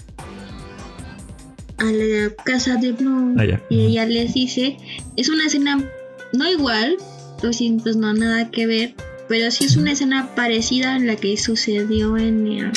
a 1.78 1.84
la 1.84 2.30
casa 2.44 2.76
de 2.76 2.92
Bloom 2.92 3.36
ah, 3.38 3.58
y 3.70 3.86
ella 3.86 4.04
les 4.04 4.34
dice, 4.34 4.76
es 5.16 5.30
una 5.30 5.46
escena 5.46 5.82
no 6.32 6.48
igual, 6.48 6.96
pues, 7.40 7.60
pues 7.82 7.96
no 7.96 8.12
nada 8.12 8.50
que 8.50 8.66
ver, 8.66 8.94
pero 9.28 9.50
sí 9.50 9.64
es 9.64 9.76
una 9.76 9.92
escena 9.92 10.34
parecida 10.34 10.96
en 10.96 11.06
la 11.06 11.16
que 11.16 11.36
sucedió 11.36 12.16
en 12.16 12.46
eh, 12.46 12.72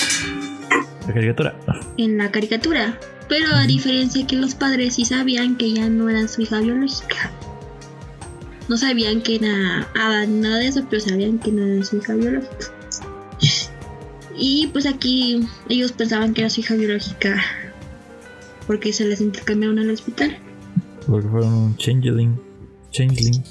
la 1.07 1.13
caricatura. 1.13 1.55
En 1.97 2.17
la 2.17 2.31
caricatura, 2.31 2.99
pero 3.27 3.47
a 3.55 3.65
diferencia 3.65 4.25
que 4.27 4.35
los 4.35 4.55
padres 4.55 4.95
sí 4.95 5.05
sabían 5.05 5.57
que 5.57 5.73
ya 5.73 5.89
no 5.89 6.09
era 6.09 6.27
su 6.27 6.41
hija 6.41 6.59
biológica. 6.59 7.31
no 8.69 8.77
sabían 8.77 9.21
que 9.21 9.35
era 9.35 9.87
ah, 9.95 10.25
nada 10.27 10.57
de 10.57 10.67
eso, 10.67 10.85
pero 10.89 11.01
sabían 11.01 11.39
que 11.39 11.51
no 11.51 11.65
era 11.65 11.83
su 11.83 11.97
hija 11.97 12.13
biológica. 12.13 12.71
Y 14.35 14.67
pues 14.67 14.85
aquí 14.85 15.47
ellos 15.69 15.91
pensaban 15.91 16.33
que 16.33 16.41
era 16.41 16.49
su 16.49 16.61
hija 16.61 16.75
biológica 16.75 17.43
porque 18.65 18.93
se 18.93 19.05
les 19.05 19.21
intercambiaron 19.21 19.79
al 19.79 19.89
hospital. 19.89 20.37
Porque 21.05 21.27
fueron 21.27 21.53
un 21.53 21.77
changeling. 21.77 22.39
Changeling. 22.91 23.43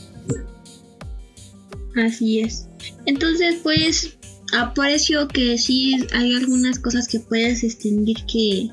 Así 1.97 2.41
es. 2.41 2.69
Entonces, 3.07 3.57
pues, 3.63 4.17
apareció 4.53 5.29
que 5.29 5.59
sí 5.59 6.07
hay 6.13 6.35
algunas 6.35 6.79
cosas 6.79 7.09
que 7.09 7.21
puedes 7.21 7.63
distinguir 7.63 8.19
que, 8.31 8.69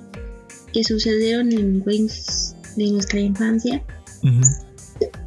que 0.73 0.83
sucedieron 0.83 1.51
en 1.51 1.83
Wings 1.85 2.55
de 2.75 2.91
nuestra 2.91 3.19
infancia. 3.19 3.83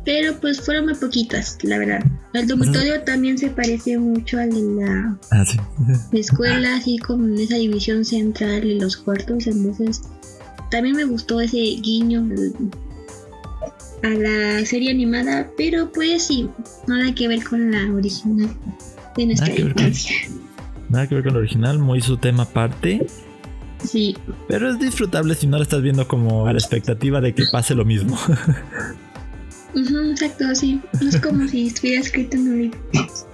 Pero 0.05 0.39
pues 0.41 0.61
fueron 0.61 0.87
muy 0.87 0.95
poquitas, 0.95 1.57
la 1.63 1.79
verdad. 1.79 2.05
El 2.35 2.47
dormitorio 2.47 3.03
también 3.03 3.39
se 3.39 3.49
parece 3.51 3.99
mucho 3.99 4.39
al 4.39 4.51
de 4.51 4.85
la, 4.85 5.19
ah, 5.31 5.45
escuela, 6.13 6.77
así 6.77 6.99
como 6.99 7.27
en 7.27 7.39
esa 7.39 7.57
división 7.57 8.05
central 8.05 8.65
y 8.65 8.79
los 8.79 8.97
cuartos. 8.97 9.47
Entonces, 9.47 10.03
también 10.71 10.97
me 10.97 11.05
gustó 11.05 11.41
ese 11.41 11.57
guiño 11.57 12.27
a 14.03 14.09
la 14.09 14.67
serie 14.67 14.91
animada, 14.91 15.51
pero 15.57 15.91
pues 15.93 16.27
sí, 16.27 16.49
nada 16.87 17.15
que 17.15 17.29
ver 17.29 17.45
con 17.45 17.71
la 17.71 17.93
original 17.93 18.51
de 19.17 19.27
nuestra 19.27 19.55
infancia. 19.55 20.17
nada 20.89 21.07
que 21.07 21.15
ver 21.15 21.25
con 21.25 21.35
la 21.35 21.41
original, 21.41 21.79
muy 21.79 22.01
su 22.01 22.17
tema 22.17 22.45
aparte. 22.45 23.07
Sí. 23.85 24.17
Pero 24.49 24.71
es 24.71 24.79
disfrutable 24.79 25.35
si 25.35 25.47
no 25.47 25.57
la 25.57 25.65
estás 25.65 25.83
viendo 25.83 26.07
como 26.07 26.47
a 26.47 26.53
la 26.53 26.59
expectativa 26.59 27.21
de 27.21 27.35
que 27.35 27.45
pase 27.51 27.75
lo 27.75 27.85
mismo. 27.85 28.19
exacto, 29.75 30.55
sí. 30.55 30.81
No 31.01 31.09
es 31.09 31.21
como 31.21 31.49
si 31.49 31.67
estuviera 31.67 32.01
escrito 32.01 32.37
en 32.37 32.49
un 32.49 32.63
libro. 32.63 32.79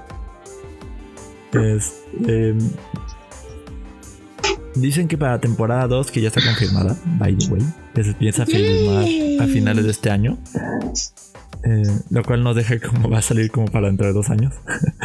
Este, 1.50 2.54
dicen 4.74 5.08
que 5.08 5.16
para 5.16 5.40
temporada 5.40 5.86
2, 5.86 6.10
que 6.10 6.20
ya 6.20 6.28
está 6.28 6.42
confirmada, 6.44 6.94
by 7.18 7.34
the 7.34 7.46
way, 7.46 7.62
que 7.98 8.04
se 8.04 8.14
piensa 8.14 8.46
filmar 8.46 9.04
a 9.40 9.46
finales 9.48 9.84
de 9.84 9.90
este 9.90 10.08
año. 10.08 10.38
Eh, 11.64 11.82
lo 12.10 12.22
cual 12.22 12.44
no 12.44 12.54
deja 12.54 12.78
como 12.78 13.10
va 13.10 13.18
a 13.18 13.22
salir 13.22 13.50
como 13.50 13.66
para 13.66 13.88
dentro 13.88 14.06
de 14.06 14.12
dos 14.12 14.30
años. 14.30 14.54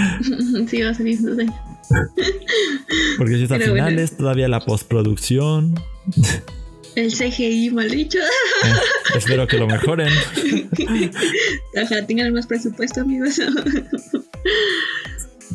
sí, 0.68 0.80
va 0.84 0.92
a 0.92 0.94
salir 0.94 1.20
dos 1.20 1.40
años. 1.40 1.56
Porque 3.18 3.38
si 3.38 3.44
está 3.44 3.56
a 3.56 3.60
finales, 3.60 4.16
todavía 4.16 4.48
la 4.48 4.60
postproducción. 4.60 5.74
El 6.96 7.12
CGI 7.12 7.72
mal 7.72 7.90
dicho. 7.90 8.20
Eh, 8.20 9.18
espero 9.18 9.48
que 9.48 9.58
lo 9.58 9.66
mejoren. 9.66 10.14
Ojalá 11.84 12.06
tengan 12.06 12.32
más 12.32 12.46
presupuesto, 12.46 13.02
amigos. 13.02 13.42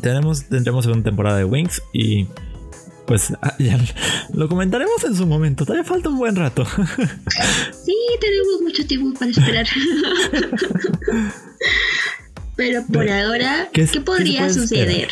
Tenemos, 0.01 0.43
tendremos 0.43 0.85
una 0.87 1.03
temporada 1.03 1.37
de 1.37 1.45
Wings 1.45 1.81
y 1.93 2.27
pues 3.09 3.33
ah, 3.41 3.55
ya 3.57 3.75
lo 4.33 4.47
comentaremos 4.47 5.03
en 5.03 5.15
su 5.15 5.25
momento. 5.25 5.65
Todavía 5.65 5.83
falta 5.83 6.09
un 6.09 6.19
buen 6.19 6.35
rato. 6.35 6.63
Sí, 7.83 7.95
tenemos 8.21 8.61
mucho 8.61 8.85
tiempo 8.85 9.17
para 9.17 9.31
esperar. 9.31 9.65
Pero 12.55 12.85
por 12.85 13.09
ahora, 13.09 13.69
¿qué, 13.73 13.87
podría 14.01 14.53
suceder? 14.53 15.07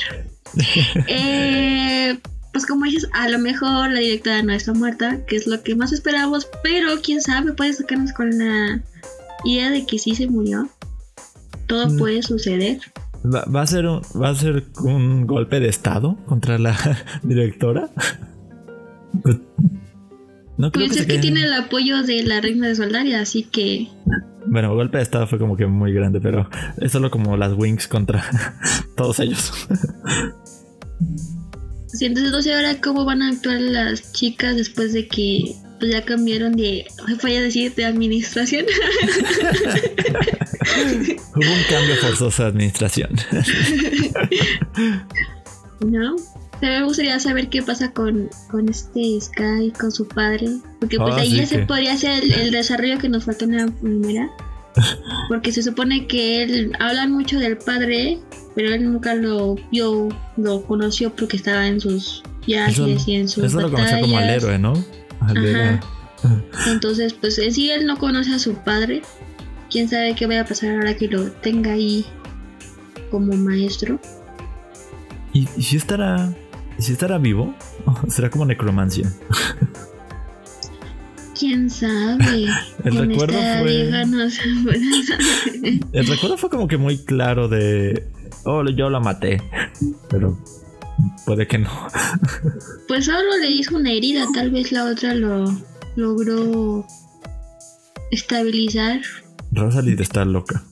eh, 1.07 2.19
pues 2.53 2.67
como 2.67 2.85
dices, 2.85 3.09
a 3.13 3.29
lo 3.29 3.39
mejor 3.39 3.89
la 3.89 3.99
directora 3.99 4.43
no 4.43 4.53
está 4.53 4.73
muerta, 4.73 5.25
que 5.25 5.37
es 5.37 5.47
lo 5.47 5.63
que 5.63 5.75
más 5.75 5.91
esperábamos, 5.91 6.47
pero 6.61 7.01
quién 7.01 7.21
sabe, 7.21 7.53
puede 7.53 7.73
sacarnos 7.73 8.13
con 8.13 8.37
la 8.37 8.83
idea 9.43 9.71
de 9.71 9.85
que 9.87 9.97
sí 9.97 10.13
se 10.13 10.27
murió. 10.27 10.69
Todo 11.65 11.89
mm. 11.89 11.97
puede 11.97 12.21
suceder. 12.21 12.79
¿Va, 13.25 13.61
a 13.61 13.67
ser 13.67 13.85
un, 13.85 14.01
¿Va 14.21 14.29
a 14.29 14.35
ser 14.35 14.65
un 14.81 15.27
golpe 15.27 15.59
de 15.59 15.69
estado 15.69 16.17
contra 16.25 16.57
la 16.57 16.77
directora? 17.23 17.89
Pues, 19.23 19.37
no 20.57 20.71
creo 20.71 20.87
pues 20.87 20.97
que 20.97 21.03
es 21.03 21.07
que 21.07 21.19
tiene 21.19 21.43
el 21.43 21.53
apoyo 21.53 22.03
de 22.03 22.23
la 22.23 22.41
reina 22.41 22.67
de 22.67 22.75
Soldaria, 22.75 23.21
así 23.21 23.43
que... 23.43 23.87
Bueno, 24.45 24.73
golpe 24.73 24.97
de 24.97 25.03
estado 25.03 25.27
fue 25.27 25.39
como 25.39 25.57
que 25.57 25.67
muy 25.67 25.93
grande, 25.93 26.21
pero 26.21 26.49
es 26.79 26.91
solo 26.91 27.11
como 27.11 27.35
las 27.37 27.53
wings 27.53 27.87
contra 27.87 28.23
todos 28.95 29.19
ellos. 29.19 29.51
Sí, 31.87 32.05
entonces 32.05 32.31
no 32.31 32.41
sé 32.41 32.55
ahora 32.55 32.79
cómo 32.81 33.05
van 33.05 33.21
a 33.21 33.29
actuar 33.29 33.59
las 33.59 34.13
chicas 34.13 34.55
después 34.55 34.93
de 34.93 35.07
que 35.07 35.55
pues, 35.79 35.91
ya 35.91 36.03
cambiaron 36.03 36.55
de, 36.55 36.87
voy 37.21 37.35
a 37.35 37.41
decir, 37.41 37.75
de 37.75 37.85
administración. 37.85 38.65
Hubo 41.35 41.53
un 41.53 41.63
cambio 41.69 41.95
forzoso 42.01 42.41
de 42.43 42.49
administración. 42.49 43.09
no, 45.85 46.15
me 46.61 46.83
gustaría 46.83 47.19
saber 47.19 47.49
qué 47.49 47.61
pasa 47.61 47.91
con, 47.91 48.29
con 48.49 48.69
este 48.69 49.19
Sky, 49.21 49.71
con 49.79 49.91
su 49.91 50.07
padre. 50.07 50.47
Porque 50.79 50.97
pues 50.97 51.15
ah, 51.15 51.19
ahí 51.19 51.35
ya 51.35 51.45
se 51.45 51.59
podría 51.59 51.93
hacer 51.93 52.23
el, 52.23 52.51
desarrollo 52.51 52.97
que 52.97 53.09
nos 53.09 53.25
faltó 53.25 53.45
en 53.45 53.57
la 53.57 53.67
primera. 53.67 54.29
Porque 55.29 55.51
se 55.51 55.63
supone 55.63 56.07
que 56.07 56.43
él 56.43 56.73
hablan 56.79 57.11
mucho 57.11 57.39
del 57.39 57.57
padre, 57.57 58.19
pero 58.55 58.73
él 58.73 58.91
nunca 58.91 59.15
lo 59.15 59.55
vio, 59.71 60.09
lo 60.37 60.63
conoció 60.63 61.15
porque 61.15 61.37
estaba 61.37 61.67
en 61.67 61.81
sus 61.81 62.23
viajes 62.45 63.07
y 63.07 63.15
en 63.15 63.27
sus 63.27 63.45
Eso 63.45 63.59
lo 63.59 63.71
conoció 63.71 64.01
como 64.01 64.17
al 64.17 64.29
héroe, 64.29 64.59
¿no? 64.59 64.73
Entonces, 66.67 67.13
pues 67.13 67.37
en 67.39 67.53
sí 67.53 67.69
él 67.69 67.85
no 67.85 67.97
conoce 67.97 68.33
a 68.33 68.39
su 68.39 68.55
padre. 68.55 69.01
Quién 69.69 69.89
sabe 69.89 70.15
qué 70.15 70.25
vaya 70.27 70.41
a 70.41 70.45
pasar 70.45 70.75
ahora 70.75 70.95
que 70.95 71.07
lo 71.07 71.31
tenga 71.31 71.73
ahí 71.73 72.05
como 73.11 73.33
maestro. 73.33 73.99
¿Y, 75.33 75.45
si 75.61 75.77
estará 75.77 76.33
si 76.79 76.93
estará 76.93 77.17
vivo? 77.17 77.53
¿Será 78.07 78.29
como 78.29 78.45
necromancia? 78.45 79.11
quién 81.37 81.69
sabe. 81.69 82.47
El 82.83 82.97
recuerdo 82.97 83.37
fue. 83.59 83.89
El 85.93 86.07
recuerdo 86.07 86.37
fue 86.37 86.49
como 86.49 86.67
que 86.67 86.77
muy 86.77 86.97
claro 86.97 87.47
de. 87.47 88.07
Oh, 88.43 88.63
yo 88.69 88.89
la 88.89 88.99
maté. 88.99 89.41
Pero 90.09 90.37
puede 91.25 91.47
que 91.47 91.57
no. 91.57 91.69
Pues 92.87 93.05
solo 93.05 93.37
le 93.39 93.49
hizo 93.49 93.75
una 93.75 93.91
herida, 93.91 94.25
tal 94.33 94.51
vez 94.51 94.71
la 94.71 94.85
otra 94.85 95.13
lo 95.13 95.45
logró 95.95 96.85
estabilizar. 98.11 99.01
Rosalie 99.51 99.95
está 99.99 100.25
loca. 100.25 100.63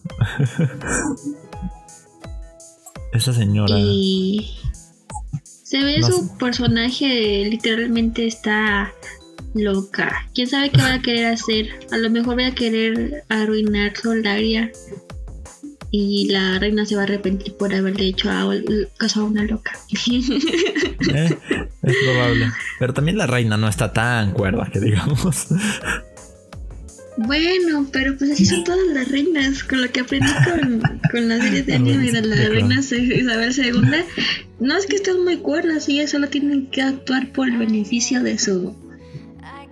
Esa 3.14 3.34
señora. 3.34 3.76
Y 3.78 4.58
se 5.64 5.84
ve 5.84 6.04
su 6.04 6.38
personaje 6.38 7.46
literalmente 7.50 8.28
está 8.28 8.94
loca. 9.54 10.28
¿Quién 10.34 10.48
sabe 10.48 10.70
qué 10.70 10.82
va 10.82 10.94
a 10.96 11.02
querer 11.02 11.28
hacer? 11.28 11.70
A 11.92 11.98
lo 11.98 12.10
mejor 12.10 12.38
va 12.38 12.48
a 12.48 12.56
querer 12.56 13.24
arruinar 13.30 13.96
Soldaria 13.98 14.72
y 15.98 16.26
la 16.26 16.60
reina 16.60 16.86
se 16.86 16.96
va 16.96 17.02
a 17.02 17.04
arrepentir 17.06 17.54
por 17.54 17.74
haberle 17.74 18.08
hecho 18.08 18.30
a, 18.30 18.46
caso 18.98 19.22
a 19.22 19.24
una 19.24 19.44
loca. 19.44 19.72
Eh, 21.08 21.38
es 21.84 21.96
probable. 22.04 22.52
Pero 22.80 22.94
también 22.94 23.18
la 23.18 23.28
reina 23.28 23.58
no 23.58 23.68
está 23.68 23.94
tan 23.94 24.32
cuerda 24.32 24.70
que 24.72 24.80
digamos. 24.80 25.48
Bueno, 27.18 27.88
pero 27.92 28.18
pues 28.18 28.32
así 28.32 28.46
son 28.46 28.64
todas 28.64 28.88
las 28.88 29.10
reinas. 29.10 29.64
Con 29.64 29.82
lo 29.82 29.92
que 29.92 30.02
aprendí 30.02 30.32
con, 30.44 30.82
con 31.12 31.30
las 31.30 31.42
series 31.42 31.66
de 31.66 31.76
anime 31.76 32.12
de 32.12 32.22
la 32.24 32.36
reina 32.50 32.80
Isabel 32.80 33.54
II. 33.56 34.04
No 34.60 34.78
es 34.78 34.86
que 34.88 34.96
estén 34.96 35.24
muy 35.24 35.38
cuerdas, 35.38 35.88
ellas 35.88 36.10
solo 36.10 36.28
tienen 36.28 36.68
que 36.68 36.82
actuar 36.82 37.32
por 37.32 37.48
el 37.48 37.58
beneficio 37.58 38.24
de 38.24 38.40
su 38.40 38.76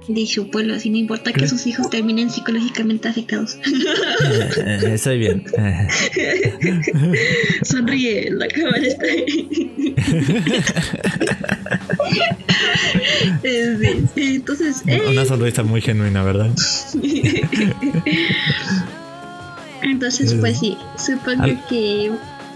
de 0.08 0.26
su 0.26 0.50
pueblo, 0.50 0.76
así 0.76 0.90
no 0.90 0.98
importa 0.98 1.32
que 1.32 1.48
sus 1.48 1.66
hijos 1.68 1.90
terminen 1.90 2.30
psicológicamente 2.30 3.08
afectados. 3.08 3.56
Eh, 3.56 4.50
eh, 4.58 4.94
estoy 4.94 5.20
bien. 5.20 5.46
Sonríe, 7.64 8.30
la 8.32 8.48
cámara 8.48 8.86
está 8.86 9.06
ahí. 9.06 9.74
entonces, 14.16 14.84
una 15.10 15.26
sonrisa 15.26 15.64
muy 15.64 15.82
genuina, 15.82 16.24
¿verdad? 16.24 16.52
entonces, 19.82 20.34
pues 20.36 20.60
sí, 20.60 20.78
supongo 20.98 21.60
que 21.70 22.12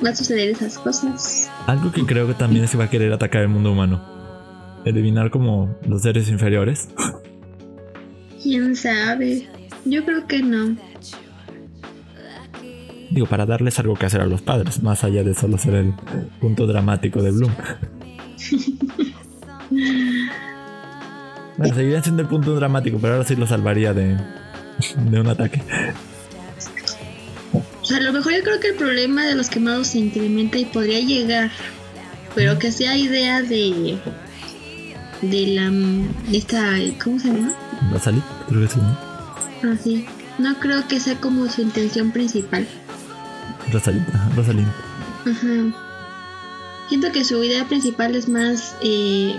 va 0.05 0.09
a 0.09 0.15
suceder 0.15 0.49
esas 0.49 0.77
cosas. 0.77 1.49
Algo 1.65 1.91
que 1.91 2.05
creo 2.05 2.27
que 2.27 2.33
también 2.33 2.67
se 2.67 2.77
va 2.77 2.85
a 2.85 2.89
querer 2.89 3.11
atacar 3.13 3.41
el 3.41 3.49
mundo 3.49 3.71
humano. 3.71 4.01
Eliminar 4.85 5.31
como 5.31 5.75
los 5.87 6.03
seres 6.03 6.29
inferiores. 6.29 6.89
¿Quién 8.41 8.75
sabe? 8.75 9.47
Yo 9.85 10.03
creo 10.05 10.27
que 10.27 10.41
no. 10.41 10.75
Digo, 13.09 13.25
para 13.25 13.45
darles 13.45 13.79
algo 13.79 13.95
que 13.95 14.05
hacer 14.05 14.21
a 14.21 14.25
los 14.25 14.41
padres, 14.41 14.83
más 14.83 15.03
allá 15.03 15.23
de 15.23 15.33
solo 15.33 15.57
ser 15.57 15.75
el 15.75 15.93
punto 16.41 16.67
dramático 16.67 17.21
de 17.21 17.31
Bloom. 17.31 17.53
bueno, 21.57 21.73
seguirían 21.73 22.03
siendo 22.03 22.21
el 22.21 22.27
punto 22.27 22.53
dramático, 22.55 22.99
pero 23.01 23.13
ahora 23.13 23.25
sí 23.25 23.35
lo 23.35 23.47
salvaría 23.47 23.93
de, 23.93 24.17
de 25.09 25.19
un 25.19 25.27
ataque. 25.27 25.61
sea, 27.81 27.97
a 27.97 28.01
lo 28.01 28.11
mejor 28.11 28.33
yo 28.33 28.43
creo 28.43 28.59
que 28.59 28.69
el 28.69 28.75
problema 28.75 29.25
de 29.25 29.35
los 29.35 29.49
quemados 29.49 29.87
se 29.87 29.99
incrementa 29.99 30.57
y 30.57 30.65
podría 30.65 30.99
llegar, 30.99 31.49
pero 32.35 32.59
que 32.59 32.71
sea 32.71 32.97
idea 32.97 33.41
de 33.41 33.97
de 35.21 35.47
la 35.47 35.69
de 35.69 36.37
esta 36.37 36.75
¿cómo 37.03 37.19
se 37.19 37.29
llama? 37.29 37.53
Rosalit, 37.91 38.23
creo 38.47 38.61
que 38.61 38.67
sí. 38.67 38.79
¿no? 38.79 38.97
Ah, 39.63 39.75
sí. 39.81 40.05
No 40.37 40.55
creo 40.59 40.87
que 40.87 40.99
sea 40.99 41.19
como 41.19 41.47
su 41.47 41.61
intención 41.61 42.11
principal. 42.11 42.67
Rosalind, 43.71 44.07
ajá, 44.13 44.29
Rosalind. 44.35 44.71
Ajá. 45.25 45.87
Siento 46.89 47.11
que 47.11 47.23
su 47.23 47.43
idea 47.43 47.65
principal 47.65 48.15
es 48.15 48.29
más 48.29 48.75
eh, 48.81 49.35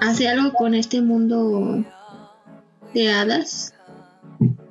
hacer 0.00 0.28
algo 0.28 0.52
con 0.52 0.74
este 0.74 1.00
mundo 1.00 1.84
de 2.92 3.12
hadas 3.12 3.74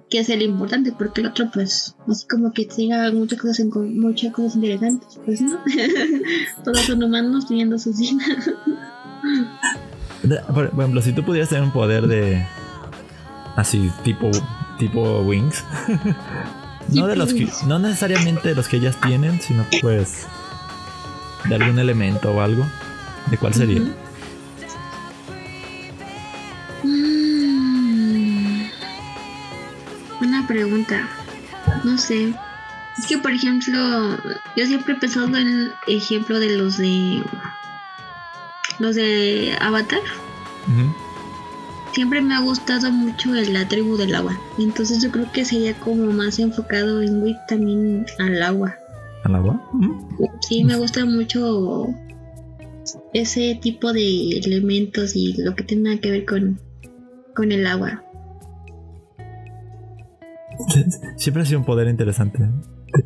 que 0.10 0.20
es 0.20 0.30
el 0.30 0.42
importante 0.42 0.92
porque 0.92 1.22
el 1.22 1.28
otro 1.28 1.50
pues 1.54 1.96
así 2.08 2.28
como 2.28 2.52
que 2.52 2.66
tenga 2.66 3.12
muchas 3.12 3.40
cosas 3.40 3.60
en, 3.60 4.00
muchas 4.00 4.34
cosas 4.34 4.56
interesantes 4.56 5.20
pues 5.24 5.40
no 5.42 5.60
todos 6.64 6.80
son 6.82 7.04
humanos 7.04 7.48
teniendo 7.48 7.78
sus 7.78 7.98
vidas 8.00 8.50
por 10.54 10.66
ejemplo 10.66 11.02
si 11.02 11.14
tú 11.14 11.24
pudieras 11.24 11.50
tener 11.50 11.64
un 11.64 11.72
poder 11.72 12.08
de 12.08 12.46
así 13.56 13.92
tipo 14.04 14.30
tipo 14.78 15.22
wings 15.22 15.64
no 16.94 17.08
de 17.08 17.16
los 17.16 17.34
que 17.34 17.48
no 17.68 17.80
necesariamente 17.80 18.50
de 18.50 18.56
los 18.56 18.68
que 18.68 18.78
ellas 18.78 19.00
tienen 19.02 19.40
sino 19.42 19.66
pues 19.82 20.28
de 21.46 21.56
algún 21.56 21.80
elemento 21.80 22.32
o 22.32 22.42
algo 22.42 22.66
de 23.30 23.38
cuál 23.38 23.54
sería 23.54 23.82
pregunta. 30.50 31.08
No 31.84 31.98
sé. 31.98 32.34
Es 32.98 33.06
que, 33.08 33.20
por 33.20 33.32
ejemplo, 33.32 34.18
yo 34.58 34.66
siempre 34.66 34.94
he 34.94 34.98
pensado 34.98 35.28
en 35.28 35.48
el 35.48 35.74
ejemplo 35.88 36.40
de 36.40 36.58
los 36.58 36.78
de. 36.78 37.24
Los 38.80 38.96
de 38.96 39.56
Avatar. 39.60 40.02
Siempre 41.92 42.22
me 42.22 42.36
ha 42.36 42.42
gustado 42.42 42.92
mucho 42.92 43.34
la 43.34 43.68
tribu 43.68 43.98
del 43.98 44.16
agua. 44.16 44.40
Entonces, 44.58 45.02
yo 45.02 45.12
creo 45.12 45.32
que 45.32 45.44
sería 45.44 45.74
como 45.74 46.12
más 46.12 46.40
enfocado 46.40 47.02
en 47.02 47.22
Wick 47.24 47.38
también 47.48 48.06
al 48.20 48.42
agua. 48.44 48.76
¿Al 49.24 49.36
agua? 49.36 49.62
Sí, 50.42 50.64
me 50.64 50.78
gusta 50.78 51.06
mucho 51.06 51.88
ese 53.14 53.60
tipo 53.62 53.92
de 53.92 54.30
elementos 54.40 55.16
y 55.16 55.42
lo 55.42 55.56
que 55.56 55.64
tenga 55.64 55.98
que 56.00 56.12
ver 56.12 56.26
con, 56.26 56.60
con 57.36 57.52
el 57.52 57.66
agua. 57.66 58.04
Siempre 61.18 61.44
ha 61.44 61.46
sido 61.46 61.60
un 61.60 61.66
poder 61.66 61.88
interesante. 61.88 62.40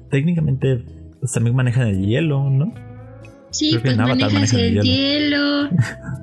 Técnicamente 0.10 0.86
pues, 1.20 1.32
también 1.32 1.56
manejan 1.56 1.88
el 1.88 2.06
hielo, 2.06 2.50
¿no? 2.50 2.74
Sí, 3.54 3.78
pues 3.80 3.96
manejan, 3.96 4.60
el, 4.60 4.82
hielo. 4.82 5.70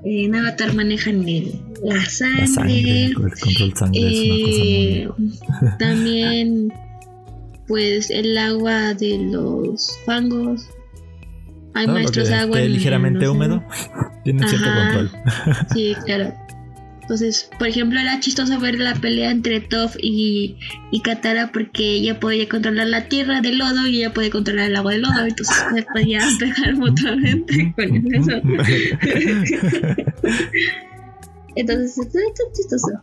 en 0.05 0.35
Avatar 0.35 0.75
manejan 0.75 1.29
el, 1.29 1.61
la 1.85 2.05
sangre. 2.05 2.41
La 2.41 2.47
sangre 2.49 3.05
el 3.05 3.15
control 3.15 3.77
sangre 3.77 4.01
es 4.11 4.21
una 4.25 4.47
cosa 4.47 4.59
muy... 4.59 4.69
Eh, 4.69 5.09
también, 5.79 6.73
pues 7.69 8.11
el 8.11 8.37
agua 8.37 8.95
de 8.95 9.19
los 9.31 9.97
fangos. 10.05 10.69
Hay 11.75 11.87
maestros 11.87 12.29
de 12.29 12.35
agua. 12.35 12.59
ligeramente 12.61 13.29
húmedo. 13.29 13.63
Tienen 14.25 14.49
cierto 14.49 14.69
control. 14.69 15.11
sí, 15.73 15.95
claro. 16.05 16.35
Entonces, 17.11 17.51
por 17.59 17.67
ejemplo, 17.67 17.99
era 17.99 18.21
chistoso 18.21 18.61
ver 18.61 18.79
la 18.79 18.95
pelea 18.95 19.33
entre 19.33 19.59
Toph 19.61 19.97
y, 20.01 20.57
y 20.93 21.01
Katara 21.01 21.51
porque 21.53 21.95
ella 21.95 22.21
podía 22.21 22.49
controlar 22.49 22.87
la 22.87 23.09
tierra 23.09 23.41
del 23.41 23.59
lodo 23.59 23.85
y 23.89 23.97
ella 23.97 24.15
podía 24.15 24.31
controlar 24.31 24.71
el 24.71 24.77
agua 24.77 24.93
del 24.93 25.03
lodo. 25.03 25.27
Entonces 25.27 25.57
se 25.75 25.83
podía 25.93 26.21
pegar 26.39 26.77
mutuamente 26.77 27.75
con 27.75 28.15
eso. 28.15 28.31
Entonces, 31.57 31.99
es 31.99 32.13
chistoso. 32.53 33.03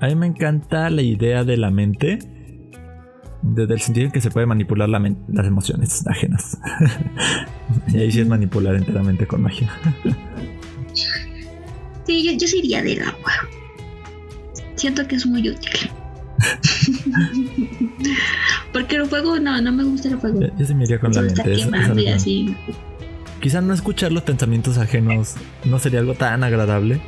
A 0.00 0.06
mí 0.06 0.14
me 0.14 0.28
encanta 0.28 0.88
la 0.88 1.02
idea 1.02 1.44
de 1.44 1.58
la 1.58 1.70
mente. 1.70 2.20
Desde 3.42 3.74
el 3.74 3.80
sentido 3.82 4.06
en 4.06 4.12
que 4.12 4.22
se 4.22 4.30
puede 4.30 4.46
manipular 4.46 4.88
la 4.88 4.98
las 5.28 5.46
emociones 5.46 6.06
ajenas. 6.06 6.58
y 7.88 7.98
ahí 7.98 8.10
sí 8.10 8.20
es 8.20 8.26
manipular 8.26 8.76
enteramente 8.76 9.26
con 9.26 9.42
magia. 9.42 9.70
Sí, 12.06 12.22
yo, 12.24 12.32
yo 12.32 12.56
iría 12.56 12.82
del 12.82 13.02
agua. 13.02 13.32
Siento 14.76 15.06
que 15.06 15.16
es 15.16 15.26
muy 15.26 15.48
útil. 15.48 15.90
Porque 18.72 18.96
el 18.96 19.06
fuego, 19.06 19.38
no, 19.38 19.60
no 19.60 19.72
me 19.72 19.84
gusta 19.84 20.08
el 20.08 20.18
fuego. 20.18 20.40
Yo, 20.40 20.66
sí 20.66 20.74
me 20.74 20.84
iría 20.84 20.98
con 21.00 21.12
la 21.12 21.22
mente. 21.22 22.12
así. 22.12 22.54
Quizá 23.40 23.60
no 23.60 23.74
escuchar 23.74 24.12
los 24.12 24.22
pensamientos 24.22 24.78
ajenos 24.78 25.34
no 25.64 25.78
sería 25.78 26.00
algo 26.00 26.14
tan 26.14 26.42
agradable. 26.44 27.00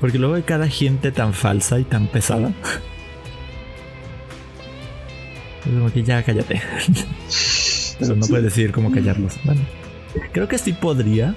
Porque 0.00 0.18
luego 0.18 0.34
hay 0.34 0.42
cada 0.42 0.68
gente 0.68 1.10
tan 1.12 1.34
falsa 1.34 1.78
y 1.78 1.84
tan 1.84 2.06
pesada. 2.06 2.52
Como 5.64 5.92
que 5.92 6.02
ya 6.02 6.22
cállate. 6.22 6.62
Pero 7.98 8.16
no 8.16 8.26
puedes 8.26 8.44
decir 8.44 8.72
cómo 8.72 8.90
callarlos. 8.92 9.34
Bueno, 9.44 9.60
creo 10.32 10.48
que 10.48 10.58
sí 10.58 10.72
podría, 10.72 11.34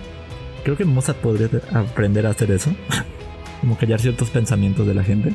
Creo 0.63 0.77
que 0.77 0.85
Mozart 0.85 1.19
podría 1.19 1.49
aprender 1.73 2.25
a 2.25 2.31
hacer 2.31 2.51
eso. 2.51 2.73
Como 3.61 3.77
callar 3.77 3.99
ciertos 3.99 4.29
pensamientos 4.29 4.87
de 4.87 4.93
la 4.93 5.03
gente. 5.03 5.33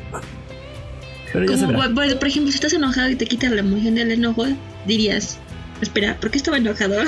Pero 1.31 1.45
ya 1.45 1.65
Como, 1.65 1.77
por, 1.93 2.19
por, 2.19 2.27
ejemplo, 2.27 2.51
si 2.51 2.55
estás 2.55 2.73
enojado 2.73 3.09
y 3.09 3.15
te 3.15 3.25
quitas 3.25 3.51
la 3.51 3.61
emoción 3.61 3.95
del 3.95 4.11
enojo, 4.11 4.45
dirías, 4.85 5.39
espera, 5.81 6.17
¿por 6.19 6.29
qué 6.31 6.37
estaba 6.37 6.57
enojado? 6.57 6.95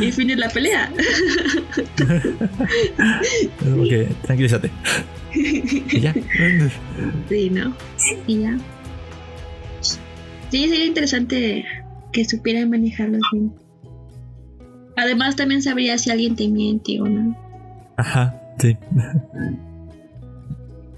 y 0.00 0.12
fin 0.12 0.38
la 0.38 0.48
pelea. 0.48 0.92
ok, 3.62 3.92
tranquilízate. 4.22 4.70
y 5.34 6.00
ya. 6.00 6.14
sí, 7.28 7.50
¿no? 7.50 7.74
Y 8.26 8.40
ya. 8.40 8.58
Sí, 10.50 10.68
sería 10.68 10.86
interesante 10.86 11.64
que 12.12 12.24
supiera 12.24 12.66
manejarlo 12.66 13.18
bien. 13.32 13.52
Además 15.00 15.34
también 15.34 15.62
sabría 15.62 15.96
si 15.96 16.10
alguien 16.10 16.36
te 16.36 16.46
miente 16.46 17.00
o 17.00 17.06
no. 17.08 17.34
Ajá, 17.96 18.38
sí. 18.58 18.76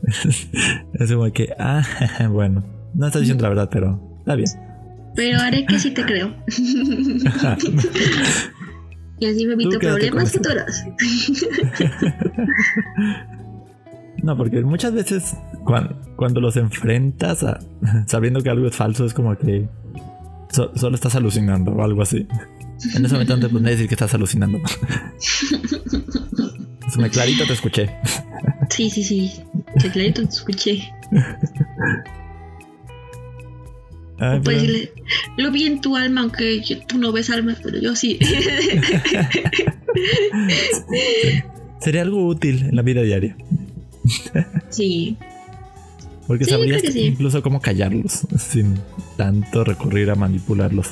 es 0.94 1.12
como 1.12 1.32
que, 1.32 1.54
ah, 1.56 1.84
bueno, 2.30 2.64
no 2.94 3.06
estás 3.06 3.22
diciendo 3.22 3.42
la 3.42 3.50
verdad, 3.50 3.68
pero 3.70 4.00
está 4.18 4.34
bien. 4.34 4.50
Pero 5.14 5.38
haré 5.38 5.64
que 5.66 5.78
sí 5.78 5.92
te 5.92 6.04
creo. 6.04 6.34
y 9.20 9.26
así 9.26 9.46
me 9.46 9.52
evito 9.52 9.78
problemas 9.78 10.32
futuros. 10.32 10.82
no, 14.20 14.36
porque 14.36 14.62
muchas 14.62 14.94
veces 14.94 15.36
cuando, 16.16 16.40
los 16.40 16.56
enfrentas 16.56 17.46
sabiendo 18.06 18.40
que 18.40 18.50
algo 18.50 18.66
es 18.66 18.74
falso 18.74 19.04
es 19.04 19.14
como 19.14 19.36
que 19.36 19.68
solo 20.50 20.96
estás 20.96 21.14
alucinando 21.14 21.70
o 21.70 21.84
algo 21.84 22.02
así. 22.02 22.26
En 22.94 23.04
ese 23.04 23.14
momento 23.14 23.36
no 23.36 23.42
te 23.42 23.48
puedes 23.48 23.66
decir 23.70 23.88
que 23.88 23.94
estás 23.94 24.12
alucinando. 24.14 24.60
me 26.98 27.10
clarito 27.10 27.46
te 27.46 27.52
escuché. 27.52 27.90
Sí, 28.70 28.90
sí, 28.90 29.02
sí. 29.04 29.32
clarito 29.92 30.22
te 30.22 30.28
escuché. 30.28 30.92
puedes 34.18 34.62
decirle, 34.62 34.92
lo 35.36 35.50
vi 35.50 35.66
en 35.66 35.80
tu 35.80 35.96
alma, 35.96 36.22
aunque 36.22 36.62
tú 36.88 36.98
no 36.98 37.12
ves 37.12 37.30
almas, 37.30 37.58
pero 37.62 37.80
yo 37.80 37.96
sí. 37.96 38.18
Sería 41.80 42.02
algo 42.02 42.26
útil 42.26 42.66
en 42.68 42.76
la 42.76 42.82
vida 42.82 43.02
diaria. 43.02 43.36
Sí. 44.70 45.16
Porque 46.26 46.44
sabrías 46.44 46.82
incluso 46.96 47.42
cómo 47.42 47.60
callarlos 47.60 48.26
sin 48.38 48.78
tanto 49.16 49.64
recurrir 49.64 50.10
a 50.10 50.14
manipularlos. 50.14 50.88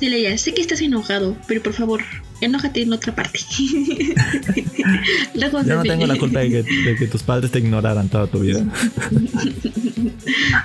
Dile 0.00 0.38
sé 0.38 0.54
que 0.54 0.60
estás 0.60 0.80
enojado, 0.80 1.36
pero 1.46 1.62
por 1.62 1.72
favor, 1.72 2.02
enójate 2.40 2.82
en 2.82 2.92
otra 2.92 3.14
parte. 3.14 3.40
Yo 5.34 5.50
no 5.50 5.82
tengo 5.82 6.06
la 6.06 6.16
culpa 6.16 6.40
de 6.40 6.64
que, 6.96 7.06
tus 7.06 7.22
padres 7.22 7.50
te 7.50 7.58
ignoraran 7.58 8.08
toda 8.08 8.26
tu 8.26 8.40
vida. 8.40 8.64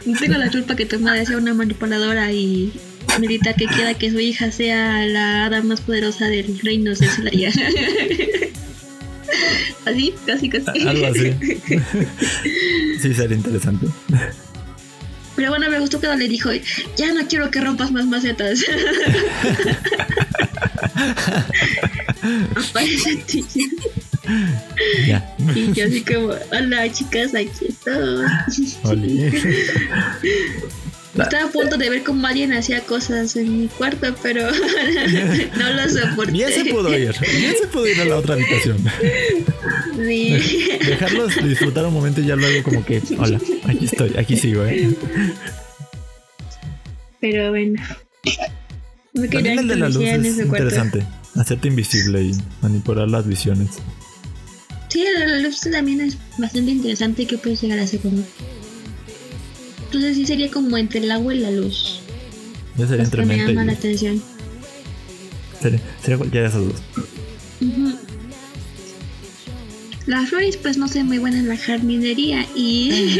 no 0.06 0.20
tengo 0.20 0.38
la 0.38 0.52
culpa 0.52 0.76
que 0.76 0.86
tu 0.86 1.00
madre 1.00 1.26
sea 1.26 1.38
una 1.38 1.54
manipuladora 1.54 2.32
y 2.32 2.72
medita 3.20 3.54
que 3.54 3.66
quiera 3.66 3.94
que 3.94 4.12
su 4.12 4.20
hija 4.20 4.52
sea 4.52 5.06
la 5.06 5.46
hada 5.46 5.62
más 5.64 5.82
poderosa 5.82 6.28
del 6.28 6.60
reino 6.60 6.92
de 6.92 7.08
Solaria. 7.08 7.50
así, 9.86 10.14
casi, 10.26 10.50
casi. 10.50 10.88
Algo 10.88 11.08
así. 11.08 11.34
sí, 13.02 13.14
sería 13.14 13.38
interesante. 13.38 13.88
Pero 15.36 15.50
bueno, 15.50 15.70
me 15.70 15.80
gustó 15.80 16.00
cuando 16.00 16.18
le 16.18 16.28
dijo, 16.28 16.52
ya 16.96 17.12
no 17.14 17.28
quiero 17.28 17.50
que 17.50 17.62
rompas 17.62 17.92
más 17.92 18.06
macetas. 18.06 18.60
Aparece 22.70 23.16
ti. 23.28 23.44
Ya. 25.06 25.36
Y 25.56 25.74
yo 25.74 25.86
así 25.86 26.04
como, 26.04 26.34
hola 26.52 26.92
chicas, 26.92 27.36
aquí 27.36 27.68
Estaba 31.16 31.44
a 31.44 31.52
punto 31.52 31.78
de 31.78 31.90
ver 31.90 32.04
cómo 32.04 32.26
alguien 32.26 32.54
hacía 32.54 32.82
cosas 32.82 33.36
en 33.36 33.62
mi 33.62 33.68
cuarto, 33.68 34.16
pero 34.24 34.50
no 35.58 35.74
lo 35.74 35.90
soporté. 35.90 36.32
Bien 36.32 36.52
se 36.52 36.66
pudo 36.66 36.98
ir, 36.98 37.14
bien 37.20 37.54
se 37.60 37.68
pudo 37.68 37.88
ir 37.88 38.02
a 38.02 38.06
la 38.06 38.18
otra 38.18 38.34
habitación. 38.34 38.78
Sí. 39.96 40.70
Dejarlos 40.86 41.36
disfrutar 41.44 41.86
un 41.86 41.94
momento 41.94 42.20
y 42.20 42.26
ya 42.26 42.36
luego 42.36 42.64
como 42.64 42.84
que, 42.84 43.02
hola, 43.20 43.40
aquí 43.66 43.86
estoy, 43.86 44.16
aquí 44.18 44.38
sigo, 44.38 44.66
¿eh? 44.66 44.90
Pero 47.22 47.52
bueno. 47.52 47.82
Me 49.14 49.30
quería 49.30 49.54
el 49.54 49.68
de 49.68 49.76
la 49.76 49.90
luz 49.90 50.04
es 50.04 50.38
interesante. 50.40 51.06
Hacerte 51.36 51.68
invisible 51.68 52.24
y 52.24 52.32
manipular 52.62 53.08
las 53.08 53.28
visiones. 53.28 53.70
Sí, 54.90 55.06
la 55.18 55.40
luz 55.40 55.62
también 55.62 56.02
es 56.02 56.18
bastante 56.38 56.72
interesante 56.72 57.26
que 57.26 57.38
puedes 57.38 57.62
llegar 57.62 57.80
a 57.80 57.84
hacer 57.84 58.00
como 58.00 58.24
entonces 59.94 60.16
sí 60.16 60.26
sería 60.26 60.50
como 60.50 60.76
entre 60.76 61.02
el 61.02 61.12
agua 61.12 61.36
y 61.36 61.40
la 61.40 61.52
luz. 61.52 62.00
Ya 62.78 62.88
sería 62.88 63.04
entre. 63.04 63.26
Me 63.28 63.38
llama 63.38 63.64
la 63.64 63.74
atención. 63.74 64.20
Sería, 65.62 65.80
sería 66.02 66.18
cualquiera 66.18 66.50
de 66.50 66.50
esas 66.50 66.68
dos. 66.68 66.82
Las 70.08 70.30
flores 70.30 70.58
pues 70.58 70.78
no 70.78 70.88
sé 70.88 71.04
muy 71.04 71.20
buenas 71.20 71.42
en 71.42 71.48
la 71.48 71.56
jardinería 71.56 72.46
y 72.56 73.20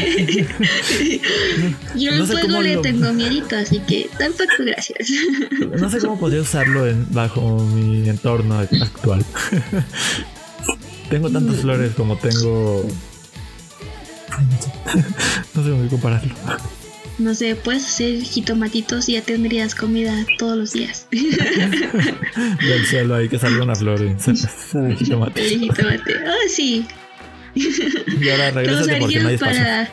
yo 1.96 2.10
no 2.12 2.26
puedo 2.26 2.60
le 2.60 2.76
tengo 2.78 3.10
miedito, 3.14 3.56
así 3.56 3.78
que 3.78 4.10
tampoco 4.18 4.52
gracias. 4.58 5.08
no 5.80 5.88
sé 5.88 6.00
cómo 6.00 6.18
podría 6.18 6.42
usarlo 6.42 6.86
en, 6.86 7.06
bajo 7.10 7.58
mi 7.58 8.06
entorno 8.08 8.58
actual. 8.58 9.24
tengo 11.08 11.30
tantas 11.30 11.56
mm. 11.56 11.60
flores 11.60 11.92
como 11.94 12.18
tengo 12.18 12.86
no 15.54 15.64
sé 15.64 15.70
cómo 15.70 15.88
compararlo. 15.88 16.34
No 17.16 17.34
sé, 17.34 17.54
puedes 17.54 17.84
hacer 17.84 18.22
jitomatitos 18.22 19.08
y 19.08 19.12
ya 19.12 19.22
tendrías 19.22 19.74
comida 19.74 20.26
todos 20.38 20.56
los 20.56 20.72
días. 20.72 21.06
Del 21.10 22.86
cielo 22.86 23.14
hay 23.14 23.28
que 23.28 23.38
salga 23.38 23.62
una 23.62 23.76
flor 23.76 24.02
y 24.02 24.16
jitomate. 24.96 25.44
El 25.46 25.60
jitomate, 25.60 26.14
oh 26.28 26.48
sí. 26.48 26.84
Y 27.54 28.28
ahora 28.30 28.50
regresate 28.50 28.96
porque 28.96 29.20
no 29.20 29.28
hay. 29.28 29.38
Para, 29.38 29.88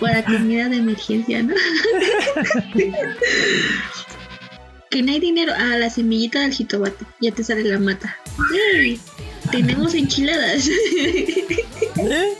para 0.00 0.24
comida 0.24 0.68
de 0.68 0.78
emergencia, 0.78 1.40
¿no? 1.42 1.54
que 4.90 5.02
no 5.02 5.12
hay 5.12 5.20
dinero. 5.20 5.52
Ah, 5.56 5.76
la 5.76 5.88
semillita 5.88 6.40
del 6.40 6.52
jitomate. 6.52 7.04
Ya 7.20 7.30
te 7.30 7.44
sale 7.44 7.62
la 7.62 7.78
mata. 7.78 8.16
¡Hey! 8.74 9.00
Tenemos 9.50 9.94
enchiladas. 9.94 10.68
¿Eh? 11.96 12.34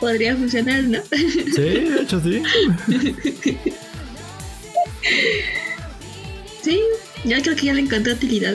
Podría 0.00 0.36
funcionar, 0.36 0.82
¿no? 0.84 0.98
Sí, 1.54 1.62
de 1.62 2.02
hecho 2.02 2.20
sí. 2.20 2.42
Sí, 6.62 6.80
ya 7.24 7.42
creo 7.42 7.56
que 7.56 7.66
ya 7.66 7.74
le 7.74 7.80
encontré 7.82 8.12
utilidad. 8.12 8.54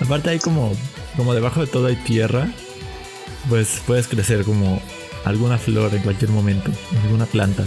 Aparte 0.00 0.30
hay 0.30 0.38
como, 0.38 0.74
como 1.16 1.34
debajo 1.34 1.60
de 1.60 1.66
todo 1.66 1.86
hay 1.86 1.96
tierra, 1.96 2.50
pues 3.48 3.82
puedes 3.86 4.08
crecer 4.08 4.44
como 4.44 4.80
alguna 5.24 5.58
flor 5.58 5.94
en 5.94 6.02
cualquier 6.02 6.30
momento, 6.30 6.70
alguna 7.04 7.26
planta. 7.26 7.66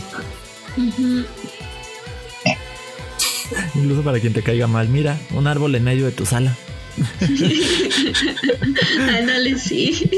Incluso 3.75 4.03
para 4.03 4.19
quien 4.19 4.33
te 4.33 4.41
caiga 4.41 4.67
mal, 4.67 4.89
mira, 4.89 5.17
un 5.31 5.47
árbol 5.47 5.75
en 5.75 5.83
medio 5.83 6.05
de 6.05 6.11
tu 6.11 6.25
sala. 6.25 6.55
Ándale, 9.19 9.57
sí. 9.57 10.09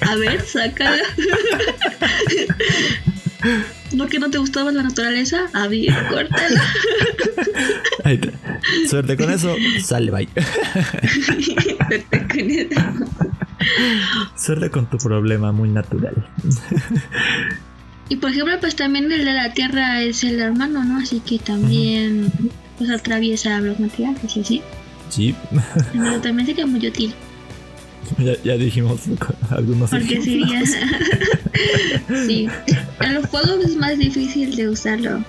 A 0.00 0.16
ver, 0.16 0.44
saca. 0.44 0.96
¿No 3.92 4.08
que 4.08 4.18
no 4.18 4.30
te 4.30 4.38
gustaba 4.38 4.72
la 4.72 4.82
naturaleza? 4.82 5.42
A 5.52 5.68
ver, 5.68 5.92
córtala. 6.08 6.64
Suerte 8.88 9.16
con 9.16 9.30
eso, 9.30 9.54
sale, 9.82 10.10
bye. 10.10 10.28
Suerte 11.88 12.26
con 12.28 12.50
eso. 12.50 12.80
Suerte 14.36 14.70
con 14.70 14.90
tu 14.90 14.98
problema 14.98 15.52
muy 15.52 15.68
natural. 15.68 16.26
Y 18.08 18.16
por 18.16 18.30
ejemplo, 18.30 18.58
pues 18.60 18.76
también 18.76 19.10
el 19.12 19.24
de 19.24 19.32
la 19.32 19.52
tierra 19.52 20.02
es 20.02 20.24
el 20.24 20.40
hermano, 20.40 20.84
¿no? 20.84 20.98
Así 20.98 21.20
que 21.20 21.38
también 21.38 22.30
pues 22.78 22.90
atraviesa 22.90 23.60
los 23.60 23.78
materiales 23.78 24.36
y 24.36 24.40
así. 24.40 24.62
Sí. 25.08 25.34
Pero 25.92 26.20
también 26.20 26.46
sería 26.46 26.66
muy 26.66 26.84
útil. 26.86 27.14
Ya, 28.18 28.34
ya 28.42 28.56
dijimos 28.56 29.00
algunos 29.50 29.90
Porque 29.90 30.20
sería. 30.20 30.62
sí. 32.26 32.48
En 33.00 33.14
los 33.20 33.26
fuegos 33.28 33.64
es 33.64 33.76
más 33.76 33.96
difícil 33.98 34.54
de 34.56 34.68
usarlo. 34.68 35.24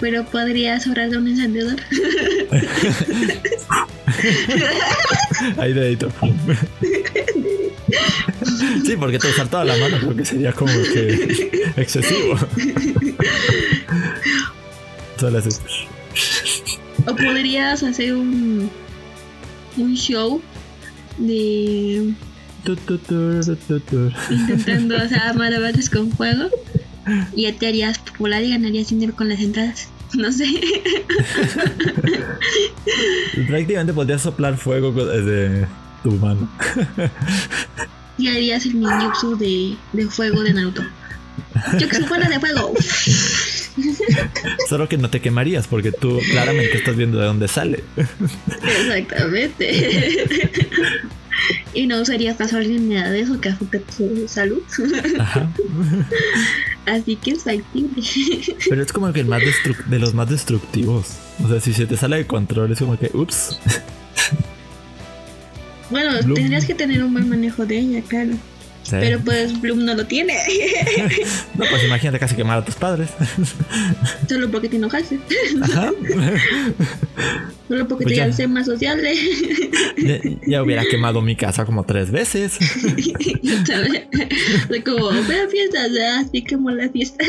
Pero 0.00 0.24
podrías 0.24 0.86
ahorrar 0.86 1.10
de 1.10 1.18
un 1.18 1.28
encendedor. 1.28 1.76
Ahí 5.58 5.74
dedito. 5.74 6.10
Sí, 8.84 8.96
porque 8.98 9.18
te 9.18 9.28
usar 9.28 9.48
toda 9.48 9.66
la 9.66 9.76
mano 9.76 9.98
porque 10.04 10.24
sería 10.24 10.52
como 10.52 10.72
que 10.72 11.50
excesivo. 11.76 12.38
Solo 15.18 15.38
haces. 15.38 15.60
O 17.06 17.16
podrías 17.16 17.82
hacer 17.82 18.14
un 18.14 18.70
un 19.76 19.94
show 19.96 20.40
de 21.18 22.12
intentando 24.30 24.96
hacer 25.02 25.34
malabares 25.34 25.88
con 25.88 26.10
fuego 26.12 26.50
y 27.34 27.42
ya 27.42 27.52
te 27.54 27.66
harías 27.68 27.98
popular 27.98 28.42
y 28.42 28.50
ganarías 28.50 28.88
dinero 28.90 29.14
con 29.16 29.28
las 29.28 29.40
entradas. 29.40 29.88
No 30.12 30.30
sé. 30.30 30.44
Prácticamente 33.48 33.92
podrías 33.92 34.22
soplar 34.22 34.56
fuego 34.56 34.92
desde 34.92 35.66
tu 36.02 36.12
mano. 36.12 36.48
y 38.18 38.28
harías 38.28 38.66
el 38.66 38.80
ninjutsu 38.80 39.36
de, 39.36 39.76
de 39.92 40.06
fuego 40.06 40.42
de 40.42 40.52
Naruto. 40.52 40.82
Yo 41.78 41.88
que 41.88 42.00
fuera 42.04 42.28
de 42.28 42.40
fuego. 42.40 42.74
Solo 44.68 44.88
que 44.88 44.98
no 44.98 45.10
te 45.10 45.20
quemarías 45.20 45.66
porque 45.66 45.92
tú 45.92 46.20
claramente 46.30 46.78
estás 46.78 46.96
viendo 46.96 47.18
de 47.18 47.26
dónde 47.26 47.48
sale. 47.48 47.84
Exactamente. 48.62 50.24
y 51.74 51.86
no 51.86 52.00
usarías 52.00 52.40
alguien 52.52 52.88
nada 52.88 53.10
de 53.10 53.20
eso 53.20 53.40
que 53.40 53.48
afecte 53.48 53.80
tu 53.80 54.28
salud. 54.28 54.62
Así 56.86 57.16
que 57.16 57.32
es 57.32 57.44
factible. 57.44 58.02
Pero 58.68 58.82
es 58.82 58.92
como 58.92 59.12
que 59.12 59.20
el 59.20 59.26
más 59.26 59.42
de 59.86 59.98
los 59.98 60.14
más 60.14 60.28
destructivos. 60.28 61.16
O 61.42 61.48
sea, 61.48 61.60
si 61.60 61.72
se 61.72 61.86
te 61.86 61.96
sale 61.96 62.16
de 62.16 62.26
control 62.26 62.72
es 62.72 62.78
como 62.78 62.98
que, 62.98 63.10
ups. 63.14 63.58
Bueno, 65.90 66.18
tendrías 66.34 66.64
que 66.64 66.74
tener 66.74 67.02
un 67.02 67.12
buen 67.12 67.28
manejo 67.28 67.66
de 67.66 67.78
ella, 67.78 68.02
claro. 68.02 68.32
Pero 68.90 69.20
pues 69.20 69.60
Bloom 69.60 69.84
no 69.84 69.94
lo 69.94 70.06
tiene. 70.06 70.34
no, 71.54 71.64
pues 71.70 71.84
imagínate 71.84 72.18
casi 72.18 72.34
quemar 72.34 72.58
a 72.58 72.64
tus 72.64 72.74
padres. 72.74 73.10
Solo 74.28 74.50
porque 74.50 74.68
te 74.68 74.76
enojaste. 74.76 75.18
Ajá. 75.62 75.92
Solo 77.68 77.86
porque 77.86 78.04
pues 78.04 78.16
te 78.16 78.32
ser 78.32 78.48
más 78.48 78.66
sociales. 78.66 79.18
ya, 80.46 80.62
hubiera 80.62 80.84
quemado 80.84 81.22
mi 81.22 81.36
casa 81.36 81.64
como 81.64 81.84
tres 81.84 82.10
veces. 82.10 82.58
Soy 84.68 84.82
como, 84.82 85.10
a 85.10 85.14
fiestas, 85.48 85.90
así 86.18 86.42
quemó 86.42 86.70
la 86.70 86.88
fiesta. 86.88 87.24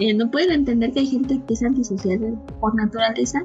Eh, 0.00 0.14
no 0.14 0.30
pueden 0.30 0.52
entender 0.52 0.92
que 0.92 1.00
hay 1.00 1.06
gente 1.06 1.40
que 1.46 1.54
es 1.54 1.62
antisocial 1.62 2.20
por 2.60 2.74
naturaleza. 2.76 3.42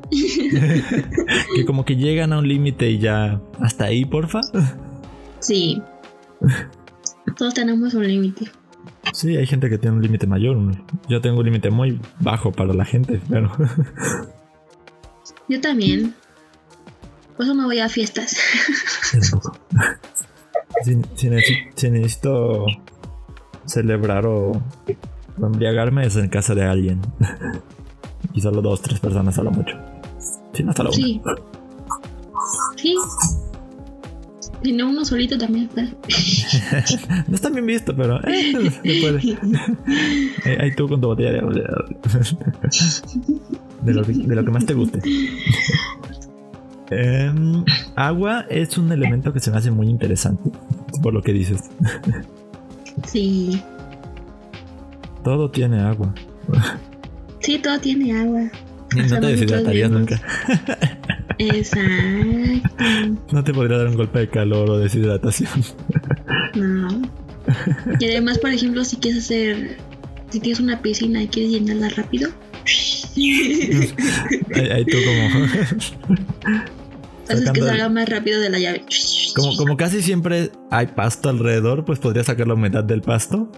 que 1.55 1.65
como 1.65 1.83
que 1.83 1.95
llegan 1.95 2.31
a 2.31 2.37
un 2.37 2.47
límite 2.47 2.91
y 2.91 2.99
ya 2.99 3.41
hasta 3.59 3.85
ahí, 3.85 4.05
porfa. 4.05 4.41
Sí. 5.43 5.81
Todos 7.37 7.53
tenemos 7.53 7.93
un 7.93 8.07
límite. 8.07 8.49
Sí, 9.11 9.35
hay 9.35 9.45
gente 9.45 9.69
que 9.69 9.77
tiene 9.77 9.97
un 9.97 10.01
límite 10.01 10.25
mayor. 10.25 10.57
Yo 11.09 11.19
tengo 11.19 11.39
un 11.39 11.45
límite 11.45 11.69
muy 11.69 11.99
bajo 12.19 12.51
para 12.51 12.73
la 12.73 12.85
gente, 12.85 13.21
pero. 13.29 13.51
Yo 15.49 15.59
también. 15.59 16.15
Por 17.35 17.45
eso 17.45 17.55
me 17.55 17.65
voy 17.65 17.79
a 17.79 17.89
fiestas. 17.89 18.37
si, 21.15 21.29
necesito, 21.89 22.65
celebrar 23.65 24.25
o, 24.25 24.63
embriagarme 25.41 26.05
es 26.05 26.15
en 26.15 26.29
casa 26.29 26.55
de 26.55 26.63
alguien. 26.63 27.01
y 28.33 28.41
solo 28.41 28.61
dos, 28.61 28.81
tres 28.81 28.99
personas 28.99 29.37
a 29.37 29.43
lo 29.43 29.51
mucho. 29.51 29.75
Si 30.53 30.63
no, 30.63 30.69
hasta 30.69 30.83
la 30.83 30.91
Sí. 30.91 31.21
Sí. 32.77 32.95
Y 34.63 34.71
no 34.71 34.89
uno 34.89 35.03
solito 35.03 35.37
también 35.37 35.69
no 37.27 37.35
está 37.35 37.49
bien 37.49 37.65
visto, 37.65 37.95
pero 37.95 38.19
eh, 38.25 38.71
se 38.71 39.01
puede. 39.01 39.19
Eh, 40.45 40.57
ahí 40.59 40.73
tú 40.75 40.87
con 40.89 40.99
tu 40.99 41.07
botella 41.07 41.31
de 41.31 41.39
agua. 41.39 41.53
De 43.81 43.93
lo, 43.93 44.03
de 44.03 44.35
lo 44.35 44.45
que 44.45 44.51
más 44.51 44.65
te 44.65 44.73
guste. 44.73 45.01
Em, 46.89 47.63
agua 47.95 48.45
es 48.49 48.77
un 48.77 48.91
elemento 48.91 49.33
que 49.33 49.39
se 49.39 49.51
me 49.51 49.57
hace 49.57 49.71
muy 49.71 49.87
interesante, 49.87 50.51
por 51.01 51.13
lo 51.13 51.21
que 51.21 51.33
dices. 51.33 51.69
Sí. 53.05 53.61
Todo 55.23 55.49
tiene 55.49 55.79
agua. 55.79 56.13
Sí, 57.39 57.59
todo 57.59 57.79
tiene 57.79 58.17
agua. 58.19 58.49
No 58.95 59.19
te 59.19 59.27
deshidratarías 59.27 59.91
nunca. 59.91 60.21
Exacto. 61.39 61.89
No 63.31 63.43
te 63.43 63.53
podría 63.53 63.77
dar 63.77 63.87
un 63.87 63.95
golpe 63.95 64.19
de 64.19 64.29
calor 64.29 64.69
o 64.69 64.77
deshidratación. 64.77 65.49
No. 66.55 67.01
Y 67.99 68.05
además, 68.05 68.37
por 68.39 68.51
ejemplo, 68.51 68.85
si 68.85 68.97
quieres 68.97 69.25
hacer, 69.25 69.77
si 70.29 70.39
tienes 70.39 70.59
una 70.59 70.81
piscina 70.81 71.23
y 71.23 71.27
quieres 71.27 71.51
llenarla 71.51 71.89
rápido. 71.89 72.29
ahí, 73.15 74.85
tú 74.85 74.97
como... 75.05 75.45
Haces 77.29 77.51
que 77.51 77.61
salga 77.61 77.89
más 77.89 78.09
rápido 78.09 78.39
de 78.41 78.49
la 78.49 78.59
llave. 78.59 78.85
Como, 79.35 79.55
como 79.55 79.77
casi 79.77 80.01
siempre 80.01 80.51
hay 80.69 80.87
pasto 80.87 81.29
alrededor, 81.29 81.85
pues 81.85 81.99
podría 81.99 82.23
sacar 82.23 82.47
la 82.47 82.53
humedad 82.53 82.83
del 82.83 83.01
pasto. 83.01 83.49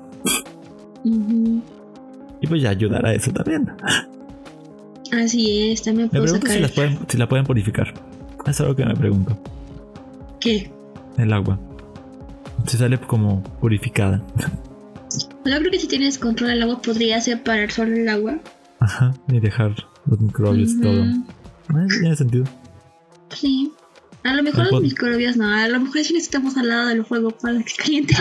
Y 1.04 2.48
pues 2.48 2.62
ya 2.62 2.70
ayudar 2.70 3.06
a 3.06 3.14
eso 3.14 3.32
también. 3.32 3.72
Así 5.12 5.72
es, 5.72 5.84
también 5.84 6.10
puedo 6.10 6.24
me 6.24 6.40
pregunto 6.40 6.52
si, 6.52 6.98
si 7.08 7.18
la 7.18 7.28
pueden 7.28 7.46
purificar. 7.46 7.94
Es 8.46 8.62
algo 8.62 8.76
que 8.76 8.86
me 8.86 8.96
pregunto. 8.96 9.38
¿Qué? 10.40 10.72
El 11.18 11.34
agua. 11.34 11.60
Si 12.68 12.78
sale 12.78 12.98
como 12.98 13.44
purificada. 13.60 14.22
Yo 15.46 15.60
creo 15.60 15.72
que 15.72 15.80
si 15.80 15.88
tienes 15.88 16.18
control 16.18 16.50
del 16.50 16.64
agua 16.64 16.82
podría 16.82 17.22
separar 17.22 17.72
solo 17.72 17.96
el 17.96 18.08
agua. 18.10 18.40
Ajá, 18.80 19.14
y 19.30 19.40
dejar 19.40 19.76
los 20.06 20.20
microbios 20.20 20.72
y 20.72 20.82
todo. 20.82 21.04
Eh, 21.04 21.88
tiene 22.00 22.16
sentido. 22.16 22.46
Sí. 23.30 23.72
A 24.26 24.34
lo 24.34 24.42
mejor 24.42 24.72
los 24.72 24.82
microbios 24.82 25.38
no, 25.38 25.48
a 25.48 25.68
lo 25.68 25.80
mejor 25.80 26.04
si 26.04 26.14
necesitamos 26.14 26.58
al 26.58 26.68
lado 26.68 26.88
del 26.88 27.06
fuego 27.06 27.30
para 27.30 27.62
que 27.62 27.74
caliente. 27.76 28.16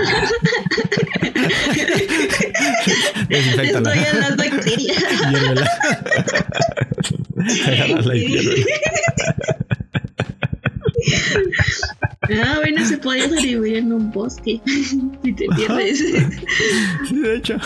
Estoy 3.30 3.68
en 3.68 4.20
las 4.20 4.36
bacterias. 4.36 5.02
Ah, 12.30 12.58
bueno, 12.60 12.86
se 12.86 12.98
podría 12.98 13.28
sobrevivir 13.28 13.76
en 13.76 13.92
un 13.92 14.10
bosque 14.10 14.60
si 14.66 15.32
te 15.32 15.46
pierdes. 15.56 15.98
Sí, 17.08 17.20
de 17.20 17.36
hecho. 17.36 17.56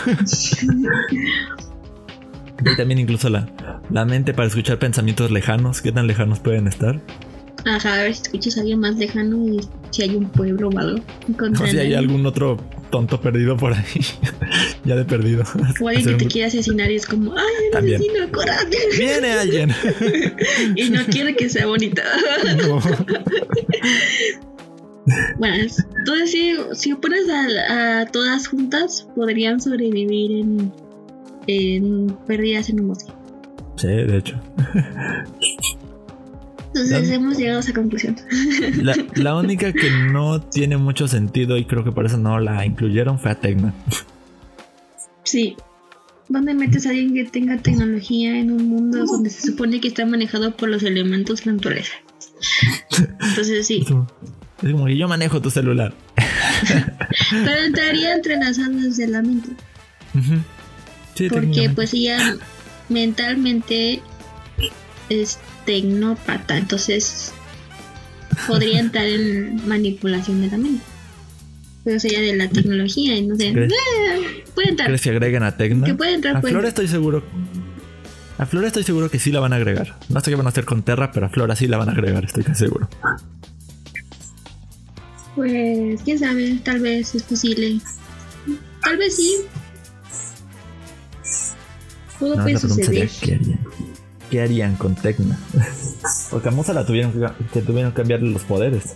Y 2.64 2.76
también 2.76 3.00
incluso 3.00 3.28
la, 3.28 3.48
la 3.90 4.04
mente 4.04 4.32
para 4.32 4.46
escuchar 4.46 4.78
pensamientos 4.78 5.30
lejanos. 5.32 5.80
¿Qué 5.82 5.90
tan 5.92 6.06
lejanos 6.06 6.38
pueden 6.40 6.68
estar? 6.68 7.00
Ajá, 7.64 7.94
a 7.94 8.02
ver 8.02 8.14
si 8.14 8.22
escuchas 8.22 8.56
a 8.56 8.60
alguien 8.60 8.80
más 8.80 8.96
lejano 8.96 9.46
y 9.46 9.60
si 9.90 10.02
hay 10.02 10.14
un 10.14 10.28
pueblo 10.28 10.68
o 10.68 10.78
algo. 10.78 11.02
O 11.60 11.66
si 11.66 11.78
hay 11.78 11.94
algún 11.94 12.24
otro 12.26 12.56
tonto 12.90 13.20
perdido 13.20 13.56
por 13.56 13.72
ahí. 13.72 13.84
ya 14.84 14.96
de 14.96 15.04
perdido. 15.04 15.44
O 15.80 15.88
alguien 15.88 16.04
que 16.04 16.24
te 16.24 16.26
quiere 16.26 16.48
asesinar 16.48 16.90
y 16.90 16.96
es 16.96 17.06
como, 17.06 17.34
ay, 17.36 17.68
un 17.70 17.76
asesino, 17.76 18.32
corate. 18.32 18.78
Viene 18.96 19.32
alguien. 19.32 19.70
y 20.76 20.90
no 20.90 21.04
quiere 21.06 21.34
que 21.36 21.48
sea 21.48 21.66
bonita. 21.66 22.02
no. 22.56 22.80
Bueno, 25.38 25.64
entonces 25.98 26.30
si, 26.30 26.54
si 26.72 26.94
pones 26.94 27.22
a, 27.30 28.04
todas 28.12 28.46
juntas, 28.48 29.08
podrían 29.14 29.58
sobrevivir 29.58 30.32
en, 30.32 30.72
en 31.46 32.16
perdidas 32.26 32.68
en 32.68 32.80
un 32.80 32.88
bosque. 32.88 33.12
Sí, 33.76 33.86
de 33.86 34.18
hecho. 34.18 34.38
Entonces 36.82 37.10
hemos 37.10 37.36
llegado 37.36 37.58
a 37.58 37.60
esa 37.60 37.72
conclusión. 37.72 38.16
La, 39.14 39.36
única 39.36 39.72
que 39.72 39.90
no 39.90 40.40
tiene 40.40 40.76
mucho 40.76 41.08
sentido 41.08 41.56
y 41.56 41.64
creo 41.64 41.84
que 41.84 41.92
por 41.92 42.06
eso 42.06 42.18
no 42.18 42.38
la 42.40 42.64
incluyeron 42.64 43.18
fue 43.18 43.30
a 43.30 43.34
Tecna. 43.34 43.74
Sí. 45.24 45.56
¿Dónde 46.28 46.54
metes 46.54 46.86
a 46.86 46.90
alguien 46.90 47.14
que 47.14 47.24
tenga 47.24 47.56
tecnología 47.56 48.38
en 48.38 48.50
un 48.50 48.68
mundo 48.68 49.04
donde 49.06 49.30
se 49.30 49.46
supone 49.46 49.80
que 49.80 49.88
está 49.88 50.04
manejado 50.04 50.54
por 50.56 50.68
los 50.68 50.82
elementos 50.82 51.40
de 51.40 51.46
la 51.46 51.52
naturaleza? 51.52 51.94
Entonces 53.20 53.66
sí. 53.66 53.84
Es 54.62 54.72
como 54.72 54.86
que 54.86 54.96
yo 54.96 55.08
manejo 55.08 55.40
tu 55.40 55.50
celular. 55.50 55.94
Pero 57.30 57.64
entraría 57.66 58.14
entre 58.14 58.36
las 58.36 58.58
alas 58.58 58.96
de 58.96 59.06
la 59.06 59.22
mente. 59.22 59.50
Porque 61.30 61.70
pues 61.74 61.92
ya 61.92 62.36
mentalmente 62.88 64.00
es 65.08 65.38
tecnópata, 65.68 66.56
entonces 66.56 67.30
podría 68.46 68.80
entrar 68.80 69.04
en 69.04 69.68
manipulación 69.68 70.40
de 70.40 70.48
la 70.48 70.56
mente. 70.56 70.84
Pero 71.84 72.00
sería 72.00 72.20
de 72.20 72.36
la 72.36 72.48
tecnología 72.48 73.16
y 73.16 73.26
no 73.26 73.36
sé. 73.36 73.48
Eh, 73.48 74.44
puede 74.54 74.70
entrar. 74.70 74.88
¿Crees 74.88 75.02
que 75.02 75.10
agreguen 75.10 75.42
a 75.42 75.56
Tecna? 75.56 75.86
Que 75.86 75.94
puede 75.94 76.14
entrar. 76.14 76.36
A 76.38 76.40
Flora 76.40 76.68
estoy 76.68 76.88
seguro. 76.88 77.22
A 78.38 78.46
Flora 78.46 78.68
estoy 78.68 78.82
seguro 78.82 79.10
que 79.10 79.18
sí 79.18 79.30
la 79.30 79.40
van 79.40 79.52
a 79.52 79.56
agregar. 79.56 79.96
No 80.08 80.20
sé 80.20 80.30
qué 80.30 80.36
van 80.36 80.46
a 80.46 80.48
hacer 80.48 80.64
con 80.64 80.82
Terra, 80.82 81.12
pero 81.12 81.26
a 81.26 81.28
Flora 81.28 81.54
sí 81.54 81.66
la 81.66 81.76
van 81.76 81.90
a 81.90 81.92
agregar, 81.92 82.24
estoy 82.24 82.44
casi 82.44 82.64
seguro. 82.64 82.88
Pues, 85.36 86.00
quién 86.02 86.18
sabe, 86.18 86.58
tal 86.64 86.80
vez 86.80 87.14
es 87.14 87.22
posible. 87.22 87.78
Tal 88.82 88.96
vez 88.96 89.16
sí. 89.16 89.36
Todo 92.18 92.42
puede 92.42 92.58
suceder. 92.58 93.10
¿Qué 94.30 94.42
harían, 94.42 94.76
con 94.76 94.94
Tecna? 94.94 95.38
Porque 96.30 96.48
a 96.48 96.52
Musa 96.52 96.72
la 96.72 96.84
tuvieron 96.84 97.12
que, 97.52 97.60
tuvieron 97.62 97.92
que 97.92 97.96
cambiarle 97.96 98.30
los 98.30 98.42
poderes. 98.42 98.94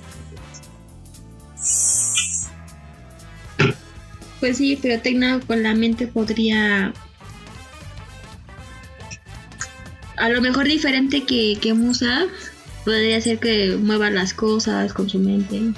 Pues 4.41 4.59
sí, 4.59 4.79
pero 4.81 5.01
Tecna 5.01 5.41
con 5.41 5.63
la 5.63 5.75
mente 5.75 6.07
podría. 6.07 6.93
A 10.17 10.29
lo 10.29 10.41
mejor 10.41 10.67
diferente 10.67 11.25
que, 11.25 11.57
que 11.61 11.75
Musa. 11.75 12.27
Podría 12.85 13.21
ser 13.21 13.39
que 13.39 13.77
mueva 13.81 14.11
las 14.11 14.35
cosas 14.35 14.93
con 14.93 15.09
su 15.09 15.21
mente 15.21 15.73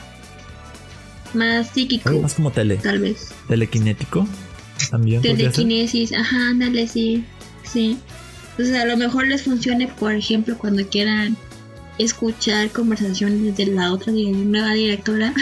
más 1.34 1.68
psíquico. 1.68 2.10
más 2.20 2.34
como 2.34 2.50
tele. 2.50 2.76
Tal 2.76 3.00
vez. 3.00 3.32
Telequinético. 3.48 4.26
También. 4.90 5.22
Telequinesis, 5.22 6.12
ajá, 6.12 6.50
ándale, 6.50 6.86
sí. 6.86 7.24
Sí. 7.62 7.98
Entonces 8.56 8.76
a 8.76 8.84
lo 8.84 8.96
mejor 8.96 9.26
les 9.26 9.42
funcione, 9.42 9.88
por 9.88 10.14
ejemplo, 10.14 10.56
cuando 10.58 10.86
quieran 10.88 11.36
escuchar 11.98 12.70
conversaciones 12.70 13.56
de 13.56 13.66
la 13.66 13.92
otra 13.92 14.12
nueva 14.12 14.72
directora. 14.72 15.34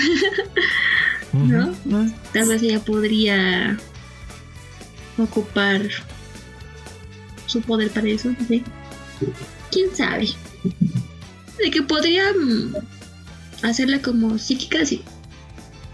¿No? 1.32 1.74
Tal 2.32 2.48
vez 2.48 2.62
ella 2.62 2.80
podría 2.80 3.78
ocupar 5.16 5.88
su 7.46 7.60
poder 7.62 7.90
para 7.90 8.08
eso. 8.08 8.34
¿sí? 8.48 8.62
¿Quién 9.70 9.94
sabe? 9.94 10.28
De 11.58 11.70
que 11.70 11.82
podría 11.82 12.24
mm, 12.32 12.74
hacerla 13.62 14.02
como 14.02 14.38
psíquica, 14.38 14.84
sí 14.84 15.02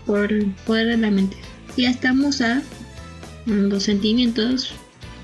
por 0.08 0.30
poder 0.64 0.86
de 0.86 0.96
la 0.96 1.10
mente. 1.10 1.36
Si 1.76 1.84
estamos 1.84 2.40
a 2.40 2.62
los 3.44 3.82
sentimientos, 3.84 4.72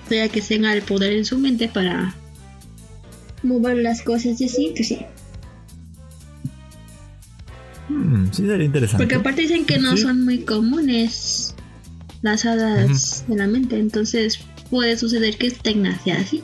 sea 0.08 0.28
que 0.28 0.40
tenga 0.40 0.72
el 0.72 0.82
poder 0.82 1.12
en 1.12 1.24
su 1.24 1.38
mente 1.38 1.68
para 1.68 2.14
mover 3.42 3.78
las 3.78 4.02
cosas 4.02 4.40
y 4.40 4.44
así, 4.44 4.72
que 4.74 4.84
sí. 4.84 5.00
Hmm, 7.88 8.26
sí, 8.32 8.46
sería 8.46 8.64
interesante. 8.64 9.04
Porque 9.04 9.16
aparte 9.16 9.42
dicen 9.42 9.66
que 9.66 9.78
no 9.78 9.96
son 9.96 10.24
muy 10.24 10.44
comunes 10.44 11.54
las 12.22 12.46
hadas 12.46 13.24
de 13.28 13.36
la 13.36 13.46
mente, 13.46 13.78
entonces 13.78 14.40
puede 14.70 14.96
suceder 14.96 15.36
que 15.36 15.50
Tecna 15.50 16.00
sea 16.02 16.20
así. 16.20 16.42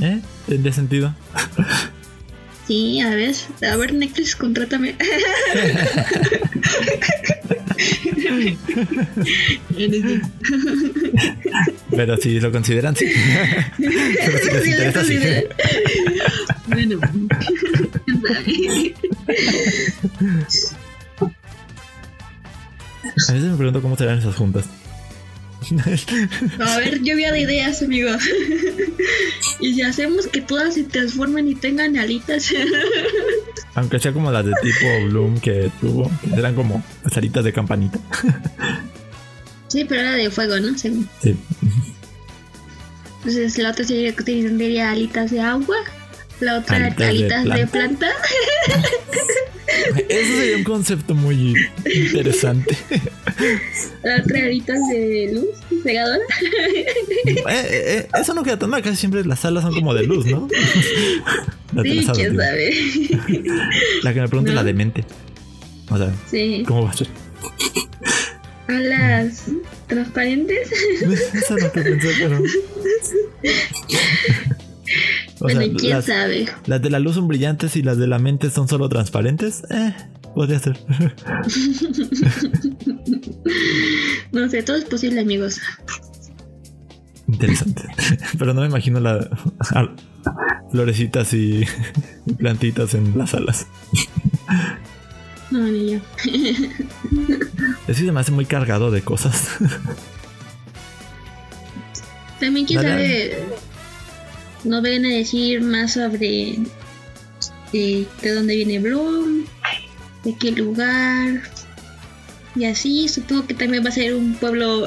¿Eh? 0.00 0.20
¿Tendría 0.46 0.72
sentido? 0.72 1.14
Sí, 2.66 3.00
a 3.00 3.10
ver, 3.10 3.34
a 3.70 3.76
ver, 3.76 3.94
Netflix, 3.94 4.34
contrátame. 4.34 4.96
Pero 11.96 12.16
si 12.16 12.40
lo 12.40 12.50
consideran, 12.50 12.96
sí. 12.96 13.06
Pero 13.78 14.38
si 14.38 14.50
les 14.50 14.66
interesa, 14.66 15.04
sí. 15.04 15.18
Bueno. 16.66 16.98
A 23.28 23.32
veces 23.32 23.50
me 23.50 23.56
pregunto 23.56 23.82
cómo 23.82 23.96
serán 23.96 24.18
esas 24.18 24.34
juntas. 24.34 24.66
A 26.60 26.78
ver, 26.78 27.02
lluvia 27.02 27.32
de 27.32 27.40
ideas, 27.40 27.82
amigo. 27.82 28.10
y 29.60 29.74
si 29.74 29.82
hacemos 29.82 30.26
que 30.26 30.40
todas 30.40 30.74
se 30.74 30.84
transformen 30.84 31.48
y 31.48 31.54
tengan 31.54 31.96
alitas. 31.96 32.52
Aunque 33.74 33.98
sea 33.98 34.12
como 34.12 34.30
las 34.30 34.44
de 34.44 34.52
tipo 34.62 35.06
Bloom 35.08 35.40
que 35.40 35.70
tuvo, 35.80 36.10
que 36.22 36.38
eran 36.38 36.54
como 36.54 36.84
alitas 37.14 37.44
de 37.44 37.52
campanita. 37.52 37.98
Sí, 39.74 39.84
pero 39.84 40.02
era 40.02 40.12
de 40.12 40.30
fuego, 40.30 40.58
¿no? 40.60 40.78
Sí. 40.78 41.04
Entonces 43.18 43.58
la 43.58 43.70
otra 43.70 43.84
serie 43.84 44.14
que 44.14 44.22
tendría 44.22 44.92
alitas 44.92 45.30
de 45.32 45.40
agua 45.40 45.76
La 46.38 46.58
otra, 46.58 46.94
alitas, 46.96 47.44
de 47.44 47.66
planta. 47.66 48.08
Eso 50.08 50.36
sería 50.36 50.58
un 50.58 50.64
concepto 50.64 51.14
muy 51.14 51.54
interesante. 51.84 52.76
La 54.04 54.22
otra 54.22 54.44
alitas 54.44 54.78
de 54.90 55.30
luz, 55.32 55.82
pegadora. 55.82 56.22
Eh, 57.26 57.40
eh, 57.48 57.48
eh, 57.50 58.08
eso 58.20 58.34
no 58.34 58.44
queda 58.44 58.58
tan 58.58 58.70
mal, 58.70 58.82
casi 58.82 58.96
siempre 58.96 59.24
las 59.24 59.40
salas 59.40 59.64
son 59.64 59.74
como 59.74 59.92
de 59.94 60.04
luz, 60.04 60.26
¿no? 60.26 60.46
sí, 61.82 62.06
quién 62.14 62.36
sabe. 62.36 62.74
La 64.02 64.14
que 64.14 64.20
me 64.20 64.28
pregunta 64.28 64.50
es 64.50 64.54
la 64.54 64.64
demente. 64.64 65.04
O 65.90 65.98
sea, 65.98 66.12
¿cómo 66.66 66.84
va 66.84 66.90
a 66.90 66.96
ser? 66.96 67.08
¿Alas 68.68 69.44
transparentes? 69.86 70.72
Eso 71.34 71.56
pensé, 71.72 72.08
pero. 72.18 72.40
bueno, 75.40 75.76
quién 75.78 76.02
sabe. 76.02 76.46
Las 76.66 76.80
de 76.82 76.90
la 76.90 76.98
luz 76.98 77.14
son 77.16 77.28
brillantes 77.28 77.76
y 77.76 77.82
las 77.82 77.98
de 77.98 78.06
la 78.06 78.18
mente 78.18 78.50
son 78.50 78.68
solo 78.68 78.88
transparentes. 78.88 79.62
Eh, 79.70 79.94
podría 80.34 80.58
ser. 80.58 80.78
no 84.32 84.48
sé, 84.48 84.62
todo 84.62 84.76
es 84.76 84.84
posible, 84.84 85.20
amigos. 85.20 85.60
Interesante. 87.28 87.82
Pero 88.38 88.54
no 88.54 88.62
me 88.62 88.66
imagino 88.66 89.00
la 89.00 89.28
florecitas 90.74 91.32
y 91.34 91.64
plantitas 92.36 92.94
en 92.94 93.16
las 93.16 93.32
alas. 93.34 93.66
No, 95.54 95.60
ni 95.68 95.92
yo. 95.92 96.00
Es 97.86 97.98
que 97.98 98.04
se 98.04 98.10
me 98.10 98.18
hace 98.18 98.32
muy 98.32 98.44
cargado 98.44 98.90
de 98.90 99.02
cosas. 99.02 99.50
También 102.40 102.66
quién 102.66 102.82
sabe. 102.82 103.44
No 104.64 104.82
ven 104.82 105.06
a 105.06 105.10
decir 105.10 105.60
más 105.60 105.92
sobre 105.92 106.58
de, 107.72 108.04
de 108.20 108.34
dónde 108.34 108.56
viene 108.56 108.80
Bloom, 108.80 109.44
de 110.24 110.36
qué 110.36 110.50
lugar. 110.50 111.42
Y 112.56 112.66
así, 112.66 113.08
supongo 113.08 113.46
que 113.46 113.54
también 113.54 113.84
va 113.84 113.88
a 113.88 113.92
ser 113.92 114.14
un 114.14 114.34
pueblo 114.34 114.86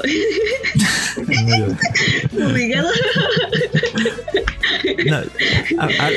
obligado. 2.32 2.88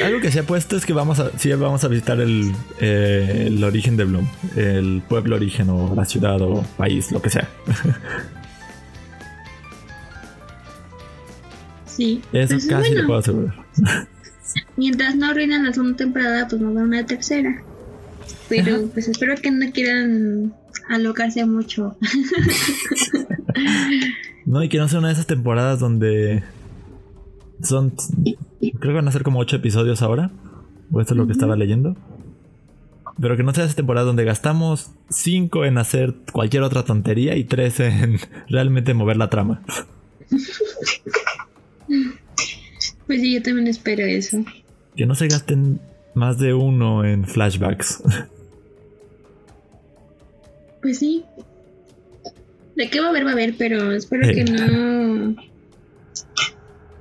algo 0.03 0.21
que 0.21 0.31
se 0.31 0.39
ha 0.39 0.43
puesto 0.43 0.77
es 0.77 0.85
que 0.85 0.93
vamos 0.93 1.19
a, 1.19 1.37
sí, 1.37 1.51
vamos 1.53 1.83
a 1.83 1.89
visitar 1.89 2.21
el, 2.21 2.53
eh, 2.79 3.47
el 3.47 3.61
origen 3.63 3.97
de 3.97 4.05
Bloom, 4.05 4.27
el 4.55 5.03
pueblo 5.09 5.35
origen 5.35 5.69
o 5.69 5.93
la 5.93 6.05
ciudad 6.05 6.41
o 6.41 6.63
país, 6.77 7.11
lo 7.11 7.21
que 7.21 7.29
sea. 7.29 7.49
Sí. 11.85 12.21
Eso 12.31 12.53
pues, 12.53 12.67
casi 12.67 12.93
lo 12.93 13.05
puedo 13.05 13.19
asegurar. 13.19 13.53
Mientras 14.77 15.15
no 15.15 15.27
arruinan 15.27 15.65
la 15.65 15.73
segunda 15.73 15.97
temporada, 15.97 16.47
pues 16.47 16.61
nos 16.61 16.73
da 16.73 16.81
una 16.81 17.05
tercera. 17.05 17.61
Pero 18.47 18.87
pues 18.87 19.09
espero 19.09 19.35
que 19.35 19.51
no 19.51 19.71
quieran 19.71 20.53
alocarse 20.91 21.45
mucho. 21.45 21.95
no, 24.45 24.63
y 24.63 24.69
que 24.69 24.77
no 24.77 24.87
sea 24.87 24.99
una 24.99 25.07
de 25.07 25.13
esas 25.13 25.27
temporadas 25.27 25.79
donde 25.79 26.43
son. 27.61 27.93
Creo 28.59 28.79
que 28.79 28.93
van 28.93 29.07
a 29.07 29.11
ser 29.11 29.23
como 29.23 29.39
ocho 29.39 29.55
episodios 29.55 30.01
ahora. 30.01 30.31
O 30.91 30.99
esto 30.99 31.13
es 31.13 31.17
lo 31.17 31.25
que 31.25 31.33
estaba 31.33 31.55
leyendo. 31.55 31.95
Pero 33.19 33.37
que 33.37 33.43
no 33.43 33.53
sea 33.53 33.65
esa 33.65 33.75
temporada 33.75 34.05
donde 34.05 34.25
gastamos 34.25 34.91
cinco 35.09 35.65
en 35.65 35.77
hacer 35.77 36.15
cualquier 36.31 36.63
otra 36.63 36.83
tontería 36.83 37.35
y 37.35 37.43
tres 37.43 37.79
en 37.79 38.19
realmente 38.49 38.93
mover 38.93 39.17
la 39.17 39.29
trama. 39.29 39.61
Pues 43.07 43.21
sí, 43.21 43.33
yo 43.33 43.41
también 43.41 43.67
espero 43.67 44.05
eso. 44.05 44.43
Que 44.95 45.05
no 45.05 45.15
se 45.15 45.27
gasten 45.27 45.79
más 46.13 46.37
de 46.37 46.53
uno 46.53 47.05
en 47.05 47.25
flashbacks. 47.25 48.03
Pues 50.81 50.99
sí. 50.99 51.23
De 52.75 52.89
qué 52.89 52.99
va 52.99 53.07
a 53.07 53.09
haber, 53.09 53.25
va 53.25 53.29
a 53.29 53.33
haber, 53.33 53.55
pero 53.57 53.91
espero 53.91 54.27
que 54.33 54.43
no. 54.43 55.35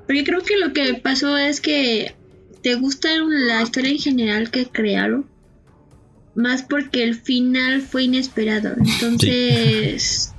Porque 0.06 0.24
creo 0.24 0.42
que 0.42 0.58
lo 0.58 0.72
que 0.72 0.94
pasó 0.94 1.36
es 1.38 1.60
que 1.60 2.14
te 2.62 2.74
gusta 2.74 3.08
la 3.26 3.62
historia 3.62 3.90
en 3.90 3.98
general 3.98 4.50
que 4.50 4.66
crearon. 4.66 5.26
Más 6.34 6.62
porque 6.62 7.04
el 7.04 7.14
final 7.14 7.80
fue 7.82 8.04
inesperado. 8.04 8.74
Entonces. 8.76 10.32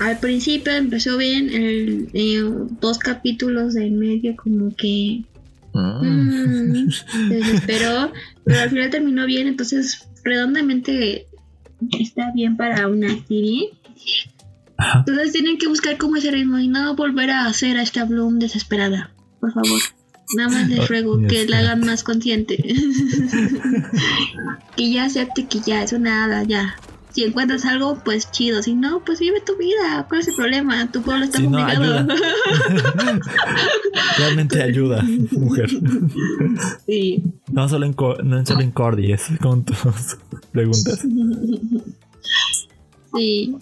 Al 0.00 0.18
principio 0.18 0.72
empezó 0.72 1.16
bien, 1.16 1.50
el, 1.50 2.08
eh, 2.14 2.42
dos 2.80 2.98
capítulos 2.98 3.74
de 3.74 3.86
en 3.86 3.98
medio 3.98 4.34
como 4.34 4.74
que 4.74 5.22
ah. 5.72 6.00
mm, 6.02 6.90
se 6.90 7.34
desesperó, 7.34 8.12
pero 8.42 8.60
al 8.60 8.70
final 8.70 8.90
terminó 8.90 9.24
bien, 9.24 9.46
entonces 9.46 10.08
redondamente 10.24 11.28
está 11.98 12.32
bien 12.32 12.56
para 12.56 12.88
una 12.88 13.08
serie. 13.26 13.70
Entonces 14.94 15.32
tienen 15.32 15.58
que 15.58 15.68
buscar 15.68 15.96
cómo 15.96 16.16
ese 16.16 16.30
ritmo 16.30 16.58
y 16.58 16.68
no 16.68 16.94
volver 16.94 17.30
a 17.30 17.46
hacer 17.46 17.76
a 17.78 17.82
esta 17.82 18.04
Bloom 18.04 18.38
desesperada. 18.38 19.12
Por 19.40 19.52
favor. 19.52 19.80
Nada 20.36 20.48
más 20.48 20.68
les 20.68 20.88
ruego 20.88 21.20
que 21.26 21.46
la 21.46 21.58
hagan 21.60 21.80
más 21.80 22.02
consciente. 22.02 22.56
que 24.76 24.90
ya 24.90 25.04
acepte 25.04 25.46
que 25.46 25.60
ya 25.60 25.82
es 25.82 25.92
una 25.92 26.24
hada, 26.24 26.42
ya. 26.44 26.76
Si 27.14 27.22
encuentras 27.22 27.64
algo, 27.64 28.00
pues 28.04 28.30
chido. 28.32 28.60
Si 28.60 28.74
no, 28.74 29.04
pues 29.04 29.20
vive 29.20 29.40
tu 29.40 29.56
vida. 29.56 30.04
¿Cuál 30.08 30.20
es 30.20 30.28
el 30.28 30.34
problema? 30.34 30.90
Tu 30.90 31.00
pueblo 31.00 31.24
está 31.24 31.38
si 31.38 31.46
Realmente 34.18 34.60
ayuda, 34.60 35.00
mujer. 35.30 35.70
Sí. 36.86 37.22
No 37.52 37.68
solo 37.68 37.86
en, 37.86 37.94
no 38.24 38.44
solo 38.44 38.60
en 38.62 38.72
Cordy, 38.72 39.12
es 39.12 39.28
con 39.40 39.64
tus 39.64 39.78
preguntas. 40.50 41.06
Sí. 43.14 43.54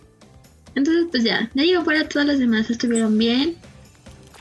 Entonces, 0.74 1.06
pues 1.10 1.22
ya. 1.22 1.50
Ya 1.52 1.62
digo, 1.62 1.84
para 1.84 2.08
todas 2.08 2.26
las 2.26 2.38
demás 2.38 2.70
estuvieron 2.70 3.18
bien. 3.18 3.56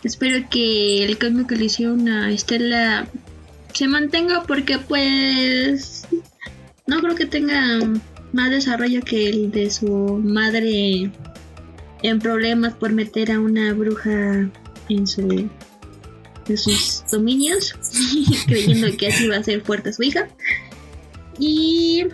Espero 0.04 0.48
que 0.50 1.04
el 1.04 1.18
cambio 1.18 1.48
que 1.48 1.58
le 1.58 1.66
hicieron 1.66 2.08
a 2.08 2.32
Estela 2.32 3.10
se 3.74 3.90
mantenga 3.90 4.44
porque 4.44 4.78
pues 4.80 6.08
no 6.88 7.02
creo 7.02 7.16
que 7.16 7.26
tenga 7.26 7.80
más 8.34 8.50
desarrollo 8.50 9.02
que 9.02 9.30
el 9.30 9.52
de 9.52 9.70
su 9.70 10.22
madre 10.24 11.12
en 12.04 12.20
problemas 12.20 12.74
por 12.74 12.94
meter 12.94 13.32
a 13.32 13.40
una 13.40 13.74
bruja 13.74 14.50
en 14.90 15.08
su 15.08 15.50
en 16.48 16.58
sus 16.58 17.04
dominios 17.12 17.76
creyendo 18.48 18.88
que 18.98 19.08
así 19.08 19.28
va 19.28 19.38
a 19.38 19.44
ser 19.44 19.62
fuerte 19.62 19.94
su 19.94 20.04
hija. 20.04 20.28
Y 21.40 22.06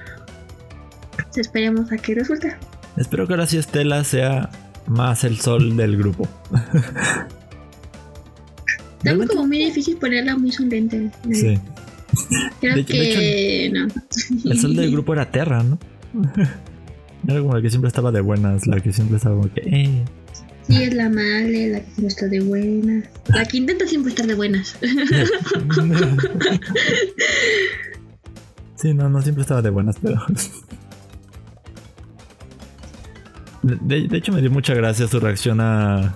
esperemos 1.35 1.91
a 1.91 1.98
que 1.98 2.15
resulta 2.15 2.57
espero 2.98 3.27
que 3.27 3.34
ahora 3.34 3.45
sí 3.45 3.57
Estela 3.57 4.03
sea 4.03 4.49
más 4.88 5.23
el 5.23 5.39
sol 5.39 5.77
del 5.77 5.98
grupo. 5.98 6.27
Es 9.03 9.30
como 9.30 9.45
muy 9.45 9.60
difícil 9.60 9.95
ponerla 9.98 10.35
muy 10.35 10.52
sonriente 10.52 11.11
sí. 11.31 11.57
Creo 12.60 12.85
que 12.85 13.72
no. 13.72 13.88
el 14.52 14.60
sol 14.60 14.76
del 14.76 14.91
grupo 14.95 15.14
era 15.14 15.31
Terra 15.31 15.64
¿no? 15.64 15.80
Era 17.27 17.39
como 17.39 17.56
la 17.56 17.61
que 17.61 17.69
siempre 17.69 17.88
estaba 17.88 18.11
de 18.11 18.22
buenas, 18.22 18.68
la 18.68 18.80
que 18.80 18.94
siempre 18.94 19.18
estaba 19.18 19.35
como 19.35 19.53
que, 19.53 19.61
eh. 19.65 20.06
Sí, 20.68 20.84
es 20.84 20.94
la 20.94 21.10
mala, 21.10 21.48
la 21.48 21.80
que 21.80 21.91
siempre 21.91 22.07
está 22.07 22.27
de 22.27 22.39
buenas. 22.41 23.06
La 23.27 23.45
que 23.45 23.57
intenta 23.57 23.88
siempre 23.88 24.11
estar 24.11 24.27
de 24.27 24.35
buenas. 24.35 24.77
sí, 28.76 28.94
no, 28.94 29.10
no 29.10 29.22
siempre 29.22 29.41
estaba 29.44 29.61
de 29.61 29.69
buenas, 29.69 29.98
pero. 30.02 30.22
De, 33.64 34.07
hecho, 34.18 34.31
me 34.31 34.41
dio 34.41 34.52
mucha 34.52 34.73
gracia 34.73 35.07
su 35.07 35.19
reacción 35.19 35.60
a, 35.61 36.15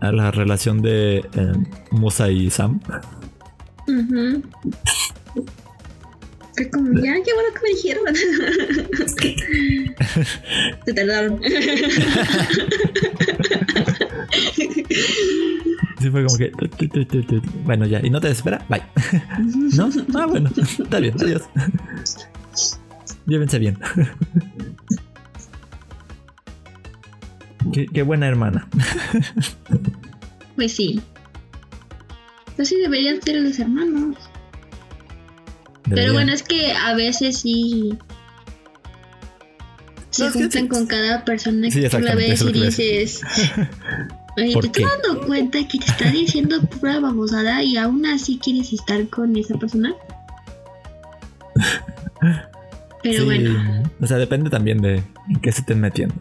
a 0.00 0.12
la 0.12 0.30
relación 0.30 0.82
de 0.82 1.18
eh, 1.18 1.52
Musa 1.90 2.30
y 2.30 2.50
Sam. 2.50 2.80
Fue 6.54 6.68
como, 6.70 6.92
ya, 7.00 7.14
qué 7.24 7.32
bueno 7.34 7.48
que 7.54 7.60
me 7.62 7.68
dijeron. 7.70 8.14
Se 10.84 10.92
tardaron. 10.92 11.40
Sí, 16.00 16.10
fue 16.10 16.24
como 16.24 16.36
que. 16.36 16.50
Bueno, 17.64 17.86
ya, 17.86 18.00
y 18.02 18.10
no 18.10 18.20
te 18.20 18.26
desespera, 18.28 18.64
bye. 18.68 18.82
¿No? 19.76 19.88
Ah, 20.14 20.26
bueno, 20.26 20.50
está 20.56 20.98
bien, 20.98 21.14
adiós. 21.20 21.42
Llévense 23.26 23.58
bien. 23.58 23.78
Qué, 27.72 27.86
qué 27.86 28.02
buena 28.02 28.26
hermana. 28.26 28.68
Pues 30.56 30.72
sí. 30.72 31.00
Pues 32.56 32.68
sí 32.68 32.76
deberían 32.76 33.22
ser 33.22 33.36
los 33.36 33.58
hermanos. 33.58 34.16
Pero 35.88 36.12
bueno, 36.12 36.32
es 36.32 36.42
que 36.42 36.72
a 36.72 36.94
veces 36.94 37.38
sí. 37.38 37.98
Se 40.10 40.30
juntan 40.30 40.68
con 40.68 40.86
cada 40.86 41.24
persona 41.24 41.68
que 41.70 41.88
tú 41.88 41.98
la 42.00 42.14
ves 42.14 42.42
y 42.42 42.52
dices. 42.52 43.22
Oye, 44.36 44.54
te 44.60 44.66
estás 44.66 44.84
dando 45.02 45.26
cuenta 45.26 45.58
que 45.68 45.78
te 45.78 45.84
está 45.84 46.10
diciendo 46.10 46.62
pura 46.62 47.00
babosada 47.00 47.62
y 47.62 47.76
aún 47.76 48.06
así 48.06 48.38
quieres 48.42 48.72
estar 48.72 49.06
con 49.08 49.36
esa 49.36 49.58
persona. 49.58 49.94
Pero 53.02 53.24
bueno. 53.24 53.82
O 54.00 54.06
sea, 54.06 54.16
depende 54.16 54.48
también 54.48 54.80
de 54.80 55.02
en 55.28 55.40
qué 55.42 55.52
se 55.52 55.60
estén 55.60 55.80
metiendo. 55.80 56.14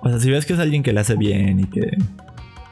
O 0.00 0.08
sea, 0.08 0.18
si 0.18 0.30
ves 0.30 0.46
que 0.46 0.54
es 0.54 0.58
alguien 0.58 0.82
que 0.82 0.92
le 0.92 1.00
hace 1.00 1.16
bien 1.16 1.60
y 1.60 1.64
que. 1.64 1.98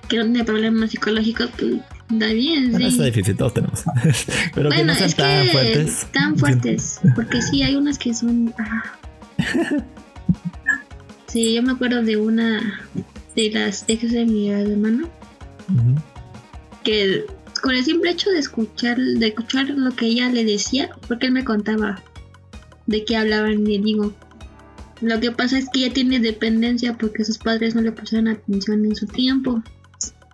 Que 0.08 0.16
no 0.16 0.24
tiene 0.24 0.44
problemas 0.44 0.90
psicológicos, 0.90 1.50
pues 1.58 1.76
da 2.08 2.28
bien, 2.28 2.74
sí. 2.76 2.84
Está 2.84 3.04
difícil, 3.04 3.36
todos 3.36 3.54
tenemos. 3.54 3.84
Pero 4.54 4.70
que 4.70 4.84
no 4.84 4.94
sean 4.94 5.12
tan 5.12 5.46
fuertes. 5.48 6.06
Tan 6.12 6.38
fuertes. 6.38 7.00
Porque 7.14 7.42
sí, 7.42 7.62
hay 7.62 7.76
unas 7.76 7.98
que 7.98 8.14
son. 8.14 8.54
Ah. 8.58 8.84
Sí, 11.28 11.54
yo 11.54 11.62
me 11.62 11.72
acuerdo 11.72 12.02
de 12.02 12.16
una 12.16 12.80
de 13.36 13.50
las 13.50 13.84
ex 13.86 14.10
de 14.12 14.24
mi 14.24 14.50
hermano. 14.50 15.10
Que 16.82 17.26
con 17.62 17.74
el 17.74 17.84
simple 17.84 18.10
hecho 18.10 18.30
de 18.30 18.38
escuchar, 18.38 18.96
de 18.96 19.26
escuchar 19.26 19.68
lo 19.68 19.90
que 19.90 20.06
ella 20.06 20.30
le 20.30 20.44
decía, 20.44 20.88
porque 21.06 21.26
él 21.26 21.32
me 21.32 21.44
contaba 21.44 22.02
de 22.86 23.04
qué 23.04 23.16
hablaban 23.16 23.66
y 23.66 23.78
digo, 23.78 24.14
lo 25.02 25.20
que 25.20 25.30
pasa 25.30 25.58
es 25.58 25.68
que 25.68 25.84
ella 25.84 25.92
tiene 25.92 26.18
dependencia 26.18 26.96
porque 26.96 27.24
sus 27.24 27.36
padres 27.36 27.74
no 27.74 27.82
le 27.82 27.92
pusieron 27.92 28.28
atención 28.28 28.86
en 28.86 28.96
su 28.96 29.06
tiempo. 29.06 29.62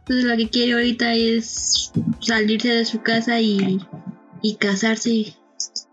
Entonces 0.05 0.25
lo 0.27 0.37
que 0.37 0.51
quiere 0.51 0.75
ahorita 0.75 1.15
es 1.15 1.91
salirse 2.21 2.69
de 2.69 2.85
su 2.85 3.01
casa 3.01 3.41
y, 3.41 3.81
y 4.43 4.57
casarse 4.57 5.35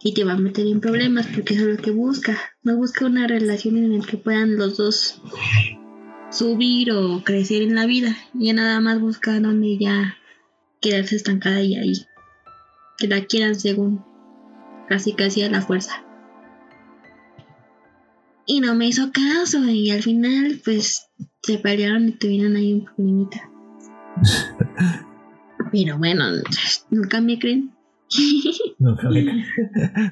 y 0.04 0.14
te 0.14 0.26
va 0.26 0.34
a 0.34 0.38
meter 0.38 0.68
en 0.68 0.82
problemas 0.82 1.28
porque 1.28 1.54
eso 1.54 1.70
es 1.70 1.78
lo 1.78 1.82
que 1.82 1.92
busca. 1.92 2.38
No 2.62 2.76
busca 2.76 3.06
una 3.06 3.26
relación 3.26 3.78
en 3.78 3.98
la 3.98 4.06
que 4.06 4.18
puedan 4.18 4.58
los 4.58 4.76
dos 4.76 5.22
subir 6.30 6.92
o 6.92 7.24
crecer 7.24 7.62
en 7.62 7.76
la 7.76 7.86
vida. 7.86 8.18
Ya 8.34 8.54
nada 8.54 8.82
más 8.82 9.00
busca 9.00 9.40
donde 9.40 9.78
ya 9.78 10.18
quedarse 10.82 11.16
estancada 11.16 11.62
y 11.62 11.76
ahí. 11.76 11.94
Que 12.98 13.08
la 13.08 13.24
quieran 13.24 13.56
según 13.56 14.04
casi 14.90 15.14
casi 15.14 15.44
a 15.44 15.50
la 15.50 15.62
fuerza. 15.62 16.04
Y 18.46 18.60
no 18.60 18.76
me 18.76 18.88
hizo 18.88 19.12
caso 19.14 19.64
y 19.70 19.92
al 19.92 20.04
final 20.04 20.60
pues 20.66 21.08
se 21.44 21.58
pelearon 21.60 22.10
y 22.10 22.12
tuvieron 22.12 22.58
ahí 22.58 22.74
un 22.74 22.84
problemita. 22.84 23.51
Pero 25.72 25.98
bueno, 25.98 26.26
nunca 26.90 27.22
me 27.22 27.40
creen. 27.40 27.72
nunca, 28.80 29.10
me, 29.10 29.46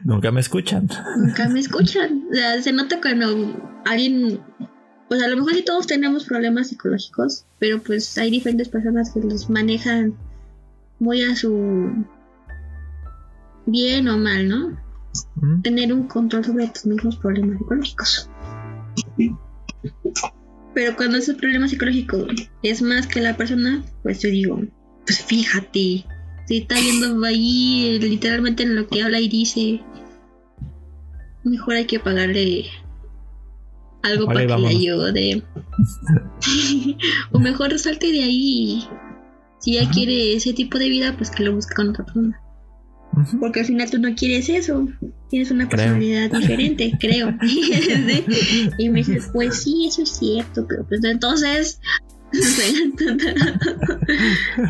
nunca 0.03 0.31
me 0.31 0.39
escuchan. 0.39 0.87
Nunca 1.17 1.49
me 1.49 1.59
escuchan. 1.59 2.23
O 2.31 2.33
sea, 2.33 2.61
se 2.61 2.71
nota 2.71 3.01
cuando 3.01 3.81
alguien 3.85 4.39
pues 5.09 5.23
a 5.23 5.27
lo 5.27 5.37
mejor 5.37 5.55
sí 5.55 5.63
todos 5.63 5.87
tenemos 5.87 6.25
problemas 6.25 6.67
psicológicos, 6.67 7.45
pero 7.57 7.81
pues 7.81 8.15
hay 8.19 8.29
diferentes 8.29 8.69
personas 8.69 9.11
que 9.11 9.19
los 9.21 9.49
manejan 9.49 10.13
muy 10.99 11.23
a 11.23 11.35
su 11.35 12.05
bien 13.65 14.07
o 14.07 14.17
mal, 14.17 14.47
¿no? 14.47 14.79
Tener 15.63 15.91
un 15.91 16.07
control 16.07 16.45
sobre 16.45 16.67
tus 16.67 16.85
mismos 16.85 17.17
problemas 17.17 17.57
psicológicos. 17.57 18.29
Pero 20.73 20.95
cuando 20.95 21.17
ese 21.17 21.33
problema 21.33 21.67
psicológico 21.67 22.27
es 22.63 22.81
más 22.81 23.07
que 23.07 23.21
la 23.21 23.35
persona, 23.35 23.83
pues 24.03 24.21
yo 24.21 24.29
digo, 24.29 24.61
pues 25.05 25.23
fíjate, 25.23 26.05
si 26.45 26.57
está 26.57 26.75
viendo 26.79 27.23
ahí 27.25 27.99
literalmente 27.99 28.63
en 28.63 28.75
lo 28.75 28.87
que 28.87 29.01
habla 29.01 29.19
y 29.19 29.27
dice, 29.27 29.81
mejor 31.43 31.75
hay 31.75 31.85
que 31.85 31.99
pagarle 31.99 32.65
algo 34.03 34.25
para 34.25 34.47
que 34.47 34.57
le 34.57 34.67
ayude. 34.67 35.43
o 37.31 37.39
mejor 37.39 37.77
salte 37.79 38.11
de 38.11 38.23
ahí. 38.23 38.87
Si 39.59 39.73
ya 39.73 39.89
quiere 39.89 40.35
ese 40.35 40.53
tipo 40.53 40.77
de 40.77 40.89
vida, 40.89 41.15
pues 41.17 41.31
que 41.31 41.43
lo 41.43 41.53
busque 41.53 41.75
con 41.75 41.89
otra 41.89 42.05
persona. 42.05 42.41
Porque 43.39 43.61
al 43.61 43.65
final 43.65 43.89
tú 43.89 43.99
no 43.99 44.13
quieres 44.15 44.49
eso. 44.49 44.87
Tienes 45.29 45.51
una 45.51 45.67
personalidad 45.67 46.31
diferente, 46.39 46.91
creo. 46.99 47.35
y 48.77 48.89
me 48.89 48.99
dices, 48.99 49.29
pues 49.33 49.63
sí, 49.63 49.87
eso 49.87 50.03
es 50.03 50.09
cierto, 50.17 50.65
pero 50.67 50.85
pues 50.87 51.03
entonces. 51.03 51.79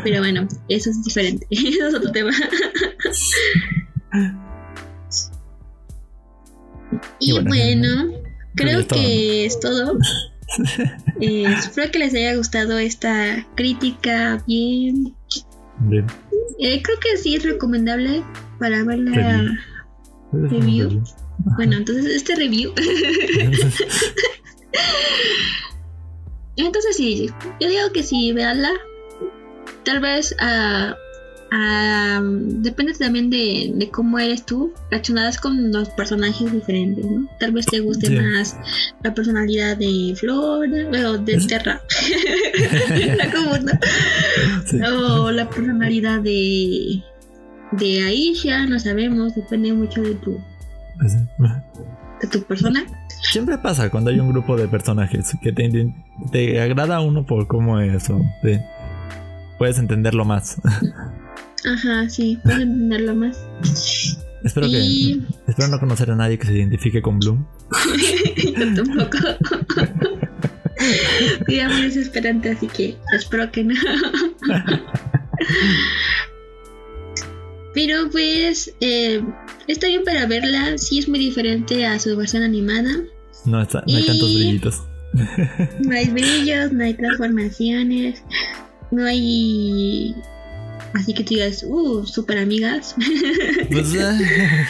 pero 0.02 0.20
bueno, 0.20 0.48
eso 0.68 0.90
es 0.90 1.04
diferente. 1.04 1.46
eso 1.50 1.88
es 1.88 1.94
otro 1.94 2.10
tema. 2.12 2.32
y, 7.20 7.32
bueno 7.32 8.20
creo 8.54 8.86
que 8.86 9.46
es 9.46 9.60
todo. 9.60 9.98
Eh, 11.20 11.44
espero 11.44 11.90
que 11.90 11.98
les 11.98 12.14
haya 12.14 12.34
gustado 12.34 12.78
esta 12.78 13.46
crítica 13.54 14.42
bien. 14.46 15.14
Eh, 16.60 16.82
creo 16.82 17.00
que 17.00 17.16
sí 17.16 17.34
es 17.36 17.42
recomendable 17.42 18.22
para 18.58 18.84
ver 18.84 18.98
la 18.98 19.56
review. 20.32 21.02
Bueno, 21.56 21.76
entonces 21.78 22.04
este 22.06 22.36
review. 22.36 22.74
entonces 26.56 26.96
sí, 26.96 27.30
yo 27.60 27.68
digo 27.68 27.92
que 27.92 28.02
sí, 28.02 28.32
veanla. 28.32 28.72
Tal 29.84 30.00
vez 30.00 30.36
a 30.38 30.94
depende 31.50 32.94
también 32.94 33.28
de, 33.30 33.88
cómo 33.92 34.18
eres 34.18 34.46
tú, 34.46 34.72
reaccionadas 34.90 35.38
con 35.38 35.70
los 35.72 35.90
personajes 35.90 36.50
diferentes, 36.52 37.04
¿no? 37.04 37.28
Tal 37.38 37.52
vez 37.52 37.66
te 37.66 37.80
guste 37.80 38.08
más 38.10 38.56
la 39.02 39.12
personalidad 39.14 39.76
de 39.76 40.14
Flor 40.16 40.68
o 40.68 41.18
de 41.18 41.38
Terra, 41.48 41.82
o 44.92 45.30
la 45.30 45.50
personalidad 45.50 46.20
de, 46.20 47.02
de 47.72 48.02
Aisha, 48.02 48.66
no 48.66 48.78
sabemos, 48.78 49.34
depende 49.34 49.72
mucho 49.72 50.02
de 50.02 50.14
tu, 50.16 50.38
de 52.20 52.28
tu 52.28 52.42
persona. 52.44 52.84
Siempre 53.22 53.58
pasa 53.58 53.90
cuando 53.90 54.10
hay 54.10 54.20
un 54.20 54.30
grupo 54.30 54.56
de 54.56 54.68
personajes 54.68 55.36
que 55.42 55.52
te, 55.52 55.92
te 56.30 56.60
agrada 56.60 56.96
a 56.96 57.00
uno 57.00 57.26
por 57.26 57.48
cómo 57.48 57.80
es 57.80 58.08
o 58.08 58.20
puedes 59.58 59.78
entenderlo 59.78 60.24
más. 60.24 60.60
Ajá, 61.64 62.08
sí, 62.08 62.38
puedo 62.42 62.60
entenderlo 62.60 63.14
más. 63.14 63.38
Espero 64.44 64.68
que. 64.68 65.18
Espero 65.48 65.68
no 65.68 65.78
conocer 65.78 66.10
a 66.10 66.16
nadie 66.16 66.38
que 66.38 66.46
se 66.46 66.54
identifique 66.54 67.02
con 67.02 67.18
Bloom. 67.18 67.46
Yo 68.36 68.74
tampoco. 68.74 69.18
Sería 71.46 71.68
muy 71.68 71.82
desesperante, 71.82 72.50
así 72.50 72.66
que 72.66 72.96
espero 73.12 73.52
que 73.52 73.64
no. 73.64 73.74
Pero 77.74 78.10
pues 78.10 78.74
eh, 78.80 79.22
está 79.68 79.88
bien 79.88 80.04
para 80.04 80.26
verla, 80.26 80.78
sí 80.78 80.98
es 80.98 81.08
muy 81.08 81.18
diferente 81.18 81.84
a 81.84 81.98
su 81.98 82.16
versión 82.16 82.42
animada. 82.42 82.90
No, 83.44 83.60
está, 83.60 83.84
no 83.86 83.96
hay 83.96 84.06
tantos 84.06 84.34
brillitos. 84.34 84.82
No 85.80 85.94
hay 85.94 86.08
brillos, 86.08 86.72
no 86.72 86.84
hay 86.84 86.94
transformaciones, 86.94 88.22
no 88.90 89.04
hay 89.04 90.14
Así 90.94 91.14
que 91.14 91.24
tú 91.24 91.34
digas, 91.34 91.64
uh, 91.66 92.04
super 92.04 92.38
amigas. 92.38 92.94
Pues, 93.70 93.94
eh, 93.94 94.66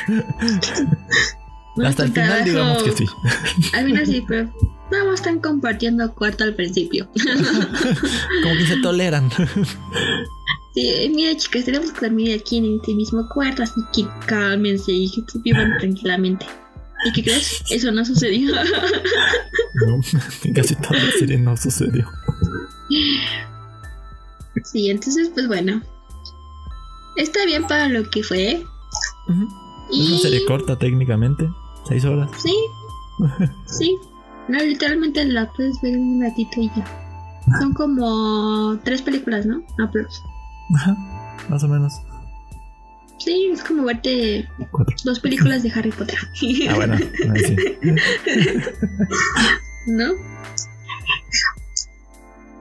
hasta 1.84 2.04
el 2.04 2.12
final 2.12 2.44
digamos 2.44 2.82
que 2.82 2.92
sí. 2.92 3.06
Al 3.72 3.86
final 3.86 4.06
sí, 4.06 4.24
pero 4.26 4.52
no 4.90 5.14
están 5.14 5.40
compartiendo 5.40 6.12
cuarto 6.14 6.44
al 6.44 6.54
principio. 6.54 7.08
Como 8.42 8.54
que 8.54 8.66
se 8.66 8.76
toleran. 8.78 9.30
Sí, 10.74 11.10
mira 11.14 11.36
chicas, 11.36 11.64
tenemos 11.64 11.92
que 11.92 12.06
dormir 12.06 12.38
aquí 12.38 12.58
en 12.58 12.76
este 12.76 12.94
mismo 12.94 13.28
cuarto, 13.34 13.62
así 13.62 13.80
que 13.92 14.06
cálmense 14.26 14.92
y 14.92 15.10
que 15.10 15.38
vivan 15.42 15.78
tranquilamente. 15.78 16.46
¿Y 17.06 17.12
qué 17.12 17.22
crees? 17.24 17.62
Eso 17.70 17.90
no 17.92 18.04
sucedió. 18.04 18.54
No, 19.72 20.00
casi 20.52 20.74
toda 20.74 20.98
la 20.98 21.12
serie 21.12 21.38
no 21.38 21.56
sucedió. 21.56 22.10
Sí, 24.64 24.90
entonces 24.90 25.30
pues 25.32 25.46
bueno, 25.46 25.80
está 27.16 27.44
bien 27.46 27.66
para 27.66 27.88
lo 27.88 28.08
que 28.10 28.22
fue. 28.22 28.64
y... 29.90 30.02
Es 30.02 30.08
una 30.10 30.18
serie 30.18 30.44
corta 30.44 30.78
técnicamente, 30.78 31.48
seis 31.88 32.04
horas. 32.04 32.30
Sí, 32.38 32.54
sí. 33.66 33.96
No, 34.48 34.58
literalmente 34.58 35.24
la 35.26 35.50
puedes 35.52 35.80
ver 35.80 35.96
un 35.96 36.22
ratito 36.22 36.60
y 36.60 36.68
ya. 36.76 36.84
Son 37.60 37.72
como 37.72 38.78
tres 38.84 39.02
películas, 39.02 39.46
¿no? 39.46 39.62
Aprox. 39.82 40.22
Ajá, 40.74 40.96
más 41.48 41.62
o 41.62 41.68
menos. 41.68 41.92
Sí, 43.18 43.50
es 43.52 43.62
como 43.62 43.84
verte 43.84 44.48
dos 45.04 45.20
películas 45.20 45.62
de 45.62 45.70
Harry 45.72 45.90
Potter. 45.90 46.18
Ah, 46.68 46.74
bueno, 46.74 46.96
sí. 47.36 47.56
¿No? 49.86 50.12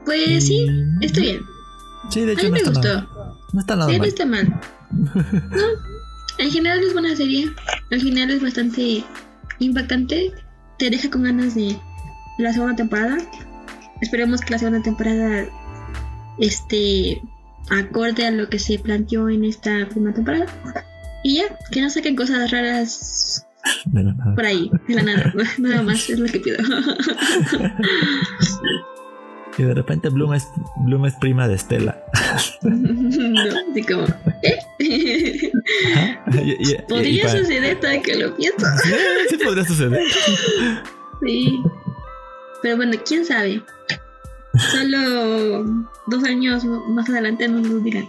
Pues 0.05 0.45
sí, 0.45 0.67
está 1.01 1.21
bien. 1.21 1.41
Sí, 2.09 2.21
de 2.21 2.33
hecho 2.33 2.47
A 2.47 2.49
mí 2.49 2.49
no 2.49 2.51
me 2.51 2.57
está 2.59 2.71
gustó. 2.71 2.93
Nada. 2.93 3.18
No 3.53 3.61
está 3.61 3.75
nada 3.75 3.89
sí, 3.89 3.97
mal. 3.97 3.99
no 3.99 4.05
está 4.05 4.25
mal. 4.25 4.61
No, 4.91 5.63
en 6.39 6.51
general 6.51 6.79
es 6.79 6.93
buena 6.93 7.15
serie. 7.15 7.51
Al 7.91 8.01
final 8.01 8.31
es 8.31 8.41
bastante 8.41 9.03
impactante. 9.59 10.33
Te 10.77 10.89
deja 10.89 11.09
con 11.09 11.23
ganas 11.23 11.55
de 11.55 11.77
la 12.37 12.53
segunda 12.53 12.75
temporada. 12.75 13.17
Esperemos 14.01 14.41
que 14.41 14.51
la 14.51 14.59
segunda 14.59 14.81
temporada 14.81 15.45
este 16.39 17.21
acorde 17.69 18.25
a 18.25 18.31
lo 18.31 18.49
que 18.49 18.57
se 18.57 18.79
planteó 18.79 19.29
en 19.29 19.45
esta 19.45 19.87
primera 19.89 20.15
temporada. 20.15 20.45
Y 21.23 21.37
ya, 21.37 21.43
que 21.71 21.81
no 21.81 21.89
saquen 21.89 22.15
cosas 22.15 22.51
raras 22.51 23.45
por 24.35 24.45
ahí, 24.45 24.71
de 24.87 24.95
la 24.95 25.03
nada. 25.03 25.33
nada 25.57 25.83
más 25.83 26.09
es 26.09 26.19
lo 26.19 26.27
que 26.27 26.39
pido. 26.39 26.57
y 29.59 29.63
de 29.63 29.73
repente 29.73 30.09
Bloom 30.09 30.33
es, 30.33 30.47
Bloom 30.77 31.05
es 31.05 31.15
prima 31.15 31.47
de 31.47 31.55
Estela. 31.55 32.01
no, 32.61 33.41
así 33.71 33.83
como, 33.83 34.05
¿eh? 34.43 35.51
podría 36.87 37.29
suceder 37.29 37.79
tal 37.81 38.01
que 38.01 38.15
lo 38.15 38.35
pienso. 38.35 38.65
sí, 38.83 38.91
sí 39.29 39.37
podría 39.43 39.65
suceder. 39.65 40.01
sí. 41.25 41.61
Pero 42.61 42.77
bueno, 42.77 42.97
quién 43.05 43.25
sabe. 43.25 43.61
Solo 44.71 45.65
dos 46.07 46.23
años 46.23 46.63
más 46.65 47.09
adelante 47.09 47.47
nos 47.47 47.67
lo 47.67 47.79
dirán. 47.79 48.07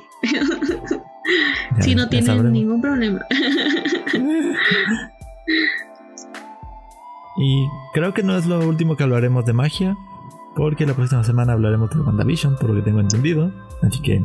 si 1.81 1.95
no 1.97 2.09
tienen 2.09 2.53
ningún 2.53 2.81
problema. 2.81 3.21
y 7.39 7.67
creo 7.93 8.15
que 8.15 8.23
no 8.23 8.37
es 8.39 8.47
lo 8.47 8.61
último 8.61 8.97
que 8.97 9.03
hablaremos 9.03 9.45
de 9.45 9.53
magia. 9.53 9.97
Porque 10.55 10.87
la 10.87 10.95
próxima 10.95 11.23
semana 11.25 11.53
hablaremos 11.53 11.91
de 11.91 12.01
WandaVision, 12.01 12.57
por 12.57 12.71
lo 12.71 12.77
que 12.77 12.83
tengo 12.83 13.01
entendido. 13.01 13.51
Así 13.83 14.01
que. 14.03 14.23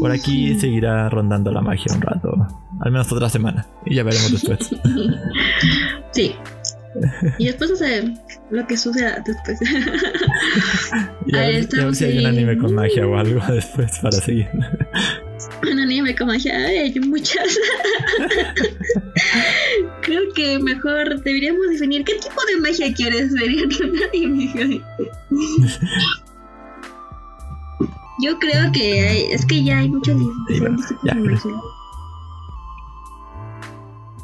Por 0.00 0.10
aquí 0.10 0.54
seguirá 0.58 1.08
rondando 1.08 1.50
la 1.50 1.62
magia 1.62 1.94
un 1.94 2.02
rato. 2.02 2.46
Al 2.80 2.92
menos 2.92 3.10
otra 3.10 3.30
semana. 3.30 3.66
Y 3.86 3.94
ya 3.94 4.02
veremos 4.02 4.30
después. 4.30 4.70
sí. 6.12 6.34
Y 7.38 7.46
después 7.46 7.70
hacer 7.72 8.12
lo 8.50 8.66
que 8.66 8.76
suceda 8.76 9.22
después. 9.24 9.58
y 11.26 11.36
a, 11.36 11.40
ver, 11.40 11.94
si 11.94 12.04
hay 12.04 12.18
un 12.18 12.26
anime 12.26 12.58
con 12.58 12.74
magia 12.74 13.06
o 13.06 13.16
algo 13.16 13.40
después 13.52 13.98
para 14.00 14.12
seguir. 14.12 14.48
Un 15.62 15.78
anime 15.80 16.14
con 16.16 16.28
magia, 16.28 16.54
hay 16.56 16.98
muchas. 17.00 17.58
Creo 20.02 20.22
que 20.34 20.58
mejor 20.58 21.22
deberíamos 21.22 21.68
definir 21.70 22.04
qué 22.04 22.14
tipo 22.14 22.40
de 22.46 22.60
magia 22.60 22.92
quieres 22.94 23.32
ver 23.32 23.50
en 23.50 23.64
un 23.64 24.02
anime. 24.02 24.82
Yo 28.18 28.38
creo 28.38 28.72
que 28.72 29.34
es 29.34 29.44
que 29.44 29.62
ya 29.62 29.78
hay 29.80 29.90
muchos 29.90 30.16
diferentes 30.48 30.88
tipos 30.88 31.02
de 31.02 31.14
magia. 31.14 31.50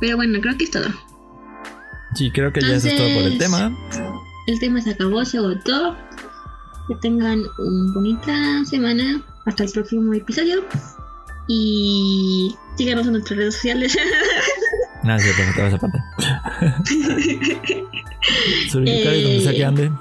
Pero 0.00 0.16
bueno, 0.16 0.40
creo 0.40 0.56
que 0.56 0.64
es 0.64 0.70
todo. 0.70 0.88
Sí, 2.14 2.30
creo 2.30 2.52
que 2.52 2.60
ya 2.60 2.74
eso 2.74 2.88
es 2.88 2.96
todo 2.96 3.14
por 3.14 3.22
el 3.22 3.38
tema. 3.38 3.70
El 4.46 4.58
tema 4.58 4.80
se 4.80 4.90
acabó, 4.90 5.24
se 5.24 5.38
agotó. 5.38 5.96
Que 6.88 6.94
tengan 6.96 7.42
una 7.58 7.92
bonita 7.92 8.64
semana. 8.64 9.22
Hasta 9.44 9.64
el 9.64 9.70
próximo 9.72 10.14
episodio. 10.14 10.64
Y 11.54 12.56
síganos 12.78 13.06
en 13.06 13.12
nuestras 13.12 13.36
redes 13.36 13.56
sociales. 13.56 13.94
Nada, 15.04 15.18
no, 15.18 15.22
cierto, 15.22 15.66
esa 15.66 15.76
parte. 15.76 15.98
Suriyokari, 18.70 19.22
donde 19.22 19.40
sea 19.42 19.52
que 19.52 19.64
ande. 19.64 19.92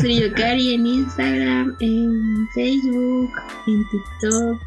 Suriyokari 0.00 0.72
en 0.72 0.86
Instagram, 0.86 1.76
en 1.80 2.48
Facebook, 2.54 3.30
en 3.66 3.84
TikTok, 3.90 4.58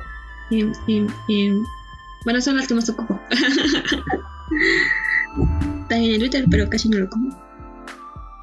en, 0.51 0.73
en, 0.87 1.07
en... 1.27 1.63
Bueno, 2.23 2.39
son 2.39 2.57
las 2.57 2.67
que 2.67 2.75
más 2.75 2.87
ocupo. 2.87 3.19
También 5.89 6.13
en 6.13 6.19
Twitter, 6.19 6.45
pero 6.51 6.69
casi 6.69 6.87
no 6.87 6.99
lo 6.99 7.09
como. 7.09 7.31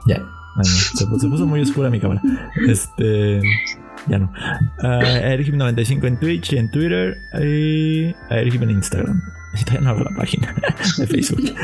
Ya, 0.09 0.19
bueno, 0.57 0.65
se, 0.65 1.07
puso, 1.07 1.47
muy 1.47 1.61
oscura 1.61 1.91
mi 1.91 2.01
cámara. 2.01 2.21
Este. 2.67 3.41
Ya 4.09 4.19
no. 4.19 4.33
Uh, 4.83 5.57
95 5.57 6.07
en 6.07 6.17
Twitch 6.19 6.53
y 6.53 6.59
en 6.59 6.71
Twitter. 6.71 7.19
Y 7.41 8.15
Airgim 8.31 8.63
en 8.65 8.71
Instagram. 8.71 9.23
Y 9.55 9.65
todavía 9.65 9.81
no 9.83 9.91
abro 9.91 10.05
la 10.11 10.17
página 10.17 10.55
de 10.99 11.07
Facebook. 11.07 11.55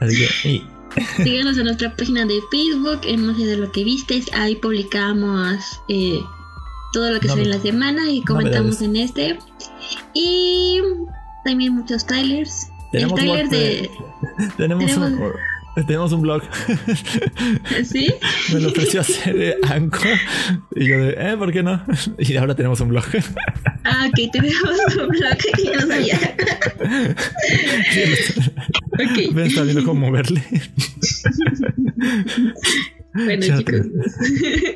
Así 0.00 0.16
que. 0.16 0.48
Y... 0.48 0.64
Síganos 1.22 1.56
en 1.56 1.64
nuestra 1.64 1.94
página 1.94 2.24
de 2.24 2.40
Facebook, 2.50 3.00
en 3.04 3.26
No 3.26 3.36
sé 3.36 3.46
de 3.46 3.56
lo 3.56 3.70
que 3.70 3.84
vistes. 3.84 4.26
Ahí 4.32 4.56
publicamos 4.56 5.80
eh, 5.88 6.18
todo 6.92 7.12
lo 7.12 7.20
que 7.20 7.28
sale 7.28 7.42
en 7.42 7.50
la 7.50 7.60
semana 7.60 8.10
y 8.10 8.22
comentamos 8.22 8.82
en 8.82 8.96
este. 8.96 9.38
Y 10.14 10.80
también 11.44 11.74
muchos 11.74 12.06
trailers. 12.06 12.68
Tenemos 12.92 13.18
el 13.20 13.26
trailer 13.26 13.48
de. 13.48 13.90
Tenemos, 14.56 14.96
Un, 14.96 15.18
tenemos 15.86 16.12
un 16.12 16.22
blog. 16.22 16.42
¿Sí? 17.84 18.12
Me 18.52 18.60
lo 18.60 18.68
ofreció 18.68 19.00
hacer 19.00 19.58
Anchor. 19.68 20.18
Y 20.74 20.86
yo 20.88 20.98
de, 20.98 21.14
eh, 21.18 21.36
¿por 21.36 21.52
qué 21.52 21.62
no? 21.62 21.84
Y 22.18 22.36
ahora 22.36 22.54
tenemos 22.54 22.80
un 22.80 22.88
blog. 22.88 23.04
Ah, 23.84 24.08
ok, 24.08 24.30
tenemos 24.32 24.96
un 24.96 25.08
blog 25.08 25.36
que 25.54 25.64
yo 25.64 25.74
no 25.74 25.86
sabía. 25.86 26.18
ok. 28.94 29.32
Me 29.32 29.46
está 29.46 29.62
viendo 29.62 29.84
cómo 29.84 30.06
moverle. 30.06 30.42
Bueno, 33.14 33.42
chicos. 33.42 33.86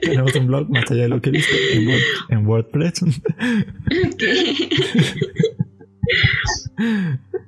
Tenemos 0.03 0.35
un 0.35 0.47
blog 0.47 0.71
más 0.71 0.91
allá 0.91 1.03
de 1.03 1.09
lo 1.09 1.21
que 1.21 1.31
viste 1.31 1.77
en, 1.77 1.91
en 2.31 2.47
WordPress. 2.47 3.03
Ok. 3.03 4.23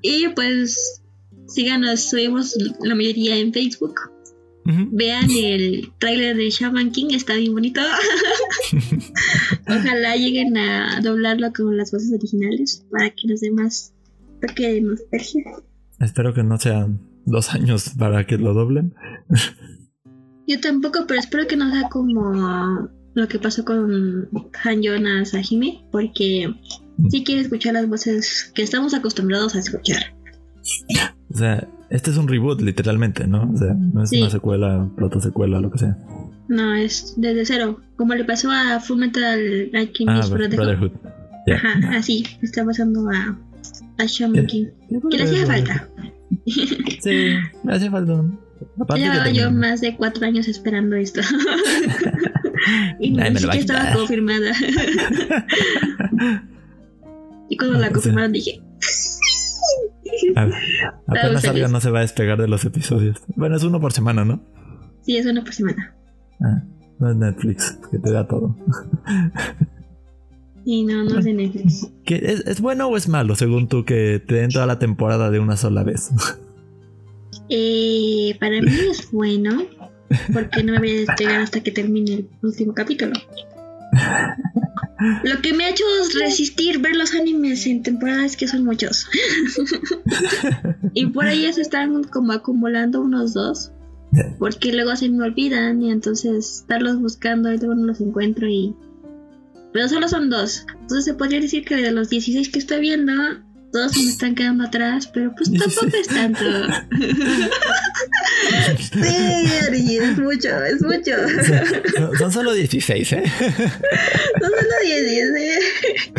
y 0.03 0.28
pues 0.28 1.03
síganos, 1.48 2.10
subimos 2.10 2.56
la 2.82 2.94
mayoría 2.94 3.36
en 3.36 3.52
Facebook. 3.52 3.94
Vean 4.90 5.31
el 5.31 5.93
tráiler 6.01 6.36
de 6.36 6.51
Shaman 6.51 6.90
King, 6.90 7.10
está 7.12 7.35
bien 7.35 7.52
bonito. 7.52 7.81
Ojalá 9.68 10.16
lleguen 10.16 10.56
a 10.56 11.01
doblarlo 11.02 11.52
con 11.52 11.77
las 11.77 11.93
voces 11.93 12.12
originales 12.12 12.85
para 12.90 13.10
que 13.10 13.28
nos 13.28 13.40
dé 13.40 13.52
más 13.52 13.94
toque 14.40 14.73
de 14.73 14.81
nostalgia. 14.81 15.44
Espero 16.01 16.35
que 16.35 16.43
no 16.43 16.59
sean 16.59 17.01
dos 17.27 17.55
años 17.55 17.90
para 17.97 18.27
que 18.27 18.39
lo 18.39 18.55
doblen. 18.55 18.93
Yo 20.48 20.60
tampoco, 20.60 21.05
pero 21.06 21.20
espero 21.20 21.47
que 21.47 21.56
no 21.56 21.70
sea 21.70 21.89
como 21.89 22.89
lo 23.14 23.28
que 23.28 23.39
pasó 23.39 23.64
con 23.64 24.28
Han 24.64 24.82
Jonas 24.82 25.32
Hime, 25.48 25.86
porque 25.93 26.52
sí 27.09 27.23
quiere 27.23 27.43
escuchar 27.43 27.74
las 27.74 27.89
voces 27.89 28.51
que 28.55 28.62
estamos 28.62 28.94
acostumbrados 28.94 29.55
a 29.55 29.60
escuchar. 29.60 30.14
O 31.37 31.39
sea, 31.39 31.69
este 31.91 32.11
es 32.11 32.17
un 32.17 32.29
reboot, 32.29 32.63
literalmente, 32.63 33.27
¿no? 33.27 33.53
O 33.53 33.57
sea, 33.59 33.75
no 33.75 34.03
es 34.03 34.11
una 34.11 34.31
secuela, 34.31 34.89
protosecuela, 34.97 35.61
lo 35.61 35.71
que 35.71 35.77
sea. 35.77 35.99
No, 36.49 36.75
es 36.75 37.13
desde 37.19 37.45
cero. 37.45 37.79
Como 37.97 38.15
le 38.15 38.25
pasó 38.25 38.51
a 38.51 38.81
Fullmetal 38.81 39.71
Alchemist 39.75 40.33
ah, 40.33 40.35
Brotherhood. 40.35 40.93
Ajá, 41.55 41.99
así 41.99 42.25
está 42.41 42.65
pasando 42.65 43.11
a, 43.11 43.39
a 43.99 44.07
Shaman 44.07 44.47
King. 44.47 44.69
Que 45.11 45.19
le 45.19 45.25
hacía 45.25 45.45
falta. 45.45 45.87
sí, 46.47 47.35
me 47.65 47.75
hacía 47.75 47.91
falta. 47.91 48.25
Llevaba 48.95 49.29
yo 49.29 49.51
más 49.51 49.83
de 49.83 49.95
cuatro 49.95 50.25
años 50.25 50.49
esperando 50.49 50.97
esto. 50.97 51.21
y 52.99 53.11
no, 53.11 53.29
ni 53.29 53.37
siquiera 53.37 53.59
estaba 53.59 53.93
confirmada. 53.93 54.53
y 57.51 57.59
cuando 57.59 57.79
la 57.79 57.91
confirmaron 57.91 58.33
dije, 58.33 58.63
apenas 61.07 61.43
salga 61.43 61.69
no 61.69 61.81
se 61.81 61.91
va 61.91 62.01
a 62.01 62.03
despegar 62.03 62.41
de 62.41 62.49
los 62.49 62.65
episodios. 62.65 63.23
Bueno, 63.35 63.57
es 63.57 63.62
uno 63.62 63.81
por 63.81 63.93
semana, 63.93 64.24
¿no? 64.24 64.41
Sí, 65.03 65.16
es 65.16 65.27
uno 65.27 65.43
por 65.43 65.55
semana. 65.55 65.95
Ah, 66.41 66.62
no 66.99 67.11
es 67.11 67.16
Netflix, 67.16 67.78
que 67.91 67.99
te 67.99 68.11
da 68.12 68.27
todo. 68.27 68.57
Y 70.65 70.85
no, 70.85 71.05
no 71.05 71.19
es 71.20 71.24
de 71.24 71.33
Netflix. 71.33 71.89
es, 72.07 72.61
bueno 72.61 72.89
o 72.89 72.97
es 72.97 73.09
malo, 73.09 73.37
según 73.37 73.69
tú, 73.69 73.85
que 73.85 74.20
te 74.27 74.35
den 74.35 74.51
toda 74.51 74.66
la 74.66 74.81
temporada 74.81 75.31
de 75.31 75.39
una 75.39 75.57
sola 75.57 75.85
vez? 75.85 76.11
Eh, 77.49 78.37
para 78.41 78.61
mí 78.61 78.73
es 78.91 79.09
bueno, 79.12 79.62
porque 80.33 80.65
no 80.65 80.73
me 80.73 80.78
voy 80.81 80.91
a 80.91 81.01
despegar 81.01 81.43
hasta 81.43 81.61
que 81.61 81.70
termine 81.70 82.15
el 82.15 82.28
último 82.43 82.74
capítulo. 82.74 83.12
Lo 85.24 85.43
que 85.43 85.52
me 85.52 85.64
ha 85.64 85.70
hecho 85.70 85.85
resistir 86.18 86.78
ver 86.78 86.97
los 86.97 87.14
animes 87.14 87.66
en 87.66 87.82
temporadas 87.82 88.36
que 88.36 88.48
son 88.48 88.64
muchos. 88.64 89.06
y 90.94 91.06
por 91.06 91.27
ahí 91.27 91.52
se 91.52 91.62
están 91.62 92.05
como 92.05 92.32
acumulando 92.32 93.02
unos 93.02 93.35
dos. 93.35 93.73
Porque 94.39 94.73
luego 94.73 94.97
se 94.97 95.10
me 95.10 95.24
olvidan 95.24 95.82
y 95.82 95.90
entonces 95.90 96.60
estarlos 96.60 96.98
buscando 97.01 97.52
y 97.52 97.59
luego 97.59 97.74
no 97.74 97.86
los 97.86 98.01
encuentro 98.01 98.48
y... 98.48 98.74
Pero 99.73 99.89
solo 99.89 100.09
son 100.09 100.31
dos. 100.31 100.64
Entonces 100.73 101.05
se 101.05 101.14
podría 101.14 101.40
decir 101.40 101.64
que 101.64 101.77
de 101.77 101.90
los 101.90 102.09
16 102.09 102.48
que 102.48 102.59
estoy 102.59 102.81
viendo, 102.81 103.12
todos 103.77 103.97
me 103.98 104.09
están 104.09 104.35
quedando 104.35 104.65
atrás, 104.65 105.07
pero 105.12 105.35
pues 105.36 105.53
tampoco 105.53 105.94
es 105.98 106.09
tanto. 106.09 106.40
sí, 108.78 109.98
es 110.01 110.19
mucho, 110.19 110.65
es 110.65 110.82
mucho. 110.82 111.12
Son, 112.16 112.32
solo 112.32 112.55
16, 112.55 113.12
¿eh? 113.12 113.23
son 114.40 114.51
solo 114.51 114.74
16. 114.82 116.11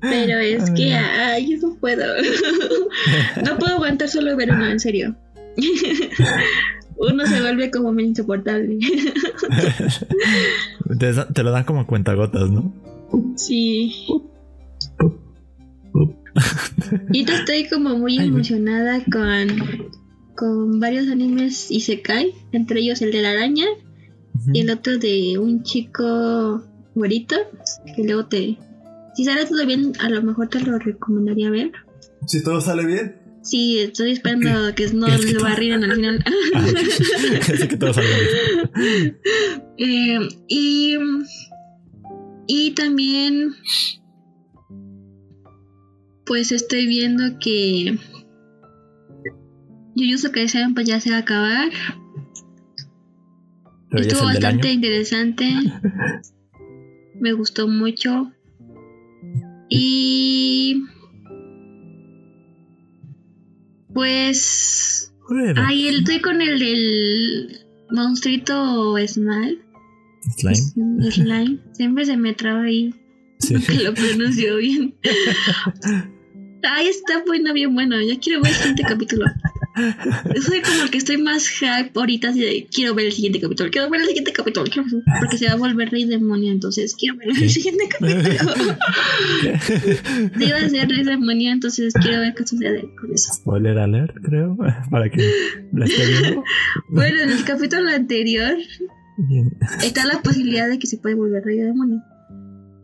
Pero 0.00 0.38
es 0.38 0.70
que, 0.70 0.94
ay, 0.94 1.50
yo 1.50 1.58
no 1.68 1.74
puedo. 1.74 2.06
No 3.44 3.58
puedo 3.58 3.74
aguantar 3.74 4.08
solo 4.08 4.34
ver 4.36 4.52
uno, 4.52 4.66
en 4.66 4.80
serio. 4.80 5.14
uno 6.96 7.26
se 7.26 7.42
vuelve 7.42 7.70
como 7.70 7.92
muy 7.92 8.04
insoportable. 8.04 8.78
te, 10.98 11.12
lo 11.42 11.50
dan 11.50 11.64
como 11.64 11.86
cuentagotas, 11.86 12.50
¿no? 12.50 12.72
Sí. 13.36 14.06
Y 17.12 17.24
te 17.24 17.34
estoy 17.34 17.68
como 17.68 17.96
muy 17.96 18.18
emocionada 18.18 19.02
con, 19.04 19.90
con 20.34 20.80
varios 20.80 21.08
animes 21.08 21.70
y 21.70 21.80
se 21.80 22.02
cae, 22.02 22.34
entre 22.52 22.80
ellos 22.80 23.02
el 23.02 23.12
de 23.12 23.22
la 23.22 23.30
araña 23.30 23.66
y 24.52 24.60
el 24.60 24.70
otro 24.70 24.98
de 24.98 25.38
un 25.38 25.62
chico 25.62 26.62
güerito 26.94 27.36
que 27.94 28.04
luego 28.04 28.26
te... 28.26 28.58
Si 29.14 29.24
sale 29.24 29.46
todo 29.46 29.64
bien, 29.64 29.92
a 30.00 30.10
lo 30.10 30.22
mejor 30.22 30.48
te 30.48 30.60
lo 30.60 30.76
recomendaría 30.78 31.48
ver. 31.48 31.70
Si 32.26 32.42
todo 32.42 32.60
sale 32.60 32.84
bien. 32.84 33.24
Sí, 33.44 33.78
estoy 33.78 34.12
esperando 34.12 34.74
que 34.74 34.88
no 34.88 35.06
lo 35.06 35.42
barrieran 35.42 35.84
al 35.84 35.94
final. 35.94 36.24
Ah, 36.54 36.66
que 37.68 37.76
todo 37.76 37.92
salga 37.92 38.10
bien. 38.74 39.18
Eh, 39.76 40.28
y, 40.48 40.96
y 42.46 42.70
también, 42.72 43.54
pues 46.26 46.52
estoy 46.52 46.86
viendo 46.86 47.38
que 47.38 47.98
Jujutsu 49.96 50.32
Kaisen 50.32 50.74
pues 50.74 50.86
ya 50.86 51.00
se 51.00 51.10
va 51.10 51.16
a 51.16 51.20
acabar. 51.20 51.70
Estuvo 53.92 54.24
bastante 54.24 54.72
interesante. 54.72 55.48
Me 57.20 57.32
gustó 57.32 57.68
mucho. 57.68 58.32
Y 59.68 60.82
pues. 63.92 65.12
Ay, 65.56 65.88
estoy 65.88 66.20
con 66.20 66.42
el 66.42 66.58
del 66.58 67.66
monstruito 67.90 68.96
Smile. 69.06 69.60
Slime. 70.36 71.10
Slime. 71.10 71.58
Siempre 71.72 72.04
se 72.04 72.16
me 72.16 72.34
traba 72.34 72.62
ahí. 72.62 72.94
Sí. 73.38 73.54
Que 73.66 73.84
lo 73.84 73.94
pronunció 73.94 74.56
bien. 74.56 74.94
Ay, 76.68 76.88
está 76.88 77.22
bueno, 77.26 77.52
bien 77.52 77.74
bueno. 77.74 78.00
Ya 78.00 78.18
quiero 78.18 78.40
ver 78.40 78.52
el 78.52 78.56
siguiente 78.56 78.82
capítulo. 78.82 79.26
Soy 80.40 80.62
como 80.62 80.84
el 80.84 80.90
que 80.90 80.98
estoy 80.98 81.16
más 81.18 81.48
hype 81.48 81.90
ahorita. 81.94 82.28
Así 82.28 82.68
quiero 82.72 82.94
ver 82.94 83.06
el 83.06 83.12
siguiente 83.12 83.40
capítulo. 83.40 83.70
Quiero 83.70 83.90
ver 83.90 84.02
el 84.02 84.06
siguiente 84.06 84.32
capítulo. 84.32 84.66
porque 85.20 85.38
se 85.38 85.46
va 85.46 85.52
a 85.52 85.56
volver 85.56 85.90
rey 85.90 86.04
demonio. 86.04 86.52
Entonces 86.52 86.94
quiero 86.94 87.16
ver 87.16 87.30
el 87.30 87.50
siguiente 87.50 87.88
capítulo. 87.88 88.22
Iba 90.40 90.58
a 90.58 90.68
ser 90.68 90.88
rey 90.88 91.04
demonio. 91.04 91.52
Entonces 91.52 91.92
quiero 91.94 92.20
ver 92.20 92.34
qué 92.34 92.46
sucede 92.46 92.88
con 93.00 93.12
eso. 93.12 93.32
Spoiler 93.34 93.78
alert, 93.78 94.14
creo. 94.22 94.56
Para 94.90 95.10
que 95.10 95.28
la. 95.72 95.86
Bueno, 96.88 97.20
en 97.20 97.30
el 97.30 97.44
capítulo 97.44 97.90
anterior. 97.90 98.56
Está 99.82 100.06
la 100.06 100.22
posibilidad 100.22 100.68
de 100.68 100.78
que 100.78 100.86
se 100.86 100.98
puede 100.98 101.14
volver 101.14 101.44
rey 101.44 101.58
demonio. 101.58 102.02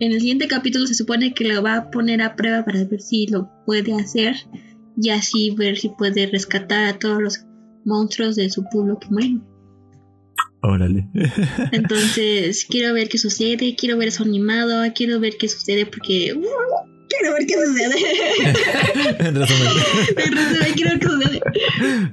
En 0.01 0.13
el 0.13 0.21
siguiente 0.21 0.49
capítulo 0.49 0.87
se 0.87 0.95
supone 0.95 1.35
que 1.35 1.45
lo 1.45 1.63
va 1.63 1.77
a 1.77 1.91
poner 1.91 2.23
a 2.23 2.35
prueba 2.35 2.65
para 2.65 2.83
ver 2.85 3.03
si 3.03 3.27
lo 3.27 3.51
puede 3.67 3.93
hacer 3.95 4.35
y 4.97 5.11
así 5.11 5.51
ver 5.51 5.77
si 5.77 5.91
puede 5.91 6.27
rescatar 6.27 6.87
a 6.87 6.99
todos 6.99 7.21
los 7.23 7.45
monstruos 7.85 8.35
de 8.35 8.49
su 8.49 8.65
pueblo 8.73 8.99
que 8.99 9.09
mueren. 9.11 9.43
Órale. 10.63 11.07
Entonces, 11.73 12.65
quiero 12.65 12.95
ver 12.95 13.11
qué 13.11 13.19
sucede, 13.19 13.77
quiero 13.77 13.99
ver 13.99 14.09
eso 14.09 14.25
animado, 14.25 14.91
quiero 14.95 15.21
ver 15.21 15.35
qué 15.39 15.49
sucede 15.49 15.85
porque... 15.85 16.33
Uh, 16.35 16.47
quiero 17.11 17.35
ver 17.35 17.47
qué 17.47 17.55
sucede. 17.67 19.17
en 19.29 19.35
resumen. 19.35 19.69
en 20.17 20.33
resumen, 20.33 20.73
quiero 20.77 20.91
ver 20.93 20.99
qué 20.99 21.09
sucede. 21.09 21.41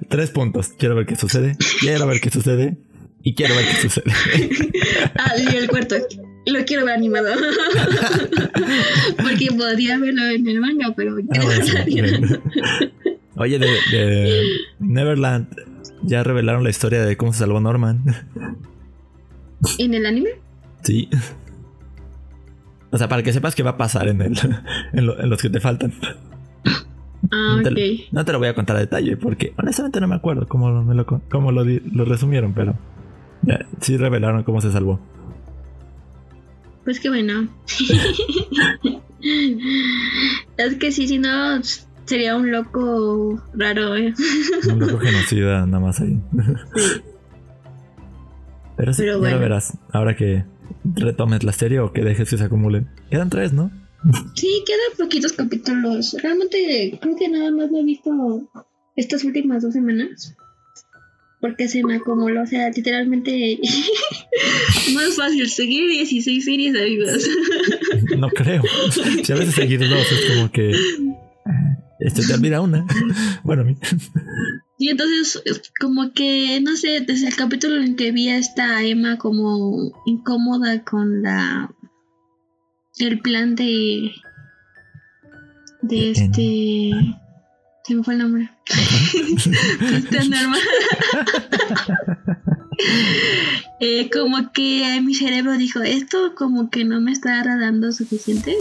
Tres 0.09 0.31
puntos. 0.31 0.69
Quiero 0.77 0.95
ver 0.95 1.05
qué 1.05 1.15
sucede, 1.15 1.55
quiero 1.79 2.05
ver 2.05 2.19
qué 2.19 2.31
sucede 2.31 2.77
y 3.23 3.33
quiero 3.33 3.55
ver 3.55 3.65
qué 3.65 3.75
sucede. 3.75 4.11
ah, 5.15 5.31
y 5.37 5.55
el 5.55 5.69
cuarto. 5.69 5.95
Lo 6.47 6.63
quiero 6.65 6.85
ver 6.85 6.95
animado. 6.95 7.27
Porque 9.17 9.49
podría 9.57 9.97
verlo 9.99 10.23
en 10.23 10.47
el 10.47 10.59
manga, 10.61 10.93
pero 10.95 11.17
ah, 11.17 11.49
Oye, 13.35 13.59
de, 13.59 14.43
Neverland, 14.79 15.47
¿ya 16.03 16.23
revelaron 16.23 16.63
la 16.63 16.69
historia 16.69 17.03
de 17.05 17.17
cómo 17.17 17.33
se 17.33 17.39
salvó 17.39 17.59
Norman? 17.59 18.03
¿En 19.77 19.93
el 19.93 20.05
anime? 20.05 20.29
Sí. 20.83 21.09
O 22.91 22.97
sea, 22.97 23.09
para 23.09 23.23
que 23.23 23.33
sepas 23.33 23.53
qué 23.53 23.63
va 23.63 23.71
a 23.71 23.77
pasar 23.77 24.07
en, 24.07 24.21
el, 24.21 24.37
en, 24.93 25.29
los 25.29 25.41
que 25.41 25.49
te 25.49 25.59
faltan. 25.59 25.93
Ah, 27.31 27.59
no, 27.61 27.63
te, 27.63 28.05
no 28.11 28.23
te 28.23 28.31
lo 28.31 28.39
voy 28.39 28.47
a 28.47 28.55
contar 28.55 28.77
a 28.77 28.79
detalle 28.79 29.17
porque 29.17 29.53
honestamente 29.57 29.99
no 29.99 30.07
me 30.07 30.15
acuerdo 30.15 30.47
cómo, 30.47 30.69
lo, 30.69 31.05
cómo 31.05 31.51
lo, 31.51 31.65
lo 31.65 32.05
resumieron, 32.05 32.53
pero 32.53 32.77
sí 33.81 33.97
revelaron 33.97 34.43
cómo 34.43 34.61
se 34.61 34.71
salvó. 34.71 35.01
Pues 36.87 37.01
qué 37.01 37.09
bueno. 37.09 37.49
es 40.57 40.75
que 40.75 40.93
sí, 40.93 41.05
si 41.05 41.17
no, 41.17 41.61
sería 42.05 42.37
un 42.37 42.49
loco 42.49 43.43
raro, 43.53 43.97
¿eh? 43.97 44.13
un 44.71 44.79
loco 44.79 44.97
genocida, 45.01 45.65
nada 45.65 45.81
más 45.81 45.99
ahí. 45.99 46.17
sí. 46.77 47.01
Pero 48.77 48.93
sí, 48.93 49.05
ya 49.05 49.17
lo 49.17 49.19
verás. 49.19 49.77
Ahora 49.91 50.15
que 50.15 50.45
retomes 50.85 51.43
la 51.43 51.51
serie 51.51 51.81
o 51.81 51.91
que 51.91 52.05
dejes 52.05 52.29
que 52.29 52.37
se 52.37 52.45
acumulen. 52.45 52.87
Quedan 53.11 53.29
tres, 53.29 53.51
¿no? 53.51 53.69
Sí, 54.35 54.63
quedan 54.65 54.97
poquitos 54.97 55.33
capítulos. 55.33 56.15
Realmente 56.23 56.97
creo 57.01 57.17
que 57.17 57.27
nada 57.27 57.51
más 57.51 57.69
lo 57.69 57.79
he 57.79 57.83
visto 57.83 58.49
estas 58.95 59.25
últimas 59.25 59.61
dos 59.61 59.73
semanas 59.73 60.37
porque 61.39 61.67
se 61.67 61.83
me 61.83 61.95
acumuló, 61.95 62.43
o 62.43 62.47
sea, 62.47 62.69
literalmente 62.69 63.59
no 64.93 65.01
es 65.01 65.15
fácil 65.15 65.47
seguir 65.49 65.89
16 65.89 66.43
series, 66.43 66.75
amigos. 66.75 67.29
no 68.17 68.29
creo. 68.29 68.63
Si 69.23 69.31
a 69.31 69.35
veces 69.35 69.55
seguir 69.55 69.79
dos 69.79 70.11
es 70.11 70.31
como 70.33 70.51
que 70.51 70.71
esto 71.99 72.21
te 72.27 72.33
olvida 72.33 72.61
una. 72.61 72.85
Bueno, 73.43 73.63
a 73.63 73.65
mí. 73.65 73.77
Y 74.77 74.89
entonces, 74.89 75.41
como 75.79 76.13
que, 76.13 76.61
no 76.61 76.75
sé, 76.75 77.01
desde 77.01 77.27
el 77.27 77.35
capítulo 77.35 77.81
en 77.81 77.95
que 77.95 78.11
vi 78.11 78.29
a 78.29 78.37
esta 78.37 78.83
Emma 78.83 79.17
como 79.17 79.91
incómoda 80.05 80.83
con 80.83 81.23
la. 81.23 81.73
el 82.99 83.19
plan 83.19 83.55
de. 83.55 84.11
de 85.81 86.11
este. 86.11 86.91
Se 87.87 87.95
me 87.95 88.03
fue 88.03 88.13
el 88.15 88.19
nombre. 88.19 88.49
eh, 93.79 94.09
como 94.09 94.51
que 94.51 94.99
mi 95.01 95.13
cerebro 95.13 95.57
dijo, 95.57 95.81
esto 95.81 96.35
como 96.35 96.69
que 96.69 96.83
no 96.83 96.99
me 96.99 97.13
está 97.13 97.39
agradando 97.39 97.93
suficiente. 97.93 98.57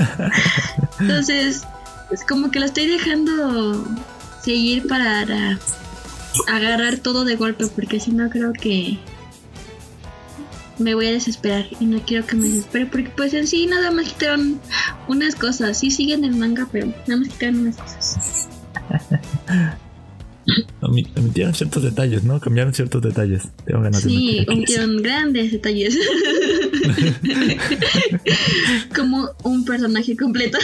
Entonces, 1.00 1.64
es 2.10 2.24
como 2.24 2.50
que 2.50 2.60
lo 2.60 2.64
estoy 2.64 2.86
dejando 2.86 3.86
seguir 4.42 4.86
para 4.86 5.58
agarrar 6.48 6.96
todo 6.98 7.26
de 7.26 7.36
golpe, 7.36 7.66
porque 7.66 8.00
si 8.00 8.12
no 8.12 8.30
creo 8.30 8.54
que 8.54 8.98
me 10.82 10.94
voy 10.94 11.06
a 11.06 11.12
desesperar 11.12 11.66
y 11.80 11.86
no 11.86 12.00
quiero 12.00 12.26
que 12.26 12.36
me 12.36 12.48
desespere 12.48 12.86
porque 12.86 13.10
pues 13.16 13.34
en 13.34 13.46
sí 13.46 13.66
nada 13.66 13.90
más 13.90 14.12
quitaron 14.12 14.60
unas 15.08 15.34
cosas, 15.34 15.78
sí 15.78 15.90
siguen 15.90 16.24
el 16.24 16.34
manga, 16.34 16.68
pero 16.70 16.86
nada 17.06 17.20
más 17.20 17.28
quitaron 17.28 17.60
unas 17.60 17.76
cosas. 17.76 18.48
Omitieron 20.80 21.54
ciertos 21.54 21.82
detalles, 21.84 22.24
¿no? 22.24 22.40
Cambiaron 22.40 22.74
ciertos 22.74 23.00
detalles. 23.00 23.44
Tengo 23.64 23.82
ganas 23.82 24.02
sí, 24.02 24.44
omitieron 24.48 25.00
grandes 25.00 25.52
detalles. 25.52 25.96
Como 28.94 29.30
un 29.44 29.64
personaje 29.64 30.16
completo. 30.16 30.58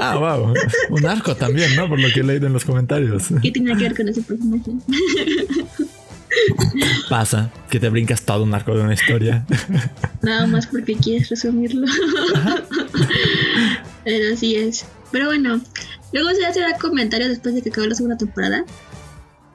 ah, 0.00 0.16
wow. 0.16 0.52
Un 0.90 1.06
arco 1.06 1.36
también, 1.36 1.76
¿no? 1.76 1.88
Por 1.88 2.00
lo 2.00 2.08
que 2.12 2.20
he 2.20 2.24
leído 2.24 2.48
en 2.48 2.52
los 2.52 2.64
comentarios. 2.64 3.28
¿Qué 3.40 3.52
tiene 3.52 3.76
que 3.76 3.84
ver 3.84 3.96
con 3.96 4.08
ese 4.08 4.22
personaje? 4.22 4.72
Pasa 7.08 7.50
que 7.70 7.80
te 7.80 7.88
brincas 7.88 8.22
todo 8.22 8.44
un 8.44 8.54
arco 8.54 8.74
de 8.74 8.82
una 8.82 8.94
historia. 8.94 9.44
Nada 10.22 10.46
más 10.46 10.66
porque 10.66 10.94
quieres 10.94 11.28
resumirlo. 11.28 11.86
Pero 14.04 14.34
así 14.34 14.56
es. 14.56 14.86
Pero 15.10 15.26
bueno, 15.26 15.60
luego 16.12 16.30
se 16.30 16.46
hace 16.46 16.60
comentarios 16.80 17.30
después 17.30 17.54
de 17.54 17.62
que 17.62 17.70
acabe 17.70 17.88
la 17.88 17.94
segunda 17.94 18.16
temporada. 18.16 18.64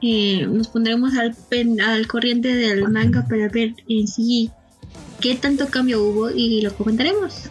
Eh, 0.02 0.46
nos 0.46 0.68
pondremos 0.68 1.14
al, 1.14 1.34
al 1.80 2.06
corriente 2.06 2.54
del 2.54 2.88
manga 2.88 3.26
para 3.26 3.48
ver 3.48 3.74
en 3.88 4.06
sí 4.06 4.50
qué 5.20 5.34
tanto 5.34 5.68
cambio 5.68 6.02
hubo 6.02 6.30
y 6.30 6.62
lo 6.62 6.74
comentaremos. 6.74 7.50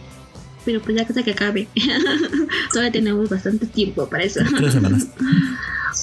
Pero 0.64 0.80
pues 0.80 0.96
ya 0.96 1.04
que 1.04 1.22
que 1.22 1.30
acabe. 1.30 1.68
Todavía 2.72 2.92
tenemos 2.92 3.28
bastante 3.28 3.66
tiempo 3.66 4.08
para 4.08 4.24
eso. 4.24 4.40
Tres 4.56 4.72
semanas. 4.72 5.08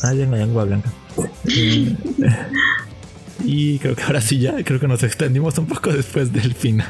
Ah, 0.01 0.13
ya 0.13 0.23
en 0.23 0.53
blanca. 0.53 0.91
Y 3.43 3.79
creo 3.79 3.95
que 3.95 4.03
ahora 4.03 4.21
sí 4.21 4.39
ya, 4.39 4.63
creo 4.63 4.79
que 4.79 4.87
nos 4.87 5.03
extendimos 5.03 5.57
un 5.57 5.67
poco 5.67 5.91
después 5.91 6.31
del 6.31 6.53
final. 6.53 6.87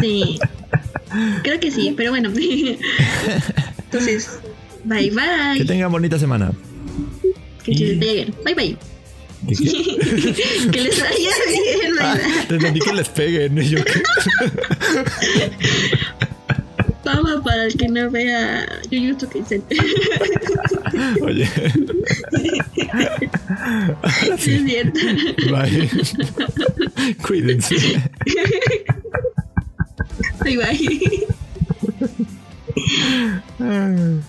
Sí. 0.00 0.38
Creo 1.42 1.60
que 1.60 1.70
sí, 1.70 1.94
pero 1.96 2.10
bueno. 2.10 2.30
Entonces, 3.84 4.38
bye 4.84 5.10
bye. 5.10 5.58
Que 5.58 5.64
tengan 5.64 5.90
bonita 5.90 6.18
semana. 6.18 6.52
Que 7.64 7.74
se 7.74 7.94
Bye 8.44 8.54
bye. 8.54 8.76
que 9.46 10.80
les 10.80 11.00
vaya 11.00 11.30
bien, 11.46 11.92
ah, 12.00 12.18
Te 12.48 12.56
entendí 12.56 12.80
que 12.80 12.92
les 12.92 13.08
peguen. 13.08 13.56
Yo 13.60 13.78
Fama 17.06 17.40
para 17.44 17.66
el 17.66 17.76
que 17.76 17.86
no 17.88 18.10
vea 18.10 18.66
Jujutsu 18.90 19.28
Kaisen. 19.28 19.62
Oye. 21.22 21.48
Sí. 24.38 24.76
Es. 24.76 24.92
Bye. 25.50 25.88
Cuídense. 27.22 27.76
Bye 30.42 30.56
bye. 33.58 34.22